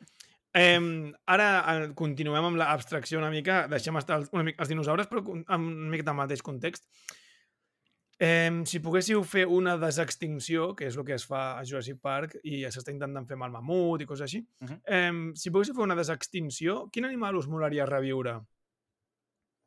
[0.53, 0.81] Eh,
[1.33, 1.49] ara
[1.97, 5.93] continuem amb l'abstracció una mica, deixem estar els, una mica, els dinosaures, però amb una
[5.93, 6.85] mica del mateix context.
[8.23, 12.37] Eh, si poguéssiu fer una desextinció, que és el que es fa a Jurassic Park,
[12.45, 14.69] i ja s'està intentant fer amb el mamut i coses així, uh.
[14.69, 14.79] -huh.
[14.87, 18.39] eh, si poguéssiu fer una desextinció, quin animal us molaria reviure?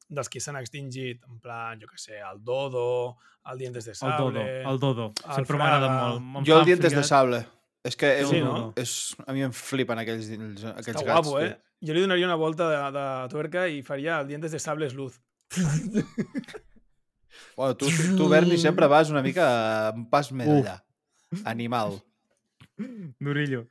[0.07, 3.17] Dels que s'han extingit, en plan, jo que sé, el dodo,
[3.51, 4.39] el dientes de El sable...
[4.39, 5.13] Dodo, el Dodo.
[5.27, 6.19] el Sempre m'agrada Fraga.
[6.19, 6.47] molt.
[6.47, 7.45] Jo el dientes de sable.
[7.85, 8.73] És que és, Sí, un, no?
[8.81, 8.91] és,
[9.27, 11.05] a mi em flipen aquells, aquells Està gats.
[11.05, 11.45] guapo, tio.
[11.51, 11.57] eh?
[11.85, 15.19] Jo li donaria una volta de, de tuerca i faria el dientes de sable luz.
[17.55, 17.87] Bueno, tu,
[18.17, 20.75] tu, Berni, sempre vas una mica un pas més allà.
[21.47, 21.97] Animal.
[23.19, 23.65] Durillo.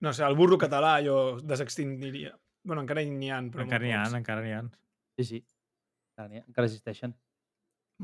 [0.00, 2.34] No sé, el burro català jo desextingiria.
[2.64, 4.62] Bueno, encara n'hi ha, però Encara n'hi ha, encara n'hi ha.
[5.18, 5.40] Sí, sí.
[6.16, 7.14] Encara, ha- encara existeixen.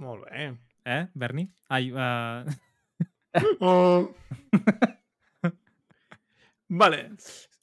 [0.01, 0.51] Molt bé.
[0.85, 1.47] Eh, Berni?
[1.73, 2.45] Ai, uh...
[3.61, 4.09] Oh.
[6.83, 7.01] vale.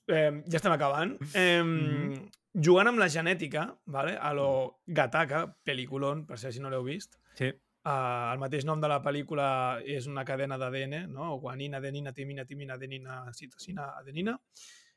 [0.08, 1.18] Eh, ja estem acabant.
[1.34, 2.30] Eh, Mhm.
[2.54, 4.12] Jugant amb la genètica, vale?
[4.16, 7.50] a lo Gataca, pel·lículon, per si no l'heu vist, sí.
[7.84, 11.34] Uh, el mateix nom de la pel·lícula és una cadena d'ADN, no?
[11.42, 14.38] Guanina, adenina, timina, timina, adenina, citosina, adenina.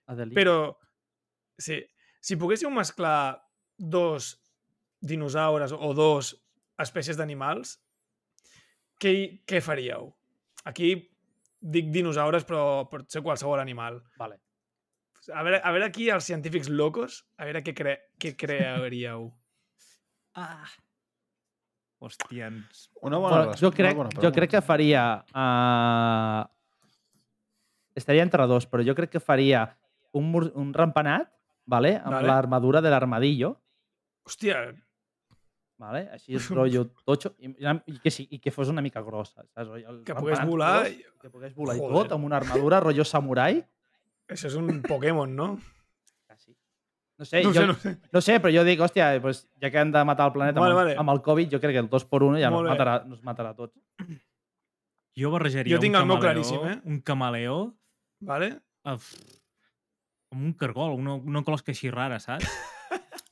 [0.07, 0.36] Adelí.
[0.36, 0.77] Però,
[1.59, 1.81] sí,
[2.20, 3.43] si poguéssiu mesclar
[3.77, 4.36] dos
[5.01, 6.31] dinosaures o dos
[6.78, 7.81] espècies d'animals,
[9.03, 10.12] què, què faríeu?
[10.66, 10.90] Aquí
[11.60, 14.01] dic dinosaures, però pot ser qualsevol animal.
[14.20, 14.40] Vale.
[15.34, 19.30] A veure, a veure aquí els científics locos, a veure què, cre què crearíeu.
[20.36, 20.68] Ah.
[22.05, 22.90] Hòstia, ens...
[23.01, 25.05] Una bona, Bueno, jo, una crec, bona jo crec que faria...
[25.32, 26.44] Uh...
[27.97, 29.62] Estaria entre dos, però jo crec que faria
[30.12, 31.30] un, mur, un rampanat
[31.64, 31.94] vale?
[31.97, 32.28] amb Vale.
[32.28, 33.55] l'armadura de l'armadillo,
[34.26, 34.74] Hòstia,
[35.78, 36.09] vale?
[36.12, 39.44] així és rotllo tocho, i, i, que, sí, i que fos una mica grossa.
[39.55, 39.70] Saps?
[39.77, 40.85] El que pogués volar...
[40.86, 41.94] gros, i- Que pogués volar i Joder.
[42.05, 43.61] tot, amb una armadura rotllo samurai.
[44.28, 45.48] Això és un Pokémon, no?
[46.27, 46.57] Quasi.
[47.19, 47.93] No sé, No jo, sé, no sé.
[48.12, 50.73] no sé, però jo dic, hòstia, pues, ja que han de matar el planeta Vale,
[50.74, 50.93] amb, vale.
[50.97, 52.70] el, amb el Covid, jo crec que el 2 por 1 ja nos bé.
[52.74, 53.73] matarà, nos matarà a tots.
[55.16, 56.81] Jo barrejaria Jo tinc un el meu camaleó, claríssim, eh?
[56.85, 57.55] un camaleó
[58.20, 58.51] Vale?
[58.85, 59.01] amb
[60.43, 62.44] un cargol, una, una closca així rara, saps?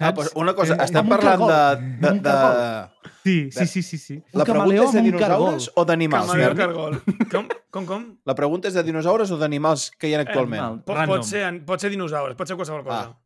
[0.01, 1.59] Ah, doncs una cosa, Eh, estem parlant de...
[2.03, 3.11] de, de...
[3.25, 3.99] Sí, sí, sí, sí.
[3.99, 4.15] sí.
[4.33, 6.31] Un La pregunta és de dinosaures o d'animals?
[6.31, 6.97] Camaleó cargol.
[7.31, 8.07] Com, com, com?
[8.31, 10.83] La pregunta és de dinosaures o d'animals que hi ha actualment?
[10.89, 13.15] Pot, pot, ser, pot ser dinosaures, pot ser qualsevol cosa.
[13.15, 13.21] Ah.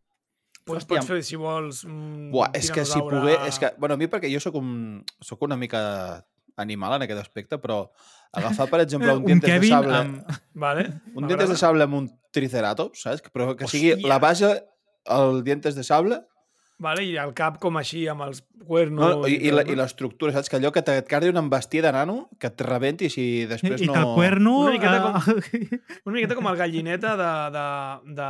[0.69, 3.41] Pots, pots fer, si vols, un Buah, és que si pogués...
[3.49, 5.81] És que, bueno, a mi perquè jo sóc un, sóc una mica
[6.61, 7.87] animal en aquest aspecte, però
[8.37, 9.97] agafar, per exemple, un, un dientes de sable...
[9.97, 10.41] amb...
[10.53, 10.85] Vale?
[11.17, 13.25] Un dientes de sable amb un triceratops, saps?
[13.33, 14.51] Però que sigui la base,
[15.17, 16.21] el dientes de sable,
[16.79, 19.17] Vale, i el cap com així, amb els cuernos...
[19.17, 19.27] no?
[19.27, 20.47] I, i, la- i l'estructura, saps?
[20.53, 23.89] Que allò que et cardi una embestia de nano, que et rebenti si després I
[23.89, 23.95] no...
[23.97, 24.53] que el cuerno...
[24.61, 27.65] Una miqueta com- eh, Una miqueta com el gallineta de, de,
[28.21, 28.29] de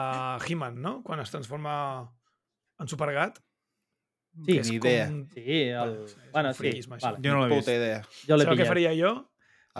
[0.48, 0.94] He-Man, no?
[1.04, 1.74] Quan es transforma
[2.80, 3.36] en supergat.
[4.46, 5.08] Sí, que és ni idea.
[5.10, 5.18] Com...
[5.34, 5.92] Sí, el...
[6.32, 7.20] Bueno, és un Bueno, sí, vale.
[7.26, 7.68] Jo no l'he vist.
[7.68, 7.98] idea.
[8.28, 8.70] Jo l'he Saps què pillat.
[8.72, 9.10] faria jo?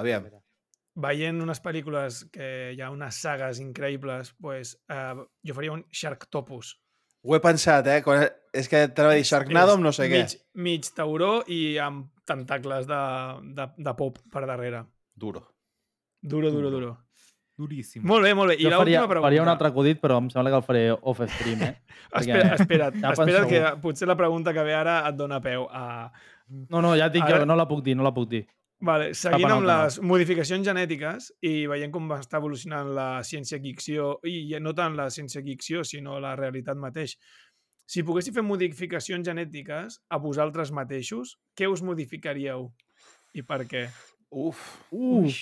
[0.03, 0.27] Aviam.
[0.99, 5.15] Veient unes pel·lícules que hi ha unes sagues increïbles, pues, eh,
[5.47, 6.74] jo faria un Sharktopus.
[7.24, 8.01] Ho he pensat, eh?
[8.03, 8.27] Quan...
[8.59, 10.23] És que t'anava a dir Sharknado amb no sé què.
[10.25, 10.37] mig,
[10.69, 13.03] Mig tauró i amb tentacles de,
[13.57, 14.85] de, de pop per darrere.
[15.15, 15.45] Duro.
[16.21, 16.97] Duro, duro, duro.
[17.59, 18.05] Duríssim.
[18.07, 18.57] Molt bé, molt bé.
[18.61, 19.25] I Jo faria, pregunta.
[19.27, 21.73] faria un altre acudit, però em sembla que el faré off stream, eh?
[22.21, 26.07] Espera, espera't, Ja espera't que potser la pregunta que ve ara et dona peu a...
[26.71, 28.45] No, no, ja et dic Ara- jo, no la puc dir, no la puc dir.
[28.79, 34.55] Vale, seguint amb les modificacions genètiques i veient com va estar evolucionant la ciència-ficció, i
[34.63, 37.17] no tant la ciència-ficció, sinó la realitat mateix.
[37.89, 42.66] Si poguéssiu fer modificacions genètiques a vosaltres mateixos, què us modificaríeu?
[43.32, 43.86] I per què?
[44.28, 44.60] Uf.
[44.93, 45.39] Uf.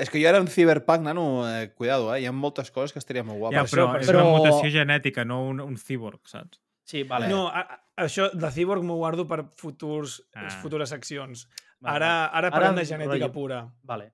[0.00, 2.22] És que jo era un cyberpunk, nano, eh, cuidado, eh?
[2.22, 3.74] Hi ha moltes coses que estarien molt Ja, guapes.
[3.74, 6.62] però, per és una Però- mutació genètica, no un, un cyborg, saps?
[6.88, 7.28] Sí, vale.
[7.28, 10.48] No, a, a, això de cyborg m'ho guardo per futurs, Ah.
[10.62, 11.44] futures seccions.
[11.80, 11.96] Vale.
[11.96, 13.32] Ara, ara Ara parlem de em genètica rotllo.
[13.32, 13.60] pura.
[13.82, 14.12] Vale.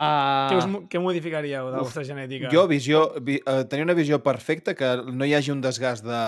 [0.00, 2.48] Uh, Què, us, mo- què modificaríeu de la vostra genètica?
[2.52, 6.20] Jo, visió, vi, eh, tenir una visió perfecta, que no hi hagi un desgast de,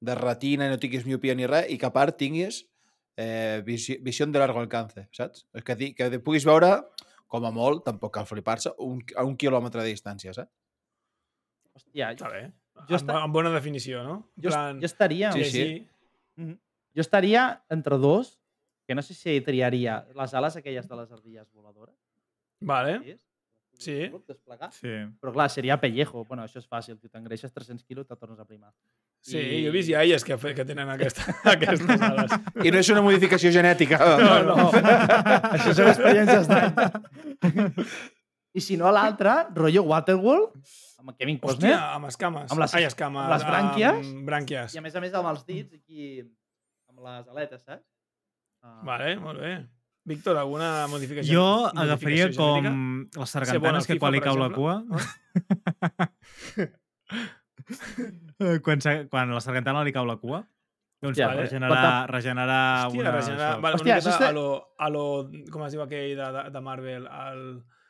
[0.00, 2.62] de retina, no tinguis miopia ni res, i que a part tinguis
[3.16, 5.46] eh, visió, visió de largo alcance, saps?
[5.64, 6.70] Que, di- que puguis veure,
[7.30, 10.50] com a molt, tampoc cal flipar-se, un, a un quilòmetre de distància, saps?
[11.76, 12.42] Hòstia, Està bé.
[12.88, 14.14] Jo amb, esta- amb bona definició, no?
[14.36, 15.32] En jo, plan, jo estaria...
[15.32, 15.58] Sí, sí.
[15.58, 15.88] llegir-
[16.36, 16.58] Mhm.
[16.96, 18.40] Jo estaria entre dos,
[18.88, 21.94] que no sé si triaria les ales aquelles de les ardilles voladores.
[22.60, 22.96] Vale.
[22.98, 23.29] saps?
[23.80, 23.94] Sí.
[24.12, 24.68] Puc desplegar?
[24.76, 24.92] Sí.
[25.22, 26.24] Però clar, seria pellejo.
[26.28, 26.98] Bueno, això és fàcil.
[27.00, 28.70] Tu t'engreixes 300 quilos i te tornes a primar.
[29.24, 31.24] Sí, I- jo he vist iaies que, que tenen aquesta,
[31.54, 32.30] aquestes ales.
[32.64, 33.98] I no és una modificació genètica.
[34.20, 34.68] No, no.
[34.70, 37.72] Això són experiències d'any.
[38.52, 40.56] I si no, l'altre, rotllo Waterworld,
[40.98, 42.50] amb Kevin Costner, Hòstia, amb escames.
[42.50, 43.22] Amb les- Ai, escames.
[43.22, 44.08] amb les brànquies.
[44.10, 44.74] Amb brànquies.
[44.74, 46.20] i a més a més amb els dits aquí,
[46.90, 47.84] amb les aletes, saps?
[48.62, 49.52] Uh, Vale, molt bé.
[50.08, 51.32] Víctor, alguna modificació?
[51.34, 53.20] Jo modificació agafaria com genètica?
[53.20, 54.74] les bona sargantanes que FIFA, quan li cau la cua...
[58.40, 60.40] Eh, quan, se- quan la sargantana li cau la cua,
[61.00, 61.44] doncs Hòstia, per vale.
[61.46, 63.12] regenerar, regenerar Hòstia, una...
[63.14, 63.50] regenerar...
[63.60, 64.46] Vale, Hòstia, una miqueta està- a lo,
[64.78, 65.04] a lo...
[65.52, 67.06] Com es diu aquell de, de, de Marvel?
[67.06, 67.44] El,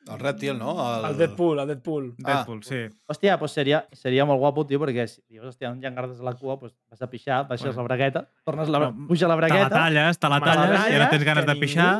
[0.08, 0.72] El rèptil, no?
[0.96, 2.06] El, el Deadpool, el Deadpool.
[2.18, 2.78] Deadpool, sí.
[3.06, 6.32] Hòstia, pues seria, seria molt guapo, tio, perquè si dius, hòstia, on llangardes a la
[6.34, 7.82] cua, pues vas a pixar, baixes Bueno.
[7.82, 9.68] la bragueta, tornes la, No, puja la Te la bragueta...
[9.68, 11.92] talles, te la talles, i ara tens ganes de pixar.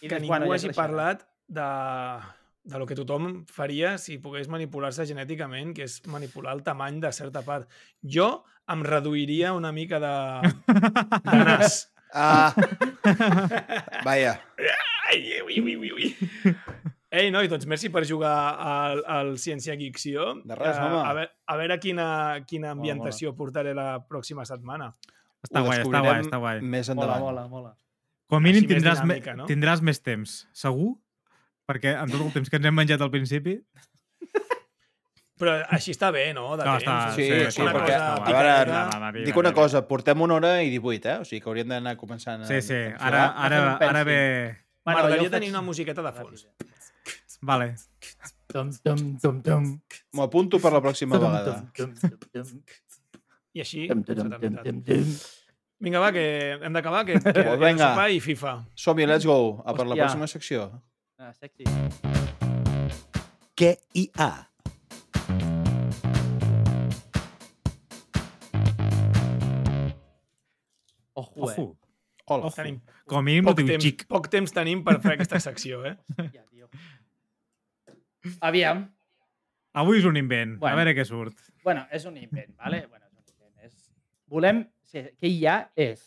[0.00, 1.68] i que ningú bueno, hagi parlat de,
[2.64, 7.12] de lo que tothom faria si pogués manipular-se genèticament, que és manipular el tamany de
[7.12, 7.68] certa part.
[8.02, 10.16] Jo em reduiria una mica de,
[10.66, 11.92] de nas.
[12.14, 12.54] Ah!
[14.04, 14.40] Vaja.
[15.08, 16.08] Ai, ui, ui, ui, ui.
[17.10, 20.34] Ei, noi, doncs merci per jugar al, al Ciència Ficció.
[20.44, 20.98] De res, Eh, home.
[21.08, 22.08] A veure, a veure quina,
[22.46, 24.90] quina Mola, ambientació portaré la pròxima setmana.
[25.42, 26.60] Està Ho guai, està guai, està guai.
[26.60, 27.22] Més Mola, endavant.
[27.24, 27.72] mola, mola.
[28.28, 29.46] Com a mínim Així més tindràs, me, dinàmica, no?
[29.48, 30.90] tindràs més temps, segur?
[31.68, 33.56] Perquè en tot el temps que ens hem menjat al principi...
[35.38, 36.56] Però així està bé, no?
[36.58, 36.82] De No, temps.
[36.82, 39.84] està- Sí, sí, sí, una perquè, cosa a veure, Va, va, va, dic una cosa,
[39.86, 41.18] portem una hora i 18, eh?
[41.22, 42.48] O sigui que hauríem d'anar començant a...
[42.48, 44.16] Sí, sí, a ara, ara, ara ve...
[44.88, 46.46] M'agradaria tenir una musiqueta de fons.
[47.48, 47.68] Vale.
[48.50, 49.66] Tum, tum, tum, tum.
[50.16, 51.58] M'ho apunto per la pròxima Tum, vegada.
[51.76, 52.62] tum, tum, tum, tum.
[53.54, 54.64] I així, la tum, veritat.
[54.64, 55.12] tum, tum.
[55.86, 56.24] Vinga, va, que
[56.58, 57.92] hem d'acabar, que, que, que vinga.
[57.92, 58.54] sopar i FIFA.
[58.74, 59.38] Som-hi, let's go.
[59.64, 60.08] A per la Hòstia.
[60.08, 60.66] pròxima secció.
[61.18, 61.68] Ah, sexy.
[63.58, 64.32] Què hi ha?
[71.14, 71.54] Ojo, eh?
[71.58, 71.76] Ojo.
[72.26, 72.46] Hola.
[72.46, 72.54] Ojo.
[72.56, 74.04] Tenim Com a mínim no poc diu temps, xic.
[74.10, 75.96] poc temps tenim per fer aquesta secció, eh?
[76.34, 76.68] Ja, tio.
[78.44, 78.84] Aviam.
[79.78, 80.56] Avui és un invent.
[80.60, 80.74] Bueno.
[80.74, 81.38] A veure què surt.
[81.64, 82.82] Bueno, és un invent, ¿vale?
[82.86, 83.78] Bueno, és un invent.
[84.26, 84.66] volem...
[84.88, 86.06] O sigui, què hi ha és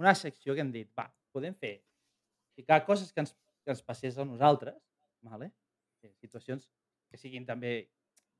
[0.00, 1.04] una secció que hem dit, va,
[1.36, 1.74] podem fer,
[2.56, 3.34] ficar coses que ens,
[3.64, 4.78] que ens passés a nosaltres,
[5.20, 5.50] vale?
[6.00, 6.64] Eh, situacions
[7.12, 7.74] que siguin també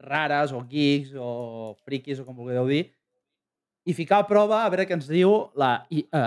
[0.01, 2.87] rares o geeks o friquis o com vulgueu dir,
[3.85, 6.25] i ficar a prova a veure què ens diu la IA,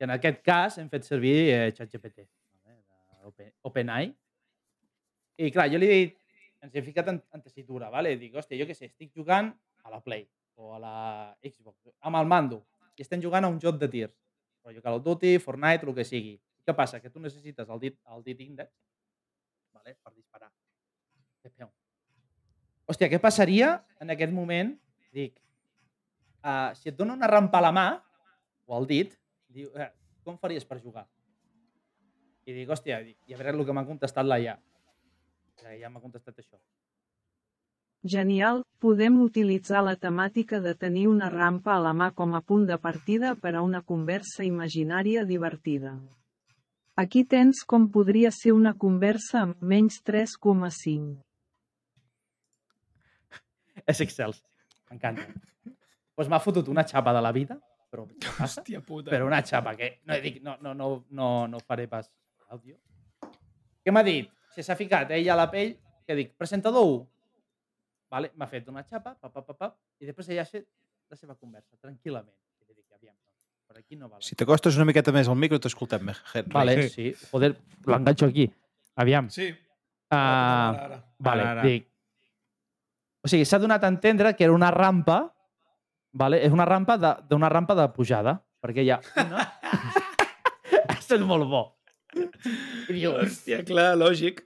[0.00, 2.22] que en aquest cas hem fet servir eh, ChatGPT,
[2.64, 3.50] vale?
[3.68, 4.06] OpenAI.
[5.44, 6.14] I clar, jo li he dit,
[6.64, 8.14] ens he ficat en, en tessitura, vale?
[8.16, 9.50] dic, hòstia, jo què sé, estic jugant
[9.84, 10.24] a la Play
[10.56, 10.94] o a la
[11.44, 12.62] Xbox, amb el mando,
[12.96, 14.16] i estem jugant a un joc de tirs,
[14.64, 16.34] rotllo Call of Duty, Fortnite, el que sigui.
[16.64, 17.04] Què passa?
[17.04, 18.72] Que tu necessites el dit, el dit índex
[19.76, 19.98] vale?
[20.00, 20.48] per disparar.
[22.88, 24.72] Hòstia, què passaria en aquest moment?
[25.12, 25.36] Dic,
[26.40, 27.90] uh, si et dona una rampa a la mà,
[28.64, 29.20] o al dit,
[29.54, 29.90] diu, eh,
[30.24, 31.06] com faries per jugar?
[32.46, 34.56] I dic, hòstia, dic, i a veure el que m'ha contestat la IA.
[35.62, 36.58] Ja, ja m'ha contestat això.
[38.00, 42.64] Genial, podem utilitzar la temàtica de tenir una rampa a la mà com a punt
[42.70, 45.98] de partida per a una conversa imaginària divertida.
[46.96, 51.20] Aquí tens com podria ser una conversa amb menys 3,5.
[53.86, 54.40] És excels.
[54.88, 55.28] M'encanta.
[56.16, 57.60] Doncs m'ha fotut una xapa de la vida,
[57.90, 58.06] però?
[58.46, 59.10] Hòstia puta.
[59.12, 62.08] Però una xapa que no, dic, no, no, no, no, no faré pas
[62.48, 62.76] àudio.
[63.84, 64.30] Què m'ha dit?
[64.54, 65.74] Si s'ha ficat ella a la pell,
[66.06, 67.00] que dic, presentador 1.
[68.10, 68.32] Vale?
[68.34, 69.68] M'ha fet una xapa, pa, pa, pa, pa,
[70.02, 70.66] i després ella ha fet
[71.10, 72.34] la seva conversa, tranquil·lament.
[72.62, 73.14] I li dic, aviam,
[73.70, 74.22] per aquí no val.
[74.26, 76.18] Si t'acostes una miqueta més al micro, t'escoltem més.
[76.34, 76.52] Henry.
[76.54, 77.12] Vale, Sí.
[77.14, 77.28] sí.
[77.30, 77.52] Joder,
[77.86, 78.48] l'enganxo aquí.
[78.98, 79.30] Aviam.
[79.30, 79.50] Sí.
[80.10, 80.98] Uh, Ara, ara.
[81.22, 81.62] vale, Ara, ara.
[81.70, 81.86] dic.
[83.22, 85.20] O sigui, s'ha donat a entendre que era una rampa,
[86.12, 86.42] vale?
[86.44, 89.44] és una rampa de- d'una rampa de pujada, perquè hi ha una...
[90.88, 91.64] ha estat molt bo.
[92.14, 94.40] I diu, Hòstia, clar, lògic.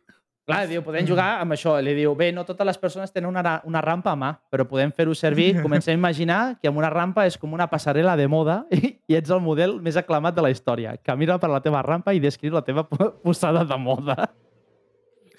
[0.45, 1.79] clar, diu, podem jugar amb això.
[1.81, 4.93] Li diu, bé, no totes les persones tenen una, una rampa a mà, però podem
[4.93, 5.55] fer-ho servir.
[5.63, 9.17] Comencem a imaginar que amb una rampa és com una passarel·la de moda i, i
[9.17, 10.97] ets el model més aclamat de la història.
[11.03, 14.19] Camina per la teva rampa i descriu la teva po- posada de moda.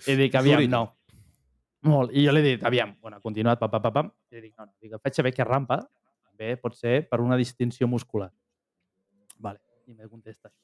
[0.09, 0.83] I dic, aviam, no.
[1.85, 2.09] Molt.
[2.17, 4.09] I jo li he dit, aviam, bueno, ha continuat, pam, pam, pam, pam.
[4.33, 5.83] I li dic, no, no, dic, faig saber que rampa
[6.35, 8.29] també pot ser per una distinció muscular.
[9.39, 9.59] Vale.
[9.87, 10.61] I me contesta això.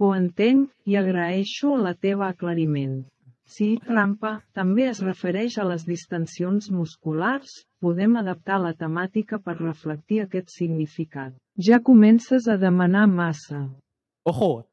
[0.00, 3.04] Ho entenc i agraeixo la teva aclariment.
[3.50, 10.22] Sí, rampa, també es refereix a les distensions musculars, podem adaptar la temàtica per reflectir
[10.22, 11.34] aquest significat.
[11.58, 13.66] Ja comences a demanar massa.
[14.24, 14.64] Ojo!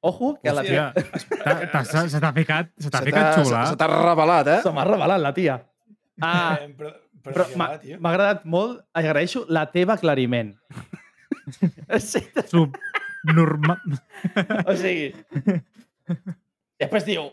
[0.00, 0.92] Ojo, que la tia...
[2.10, 3.64] Se t'ha ficat, se t'ha ficat xula.
[3.70, 4.60] Se t'ha revelat, eh?
[4.62, 5.58] Se m'ha revelat la tia.
[6.20, 6.92] Ah, eh, però,
[7.24, 10.54] però, però m'ha agradat molt, agraeixo la teva aclariment.
[12.52, 13.98] Subnormal.
[14.64, 15.12] o sigui...
[16.78, 17.26] Després diu,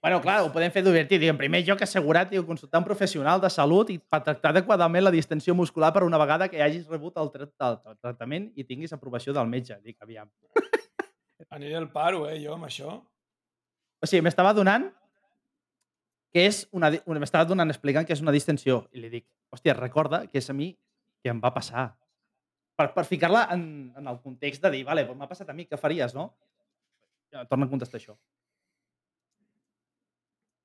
[0.00, 1.20] bueno, clar, ho podem fer divertit.
[1.20, 5.04] Diu, en primer lloc, assegurat, diu, consultar un professional de salut i per tractar adequadament
[5.04, 8.94] la distensió muscular per una vegada que hagis rebut el, el, el tractament i tinguis
[8.96, 9.76] aprovació del metge.
[9.84, 10.30] Dic, aviam.
[11.56, 12.96] Aniré al paro, eh, jo, amb això.
[14.00, 14.88] O sigui, m'estava donant
[16.34, 16.90] que és una...
[17.18, 18.84] m'estava donant explicant que és una distensió.
[18.94, 20.72] I li dic, hòstia, recorda que és a mi
[21.22, 21.90] que em va passar.
[22.78, 23.64] Per, per ficar-la en,
[23.98, 26.30] en el context de dir, vale, m'ha passat a mi, què faries, no?
[27.30, 28.16] Ja, torna a contestar això.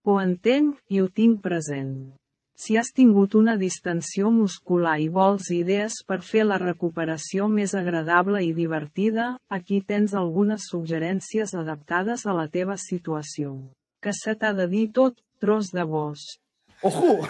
[0.05, 2.13] Ho entenc i ho tinc present.
[2.55, 8.39] Si has tingut una distensió muscular i vols idees per fer la recuperació més agradable
[8.45, 13.57] i divertida, aquí tens algunes suggerències adaptades a la teva situació.
[13.99, 16.39] Que se t'ha de dir tot, tros de bosc.
[16.81, 17.21] Ojo!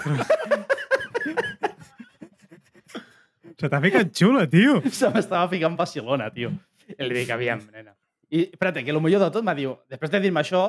[3.59, 4.79] Se t'ha ficat xula, tio.
[4.87, 6.53] Se m'estava ficant Barcelona, tio.
[6.95, 7.95] I li dic, aviam, nena.
[8.29, 10.63] I, espérate, que el millor de tot m'ha dit, després de dir-me això,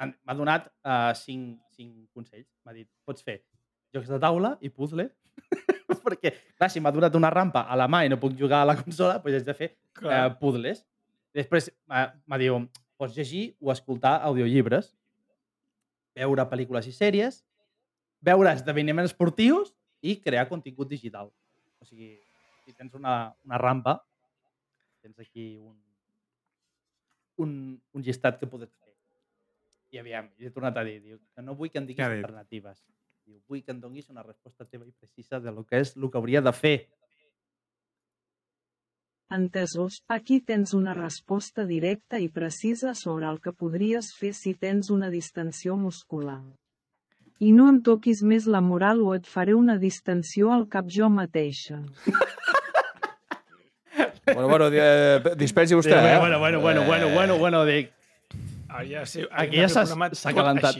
[0.00, 2.48] m'ha donat uh, cinc, cinc consells.
[2.64, 3.40] M'ha dit, pots fer
[3.96, 5.08] jocs de taula i puzzle,
[6.06, 8.70] perquè, clar, si m'ha donat una rampa a la mà i no puc jugar a
[8.70, 9.72] la consola, doncs haig de fer
[10.04, 10.84] uh, puzzles.
[11.36, 14.94] Després m'ha m'ha dit, pots llegir o escoltar audiollibres,
[16.16, 17.42] veure pel·lícules i sèries,
[18.20, 21.30] veure esdeveniments esportius i crear contingut digital.
[21.80, 22.14] O sigui,
[22.64, 23.98] si tens una, una rampa,
[25.00, 25.76] tens aquí un,
[27.40, 27.52] un,
[27.92, 28.94] un llistat que pots fer.
[29.90, 32.84] I aviam, he tornat a dir, diu, que no vull que em diguis alternatives.
[33.26, 36.06] Diu, vull que em donis una resposta teva i precisa de lo que és el
[36.10, 36.76] que hauria de fer.
[39.30, 44.90] Entesos, aquí tens una resposta directa i precisa sobre el que podries fer si tens
[44.90, 46.40] una distensió muscular.
[47.40, 51.08] I no em toquis més la moral o et faré una distensió al cap jo
[51.08, 51.82] mateixa.
[54.30, 56.18] Bueno, bueno, eh, dispensi vostè, eh?
[56.20, 57.88] bueno, bueno, bueno, bueno, bueno, bueno, dic,
[58.70, 60.76] Ah, ja sé, aquí ja s'ha calentat.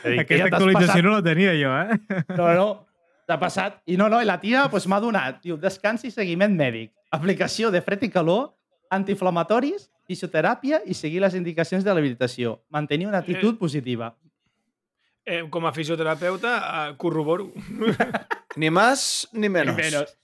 [0.00, 1.98] Aquesta actualització no la tenia jo, eh?
[2.38, 2.68] No, no,
[3.30, 3.78] t'ha passat.
[3.86, 7.70] I no, no, i la tia pues, m'ha donat, diu, descans i seguiment mèdic, aplicació
[7.70, 8.50] de fred i calor,
[8.90, 12.58] antiinflamatoris, fisioteràpia i seguir les indicacions de l'habilitació.
[12.74, 14.10] Mantenir una actitud positiva.
[15.24, 17.52] Eh, com a fisioterapeuta, eh, corroboro.
[18.58, 19.76] Ni més ni menys.
[19.78, 20.16] Menos.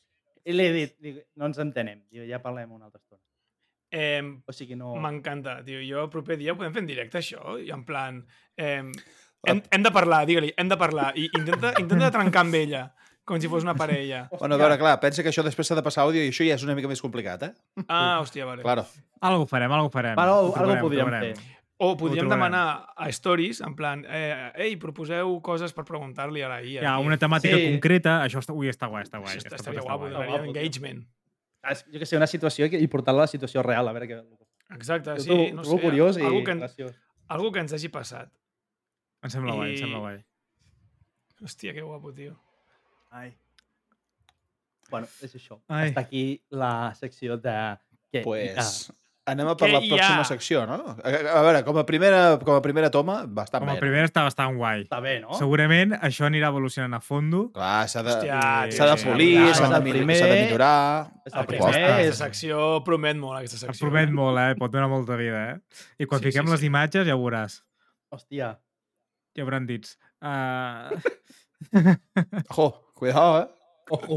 [0.47, 3.23] I li he dit, dic, no ens entenem, diu, ja parlem una altra estona.
[3.95, 4.97] Eh, O sigui, no...
[5.03, 5.79] M'encanta, tio.
[5.87, 8.19] Jo el proper dia ho podem fer en directe, això, i en plan...
[8.59, 8.83] Eh,
[9.47, 11.13] hem, hem de parlar, digue-li, hem de parlar.
[11.17, 12.85] I intenta, intenta trencar amb ella,
[13.27, 14.29] com si fos una parella.
[14.39, 16.55] Bueno, a veure, clar, pensa que això després s'ha de passar àudio i això ja
[16.59, 17.53] és una mica més complicat, eh?
[17.89, 18.63] Ah, hòstia, vale.
[18.63, 18.85] Claro.
[19.21, 20.15] Algo farem, algo farem.
[20.19, 21.35] Però Ho algo trobarem, ho podríem fer.
[21.79, 26.63] O podríem demanar a stories, en plan, eh, ei, proposeu coses per preguntar-li a la
[26.63, 26.81] IA.
[26.81, 27.05] Hi ha tio.
[27.05, 27.67] una temàtica Sí.
[27.73, 29.35] concreta, això està, ui, està guai, està guai.
[29.35, 30.13] Això aquesta estaria guapo, guai.
[30.13, 31.05] donaria engagement.
[31.93, 34.23] Jo que sé, una situació i portar-la a la situació real, a veure què...
[34.75, 35.77] Exacte, sí, no sé.
[35.83, 36.95] curiós i algú que, graciós.
[37.29, 38.31] algú que ens hagi passat.
[39.27, 40.21] Em sembla guai, em I- sembla guai.
[41.43, 42.37] Hòstia, que guapo, tio.
[43.13, 43.35] Ai.
[44.91, 45.59] Bueno, és això.
[45.69, 45.91] Ai.
[45.91, 46.23] Està aquí
[46.55, 47.57] la secció de...
[48.15, 48.23] Què?
[48.23, 48.87] Pues
[49.27, 50.27] anem a per la pròxima ha?
[50.29, 50.77] secció, no?
[51.03, 53.81] A, a veure, com a primera, com a primera toma, bastant Com a bé.
[53.83, 54.85] primer està bastant guai.
[54.87, 55.35] Està bé, no?
[55.35, 57.49] Segurament això anirà evolucionant a fondo.
[57.57, 58.39] Clar, s'ha de, Hòstia,
[58.71, 61.11] de polir, s'ha de, primer- de millorar.
[61.27, 62.21] El primer, Aquesta és...
[62.23, 63.75] secció promet molt, aquesta secció.
[63.75, 64.55] Et promet molt, eh?
[64.63, 65.83] Pot donar molta vida, eh?
[65.99, 66.71] I quan Sí, fiquem sí, les sí.
[66.71, 67.59] imatges ja ho veuràs.
[68.15, 68.55] Hòstia.
[69.37, 69.97] Ja hauran dits.
[70.27, 70.91] Uh...
[72.51, 73.47] Ojo, cuidado, eh?
[73.95, 74.17] Ojo.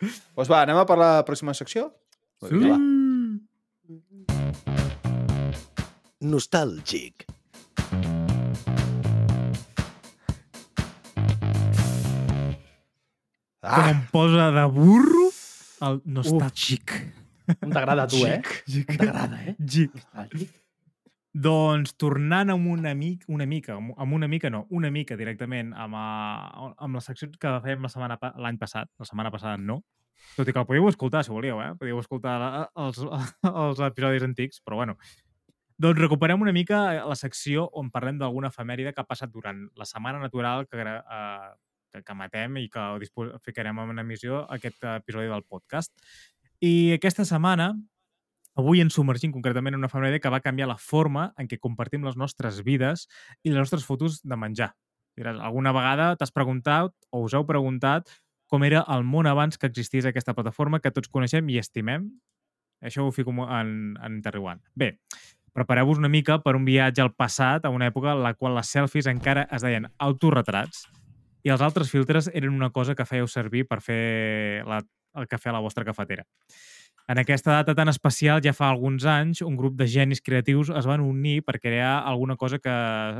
[0.00, 1.86] Doncs va, anem a per la pròxima secció?
[2.48, 2.78] Vinga, va.
[6.32, 7.26] Nostàlgic.
[13.60, 15.26] Com Ah, em posa de burro
[15.88, 16.94] el nostàlgic.
[17.58, 18.38] Com t'agrada a tu, eh?
[18.70, 18.86] Gic.
[18.88, 19.54] Com t'agrada, eh?
[19.58, 19.94] Gic.
[19.98, 20.52] Nostàlgic.
[21.34, 25.94] Doncs tornant amb una, mic, una mica, amb una mica no, una mica directament amb,
[25.94, 29.82] a, amb la secció que fèiem la setmana l'any passat, la setmana passada no,
[30.36, 31.72] tot i que el podíeu escoltar, si volíeu, eh?
[31.78, 32.50] Podíeu escoltar la,
[32.86, 33.00] els,
[33.64, 34.96] els episodis antics, però bueno.
[35.78, 39.86] Doncs recuperem una mica la secció on parlem d'alguna efemèride que ha passat durant la
[39.86, 41.50] setmana natural que, eh,
[41.92, 42.86] que, que matem i que
[43.46, 45.94] ficarem en emissió aquest episodi del podcast.
[46.58, 47.76] I aquesta setmana
[48.58, 52.02] Avui ens submergim concretament en una efemèride que va canviar la forma en què compartim
[52.02, 53.04] les nostres vides
[53.46, 54.72] i les nostres fotos de menjar.
[55.18, 58.10] Diràs, alguna vegada t'has preguntat o us heu preguntat
[58.50, 62.08] com era el món abans que existís aquesta plataforma que tots coneixem i estimem?
[62.82, 64.62] Això ho fico en, en interrogant.
[64.74, 64.96] Bé,
[65.54, 68.74] prepareu-vos una mica per un viatge al passat, a una època en la qual les
[68.74, 70.88] selfies encara es deien autorretrats
[71.46, 74.82] i els altres filtres eren una cosa que fèieu servir per fer la,
[75.14, 76.26] el cafè a la vostra cafetera.
[77.08, 80.84] En aquesta data tan especial, ja fa alguns anys, un grup de genis creatius es
[80.84, 82.74] van unir per crear alguna cosa que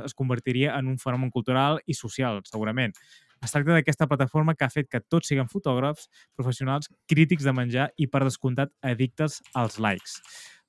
[0.04, 2.92] es convertiria en un fenomen cultural i social, segurament.
[3.40, 7.88] Es tracta d'aquesta plataforma que ha fet que tots siguin fotògrafs, professionals, crítics de menjar
[7.96, 10.20] i, per descomptat, addictes als likes.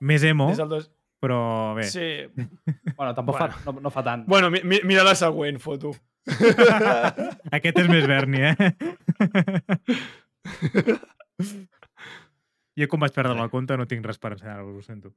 [0.00, 0.90] Més emo, Des del dos...
[1.24, 1.38] Però
[1.74, 2.08] bé, Sí.
[2.98, 3.52] Bueno, tampoc Bueno.
[3.56, 4.26] fa, no, no fa tant.
[4.28, 5.94] Bueno, mi, mi, mira la següent foto.
[7.56, 8.56] aquest és més Berni, eh?
[12.76, 15.12] jo com vaig perdre la compte no tinc res per ensenyar-vos, ho sento.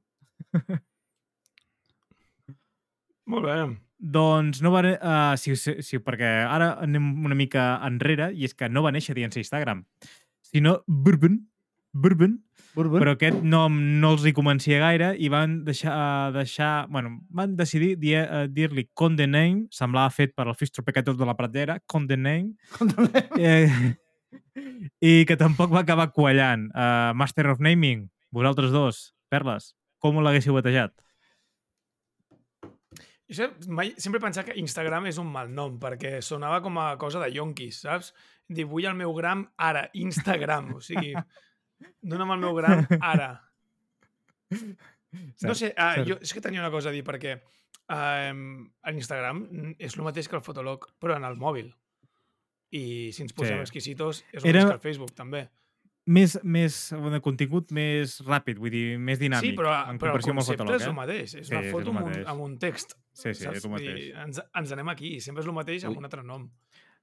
[3.30, 3.56] Molt bé.
[4.00, 4.80] Doncs no va...
[4.96, 8.92] Uh, sí, sí, sí, perquè ara anem una mica enrere i és que no va
[8.96, 9.84] néixer dient Instagram,
[10.40, 11.36] sinó Bourbon,
[11.92, 12.38] Bourbon,
[12.72, 13.02] Bourbon?
[13.02, 17.56] però aquest nom no els hi convencia gaire i van deixar, uh, deixar bueno, van
[17.58, 21.76] decidir dir- uh, dir-li Conde Name, semblava fet per el Fistro Pecator de la Pratera,
[21.86, 22.54] Conde Name,
[23.36, 23.68] eh,
[25.02, 26.70] i que tampoc va acabar quallant.
[26.72, 30.94] Uh, Master of Naming, vosaltres dos, Perles, com l'haguéssiu batejat?
[33.30, 36.96] Jo mai, sempre he pensat que Instagram és un mal nom, perquè sonava com a
[36.98, 38.12] cosa de yonquis, saps?
[38.50, 40.72] Dir, vull el meu gram ara, Instagram.
[40.74, 41.12] O sigui,
[42.02, 43.30] dona'm el meu gram ara.
[45.46, 46.08] No sé, ah, cert.
[46.08, 48.34] jo és que tenia una cosa a dir, perquè eh,
[48.90, 49.44] l'Instagram
[49.78, 51.70] és el mateix que el Fotolog, però en el mòbil.
[52.74, 53.62] I si ens posem Sí.
[53.66, 55.48] exquisitos, és el Era- mateix que el Facebook, també.
[56.10, 56.76] Més, més
[57.14, 59.52] de contingut més ràpid, vull dir, més dinàmic.
[59.52, 60.96] sí, però, en però el comparació amb el concepte Fotolog, és el eh?
[60.98, 61.34] mateix.
[61.38, 62.96] És Sí, una és foto el amb un, amb un text.
[63.12, 63.94] Sí, sí, és el mateix.
[64.00, 65.12] dir, ens, ens anem aquí.
[65.20, 65.98] Sempre és el mateix amb Ui.
[66.02, 66.48] un altre nom.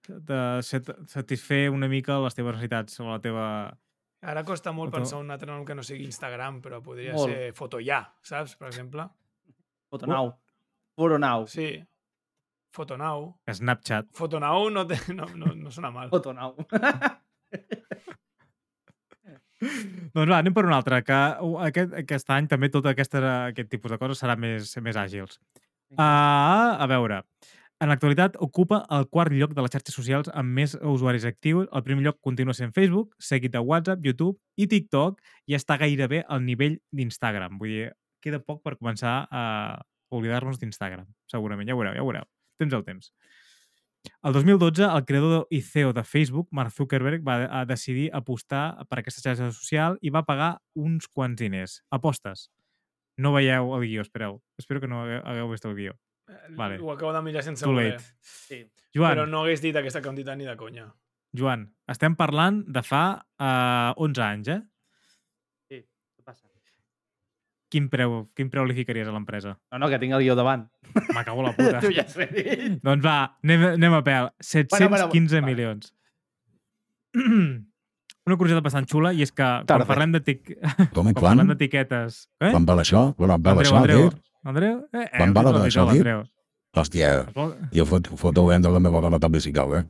[0.07, 3.45] De set- satisfer una mica les teves necessitats o la teva...
[4.27, 7.31] Ara costa molt Foto- pensar un altre nom que no sigui Instagram, però podria Molt.
[7.31, 8.55] ser Fotoyà, saps?
[8.57, 9.05] Per exemple.
[9.91, 10.33] Fotonau.
[10.97, 11.45] Fotonau.
[11.47, 11.69] Sí.
[12.75, 13.29] Fotonau.
[13.49, 14.09] Snapchat.
[14.17, 16.09] Fotonau no, té, no, no, no sona mal.
[16.09, 16.57] Fotonau.
[19.61, 21.19] Doncs va, anem per un altre, que
[21.65, 23.21] aquest, aquest any també tot aquesta,
[23.51, 25.39] aquest tipus de coses serà més, més àgils.
[25.95, 27.21] Uh, a veure,
[27.77, 31.67] en l'actualitat ocupa el quart lloc de les xarxes socials amb més usuaris actius.
[31.69, 36.23] El primer lloc continua sent Facebook, seguit de WhatsApp, YouTube i TikTok i està gairebé
[36.27, 37.59] al nivell d'Instagram.
[37.61, 37.91] Vull dir,
[38.23, 39.43] queda poc per començar a
[40.09, 41.69] oblidar-nos d'Instagram, segurament.
[41.69, 42.25] Ja ho veureu, ja ho veureu.
[42.57, 43.11] Temps al temps.
[44.23, 48.99] El 2012, el creador i CEO de Facebook, Mark Zuckerberg, va a decidir apostar per
[49.01, 51.81] aquesta xarxa social i va pagar uns quants diners.
[51.91, 52.49] Apostes.
[53.17, 54.41] No veieu el guió, espereu.
[54.57, 55.95] Espero que no hagueu, vist el guió.
[56.57, 56.77] Vale.
[56.79, 57.93] Ho acabo de mirar sense Too voler.
[57.93, 58.03] late.
[58.19, 58.65] Sí.
[58.93, 60.89] Joan, Però no hagués dit aquesta quantitat ni de conya.
[61.37, 63.03] Joan, estem parlant de fa
[63.39, 64.61] uh, 11 anys, eh?
[67.69, 69.57] Quin preu, quin preu li ficaries a l'empresa?
[69.73, 70.61] No, no, que tinc el guió davant.
[71.13, 71.79] M'acabo la puta.
[71.83, 72.77] tu ja has dit.
[72.83, 74.29] doncs va, anem, anem a pèl.
[74.39, 75.91] 715 Bueno, milions.
[78.27, 79.85] Una curiositat bastant xula i és que quan Tarda.
[79.87, 80.53] parlem d'etic-
[80.95, 81.29] Com i quan quan?
[81.37, 82.23] parlem d'etiquetes...
[82.43, 82.51] Eh?
[82.51, 83.03] Quan va això?
[83.19, 84.09] Quan va Andreu, això, Andreu?
[84.47, 84.81] Andreu?
[84.93, 86.01] Eh, eh, Quan va heu dit la el d'això, títol, dit?
[86.03, 86.25] Andreu.
[86.77, 87.11] Hòstia,
[87.73, 89.85] jo fot, foto de la meva dona també si cal, eh?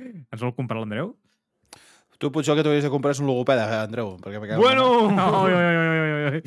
[0.00, 1.10] ens vol comprar l'Andreu?
[2.20, 4.10] Tu potser el que t'hauries de comprar és un logopeda, eh, Andreu.
[4.20, 4.86] Perquè me Bueno!
[5.08, 6.42] Oi, oi, oi, oi, oi,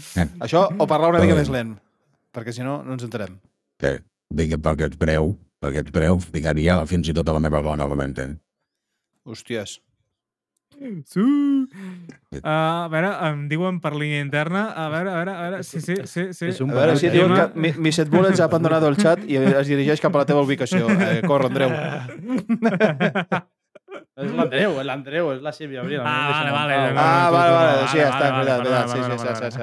[0.46, 1.40] Això, o parlar una mica Eh.
[1.42, 1.72] més lent.
[2.34, 3.40] Perquè si no, no ens enterem.
[3.82, 3.96] Que
[4.30, 7.88] digue per aquest preu, per aquest preu, ficaria fins i tot a la meva dona,
[7.90, 8.28] la mente.
[9.26, 9.80] Hòsties.
[11.06, 11.22] Sí.
[11.22, 11.68] Uh,
[12.50, 14.72] a veure, em diuen per línia interna.
[14.76, 15.64] A veure, a veure, a veure.
[15.64, 16.34] Sí, sí, sí.
[16.34, 16.46] sí.
[16.50, 19.26] És un A veure si Tema- diuen que mi- Misset Bullets ha abandonat el xat
[19.30, 20.90] i es dirigeix cap a la teva ubicació.
[20.90, 21.70] Eh, corre, Andreu.
[24.14, 26.02] És l'Andreu, és l'Andreu, és la Sílvia Abril.
[26.06, 27.04] Ah, vale, vale, pau.
[27.04, 27.88] Ah, vale, vale.
[27.90, 28.90] Sí, està, vale, veritat, vale, veritat.
[28.92, 29.58] Sí, vale, sí, vale, sí,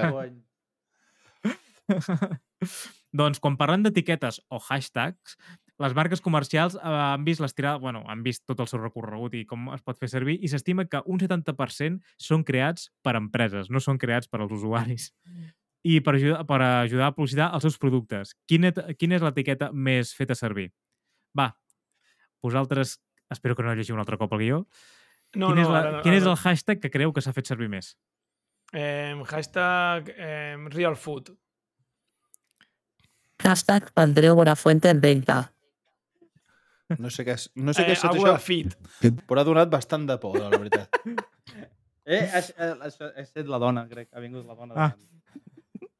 [1.94, 2.80] sí, sí.
[3.20, 5.36] Doncs quan parlem d'etiquetes o hashtags,
[5.80, 9.46] les marques comercials eh, han vist l'estirada, bueno, han vist tot el seu recorregut i
[9.48, 13.80] com es pot fer servir i s'estima que un 70% són creats per empreses, no
[13.82, 15.10] són creats per als usuaris.
[15.80, 18.34] I per ajudar, per ajudar a publicitar els seus productes.
[18.50, 20.68] Quina, quina és l'etiqueta més feta servir?
[21.38, 21.48] Va,
[22.44, 22.98] vosaltres,
[23.30, 24.58] espero que no llegiu un altre cop el guió.
[25.34, 27.32] No, quin, no, és la, ara- quin és ara- el hashtag que creu que s'ha
[27.36, 27.92] fet servir més?
[28.72, 31.30] Eh, hashtag eh, real food.
[33.42, 35.38] Hashtag Andreu Buenafuente en venta.
[36.98, 38.74] No sé què és, no sé què Eh, és tot agua això, fit.
[39.28, 40.90] però ha donat bastant de por, la veritat.
[42.04, 44.08] Eh, és, és, és, és la dona, crec.
[44.12, 44.74] Ha vingut la dona.
[44.74, 44.94] Ah.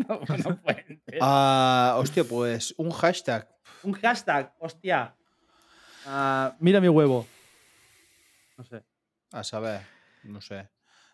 [0.08, 1.20] No, no puente.
[1.20, 3.46] Uh, hòstia, pues un hashtag.
[3.86, 5.04] Un hashtag, hòstia.
[6.06, 7.26] Uh, mira mi huevo.
[8.58, 8.82] No sé.
[9.32, 9.80] A saber,
[10.24, 10.68] no sé.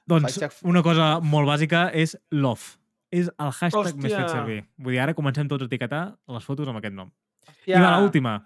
[0.06, 2.76] Doncs Hashtag- una cosa molt bàsica és love.
[3.10, 4.28] És el hashtag més fet Hòstia.
[4.28, 4.64] servir.
[4.78, 7.10] Vull dir, ara comencem tots a etiquetar les fotos amb aquest nom.
[7.46, 7.76] Hòstia.
[7.78, 8.36] I va, l'última.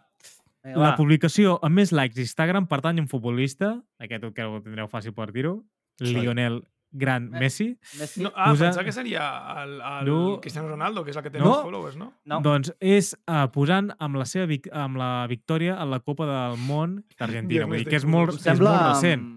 [0.64, 0.96] La va.
[0.96, 5.30] publicació amb més likes d'Instagram pertany a un futbolista, aquest que ho tindreu fàcil per
[5.32, 5.62] dir-ho.
[6.00, 6.62] Lionel
[6.92, 7.78] Gran Me- Messi.
[8.00, 8.20] Messi?
[8.22, 9.22] No, ah, Posa- pensava que seria
[9.62, 10.40] el, el No.
[10.40, 11.44] Cristiano Ronaldo, que és el que té No.
[11.52, 12.12] més followers, no?
[12.24, 12.40] No.
[12.42, 16.58] Doncs és uh, posant amb la seva vic amb la victòria en la Copa del
[16.58, 17.66] Món d'Argentina.
[17.66, 19.28] Vull dir que és molt, és molt recent.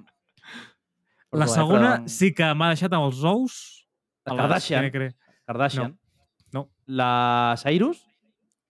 [1.34, 3.88] La Perdó, eh, segona però- sí que m'ha deixat amb els ous.
[4.26, 4.90] La a les- Kardashian.
[4.90, 5.16] crec que-
[5.46, 5.98] Kardashian.
[6.54, 6.70] No.
[6.88, 8.02] La Cyrus?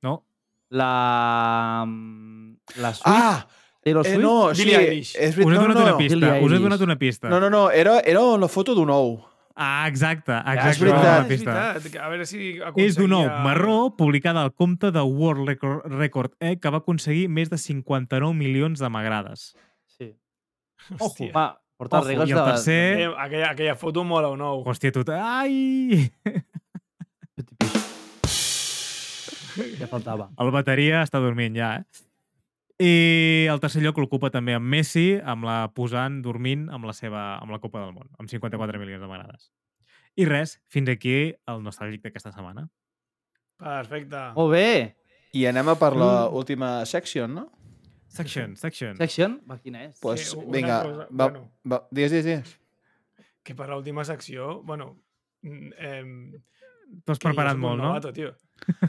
[0.01, 0.26] No.
[0.69, 1.84] La...
[1.88, 3.07] mm, La Swift?
[3.07, 3.47] Ah!
[3.84, 4.22] Taylor Eh, Swift?
[4.23, 5.15] no, sí, Billie Eilish.
[5.15, 5.53] és Us he veritat.
[5.53, 5.97] No, donat no, una no.
[5.97, 6.15] pista.
[6.15, 7.30] Billie Us he donat una pista.
[7.30, 9.26] No, no, no, era, era la foto d'un ou.
[9.55, 10.31] Ah, exacte.
[10.34, 10.85] és exacte.
[10.85, 11.03] veritat.
[11.03, 11.53] Una és pista.
[11.73, 12.01] veritat.
[12.01, 16.31] A veure si És d'un ou aconseguia- marró publicada al compte de World Record, Record
[16.39, 19.53] eh, que va aconseguir més de 59 milions de m'agrades.
[19.85, 20.15] Sí.
[20.97, 21.31] Hòstia.
[21.35, 21.45] Va,
[21.77, 22.45] portar Ojo, regles i el de...
[22.45, 24.64] tercer- Eh, aquella, aquella foto mola un ou.
[24.65, 25.03] Hòstia, tu...
[25.11, 26.10] Ai!
[29.77, 30.31] Ja faltava.
[30.41, 31.84] El bateria està dormint ja, eh?
[32.84, 37.22] I el tercer lloc l'ocupa també amb Messi, amb la posant dormint amb la seva
[37.38, 39.51] amb la Copa del Món, amb 54 milions de m'agrades.
[40.19, 41.14] I res, fins aquí
[41.49, 42.68] el nostàlgic d'aquesta setmana.
[43.61, 44.19] Perfecte.
[44.35, 44.68] Molt bé.
[45.34, 47.45] I anem a per l'última section, no?
[48.14, 48.97] Section, section.
[48.99, 49.39] Section?
[49.49, 49.95] Va, quina és?
[50.01, 51.47] Pues, Sí, vinga, cosa- va, bueno.
[51.65, 52.60] va, digues, digues, digues.
[53.43, 54.99] Que per l'última secció, bueno,
[55.41, 56.41] mm, eh,
[57.05, 57.88] T'ho has preparat molt, no?
[57.88, 58.35] novato, tio.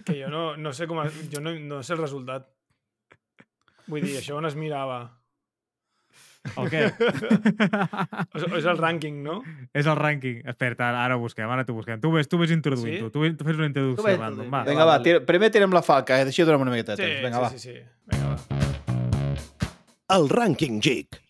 [0.04, 0.98] Que jo no, no sé com...
[1.32, 2.50] Jo no, no sé el resultat.
[3.90, 5.02] Vull dir, això on es mirava?
[6.60, 6.80] El què?
[8.36, 9.38] És, és el rànquing, no?
[9.72, 10.42] És el rànquing.
[10.52, 11.96] Espera, ara, ara ho busquem, ara t'ho busquem.
[12.02, 13.00] Tu ves, tu ves introduint, Sí?
[13.00, 13.08] tu.
[13.14, 14.60] Tu, ves- tu fes una introducció ves random, va.
[14.68, 14.84] vinga.
[14.84, 15.04] Va, vale.
[15.06, 16.28] tira, primer tirem la falca, eh?
[16.28, 17.24] Així durem una miqueta de Sí, temps.
[17.24, 17.50] Vinga, sí, va.
[17.50, 17.76] sí, sí.
[18.12, 20.18] Vinga, va.
[20.18, 21.20] El Rànquing Geek.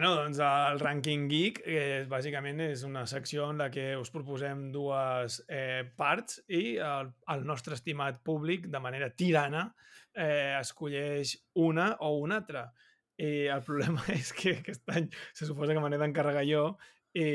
[0.00, 4.62] Bueno, doncs el Ranking Geek eh, bàsicament és una secció en la que us proposem
[4.72, 9.66] dues eh, parts i el, el nostre estimat públic, de manera tirana,
[10.16, 12.62] eh, escolleix una o una altra.
[13.20, 16.62] I el problema és que aquest any se suposa que me n'he d'encarregar jo
[17.12, 17.26] i,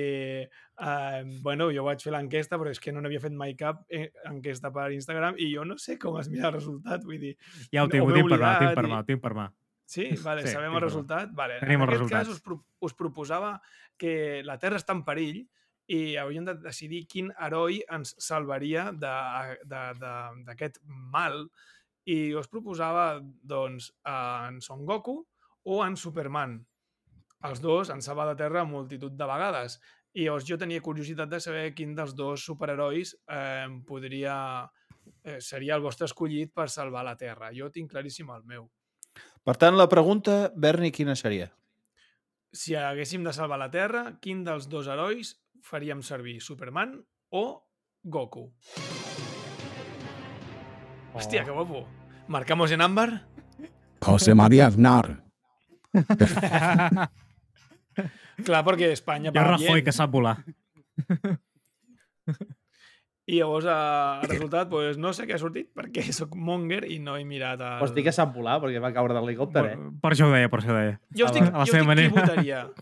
[0.50, 4.08] eh, bueno, jo vaig fer l'enquesta, però és que no n'havia fet mai cap eh,
[4.32, 7.36] enquesta per Instagram i jo no sé com es mira el resultat, vull dir,
[7.70, 9.46] Ja ho tinc, ho tinc per mà, tinc per mà, tinc per mà.
[9.86, 11.30] Sí, vale, Sí, sabem el resultat.
[11.34, 11.60] Vale.
[11.62, 13.62] Tenim en els aquest cas us, pro us proposava
[13.98, 15.44] que la Terra està en perill
[15.88, 21.48] i hauríem de decidir quin heroi ens salvaria de- de- de- d'aquest mal
[22.06, 25.20] i us proposava doncs en Son Goku
[25.64, 26.66] o en Superman.
[27.44, 29.80] Els dos han salvat la Terra multitud de vegades
[30.14, 34.68] i llavors jo tenia curiositat de saber quin dels dos superherois eh, podria
[35.24, 37.52] eh, seria el vostre escollit per salvar la Terra.
[37.53, 38.72] Jo tinc claríssim el meu.
[39.46, 41.52] Per tant, la pregunta, Berni, quina seria?
[42.56, 45.36] si haguéssim de salvar la Terra, quin dels dos herois
[45.66, 46.42] faríem servir?
[46.42, 46.96] Superman
[47.36, 47.68] o
[48.04, 48.54] Goku?
[51.16, 51.88] Hòstia, que guapo.
[52.28, 53.28] ¿Marcamos en ámbar?
[54.02, 55.24] José María Aznar.
[58.46, 60.44] Clar, perquè Espanya Hi ha Rajoy que sap volar.
[63.27, 66.99] I llavors, eh, el resultat, pues, no sé què ha sortit, perquè sóc monger i
[67.02, 67.80] no he mirat el...
[67.81, 69.77] Pots dir que sap volar, perquè va caure de l'helicòpter, eh?
[70.03, 70.99] Per això ho deia, per això ho deia.
[71.18, 72.14] Jo estic, A la jo estic qui manera.
[72.19, 72.68] votaria.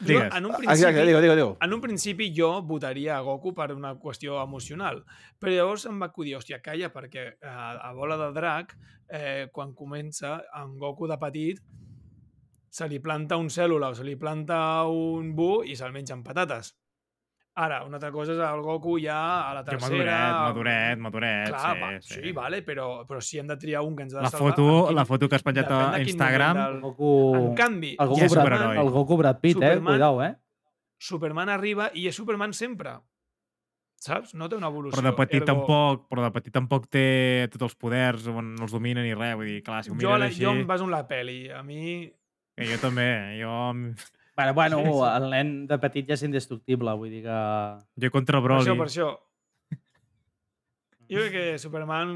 [0.00, 0.30] Jo, Digues.
[0.32, 1.56] en un Exacte, principi, digue, digue, digue.
[1.60, 5.02] en un principi jo votaria a Goku per una qüestió emocional,
[5.38, 8.72] però llavors em va acudir, hòstia, calla, perquè a, a Bola de Drac,
[9.12, 11.60] eh, quan comença, en Goku de petit,
[12.72, 16.24] se li planta un cèl·lula o se li planta un bu i se'l menja amb
[16.24, 16.72] patates.
[17.60, 19.16] Ara, una altra cosa és el Goku ja
[19.50, 20.16] a la Jo tercera...
[20.46, 21.48] maduret, maduret, maduret.
[21.50, 22.14] Clar, sí, va, sí.
[22.22, 24.52] sí, vale, però, però si hem de triar un que ens ha de La salvar...
[24.54, 27.10] foto, quin- la foto que has penjat a Instagram, del- Goku...
[27.36, 29.74] En canvi, El Goku, Ja Brad, el Goku Brad Pitt, eh?
[29.74, 30.32] Superman- Cuidao, eh?
[31.00, 32.96] Superman arriba i és Superman sempre.
[34.00, 34.32] Saps?
[34.32, 34.96] No té una evolució.
[34.96, 38.64] però de petit Ergo, tampoc, però de petit tampoc té tots els poders, on no
[38.64, 40.40] els domina ni res, vull dir, clar, si ho Jo, mires així...
[40.46, 41.50] jo em baso en la peli.
[41.52, 42.08] A mi...
[42.56, 43.10] Que jo també,
[43.40, 43.52] jo,
[44.54, 45.16] Bueno, bueno, Sí, sí.
[45.16, 47.38] el nen de petit ja és indestructible, vull dir que...
[48.04, 49.08] jo contra el Per Broly, això, per això.
[51.10, 52.10] Jo crec que Superman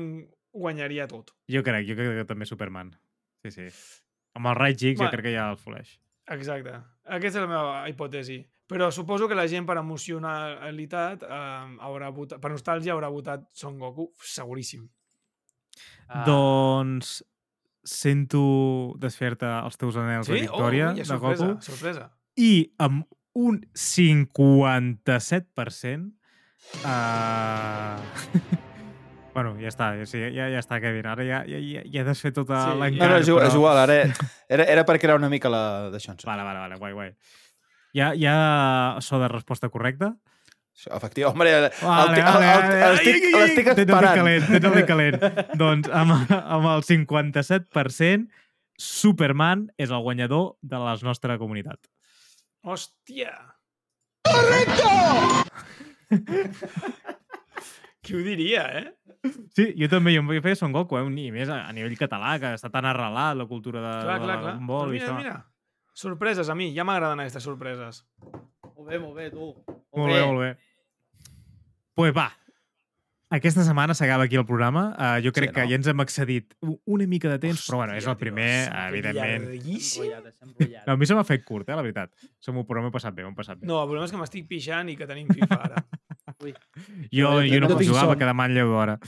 [0.55, 1.33] guanyaria tot.
[1.51, 2.93] jo crec, jo crec que també Superman.
[3.43, 3.69] Sí, sí.
[4.39, 5.99] Amb el Rai X jo crec que ja el fleix.
[6.31, 6.73] Exacte.
[7.05, 8.39] Aquesta és la meva hipòtesi.
[8.71, 13.77] Però suposo que la gent per emocionalitat eh, haurà votat, per nostàlgia haurà votat Son
[13.79, 14.87] Goku, seguríssim.
[16.09, 17.19] Ah, Doncs
[17.85, 22.11] sento desfer-te els teus anels de victòria oh, ui, de sorpresa, Goku sorpresa.
[22.40, 23.05] i amb
[23.35, 26.12] un 57%
[26.85, 27.98] uh...
[29.35, 31.06] bueno, ja està, ja, ja, ja està, Kevin.
[31.11, 33.48] Ara ja, ja, ja, ja he desfet tota Sí, sí, No, no, és, igual, és
[33.51, 33.94] però- igual, ara
[34.56, 36.15] era, era per crear una mica la d'això.
[36.24, 37.11] Vale, vale, vale, guai, guai.
[37.94, 38.39] Hi ha, hi ha
[39.02, 40.15] so de resposta correcta?
[40.75, 42.79] Efectiu, home, el, el, Vale, el, vale, el, vale.
[42.83, 44.17] el, estic, l'estic esperant.
[44.19, 45.19] calent, el dit calent.
[45.63, 48.27] doncs amb, amb el 57%,
[48.75, 51.79] Superman és el guanyador de la nostra comunitat.
[52.67, 53.31] Hòstia!
[54.27, 54.91] Correcto!
[58.05, 58.85] Qui ho diria, eh?
[59.57, 61.05] Sí, jo també, jo em feia Son Goku, eh?
[61.23, 64.25] i més a, a nivell català, que està tan arrelat la cultura de, Clar, de
[64.27, 64.43] clar, clar.
[64.51, 65.17] Dragon Ball Però i mira, això.
[65.23, 65.37] mira.
[65.95, 66.73] Sorpreses, a mi.
[66.75, 68.03] Ja m'agraden aquestes sorpreses.
[68.77, 69.53] Molt bé, molt bé, tu.
[69.95, 70.49] Molt bé, molt bé.
[71.95, 72.27] Pues va,
[73.31, 74.89] aquesta setmana s'acaba aquí el programa.
[74.99, 75.69] Uh, jo crec Sí, que no?
[75.71, 76.57] ja ens hem excedit
[76.91, 79.47] una mica de temps, però bueno, és el primer, Hòstia, evidentment.
[80.87, 82.11] No, a mi se m'ha fet curt, eh, la veritat.
[82.43, 83.67] Som m'ho he passat bé, m'ho passat bé.
[83.71, 85.85] No, el problema és que m'estic pixant i que tenim FIFA ara.
[86.43, 86.53] Ui,
[87.13, 88.99] jo, jo- jo no jo puc jugar perquè demà en lleu d'hora.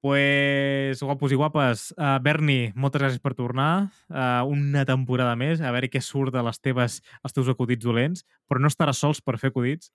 [0.00, 3.90] Pues, guapos i guapes, uh, Berni, moltes gràcies per tornar.
[4.08, 8.24] Uh, una temporada més, a veure què surt de les teves, els teus acudits dolents,
[8.48, 9.92] però no estaràs sols per fer acudits.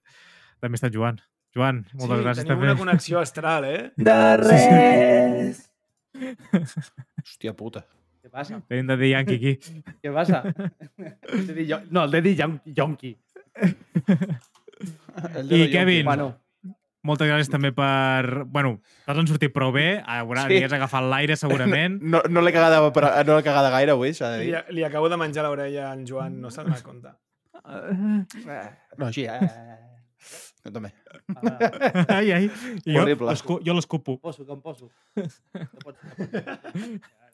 [0.61, 1.17] També està Joan.
[1.55, 2.71] Joan, moltes sí, gràcies tenim també.
[2.71, 3.91] una connexió astral, eh?
[3.95, 5.61] De res!
[6.15, 7.85] Hòstia puta.
[8.25, 8.57] Què passa?
[8.67, 9.53] Tenim de dir Yankee aquí.
[10.03, 10.43] Què passa?
[11.91, 13.13] No, el Daddy Yon- Yonki.
[15.35, 16.25] El I Kevin, Bueno,
[17.05, 18.43] moltes gràcies també per...
[18.49, 18.75] Bueno,
[19.05, 20.57] t'has en sortit prou bé, haurà, Sí.
[20.57, 20.63] sí.
[20.65, 21.99] has agafat l'aire segurament.
[22.15, 24.63] No, no l'he cagada, però, no l'he cagada gaire avui, s'ha de Li, dir.
[24.79, 27.13] li acabo de menjar l'orella a en Joan, no s'ha donat compte.
[28.97, 29.39] No, així, eh?
[30.65, 30.89] Jo també.
[31.35, 32.47] ara, ai, ai.
[32.85, 33.33] Jo, Horrible.
[33.65, 34.15] jo l'escupo.
[34.17, 34.89] em poso, que em poso.
[35.15, 37.05] No pots, no pots.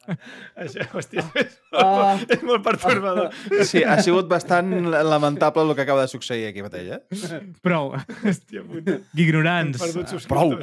[0.57, 2.15] Això, hòstia, és, Ah.
[2.28, 3.30] és molt pertorbador.
[3.68, 7.41] Sí, ha sigut bastant lamentable el que acaba de succeir aquí mateix, eh?
[7.61, 7.94] Prou.
[8.23, 8.98] Hòstia puta.
[9.15, 9.84] Que ignorants.
[10.28, 10.56] Prou.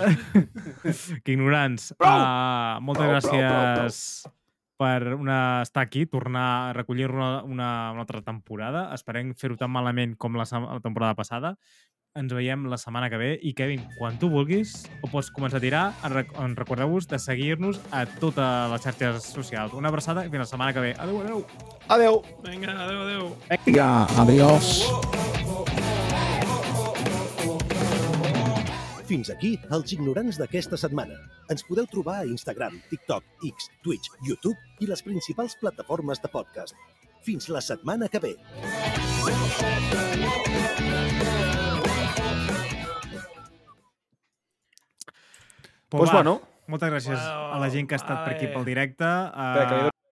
[1.24, 1.92] Que ignorants.
[1.98, 2.18] Prou.
[2.18, 4.34] Uh, moltes Prou, gràcies prou, prou,
[4.78, 8.88] per una, estar aquí, tornar a recollir una, una, una altra temporada.
[8.94, 11.56] Esperem fer-ho tan malament com la, la temporada passada.
[12.16, 13.28] Ens veiem la setmana que ve.
[13.42, 14.72] I, Kevin, quan tu vulguis,
[15.04, 15.82] ho pots començar a tirar.
[16.04, 19.74] En rec- en Recordeu-vos de seguir-nos a totes les xarxes socials.
[19.74, 20.94] Una abraçada i fins la setmana que ve.
[20.98, 21.44] Adéu, adéu.
[21.88, 22.22] Adeu.
[22.44, 23.36] Vinga, adéu, adéu.
[23.66, 24.88] Ya, adiós.
[29.08, 31.14] Fins aquí els ignorants d'aquesta setmana.
[31.48, 36.74] Ens podeu trobar a Instagram, TikTok, X, Twitch, YouTube i les principals plataformes de podcast.
[37.24, 38.34] Fins la setmana que ve.
[45.88, 46.40] Pues Pues va, bueno.
[46.68, 49.04] Moltes gràcies a la gent que ha estat per aquí pel directe.
[49.08, 49.97] Espera, que li Uh,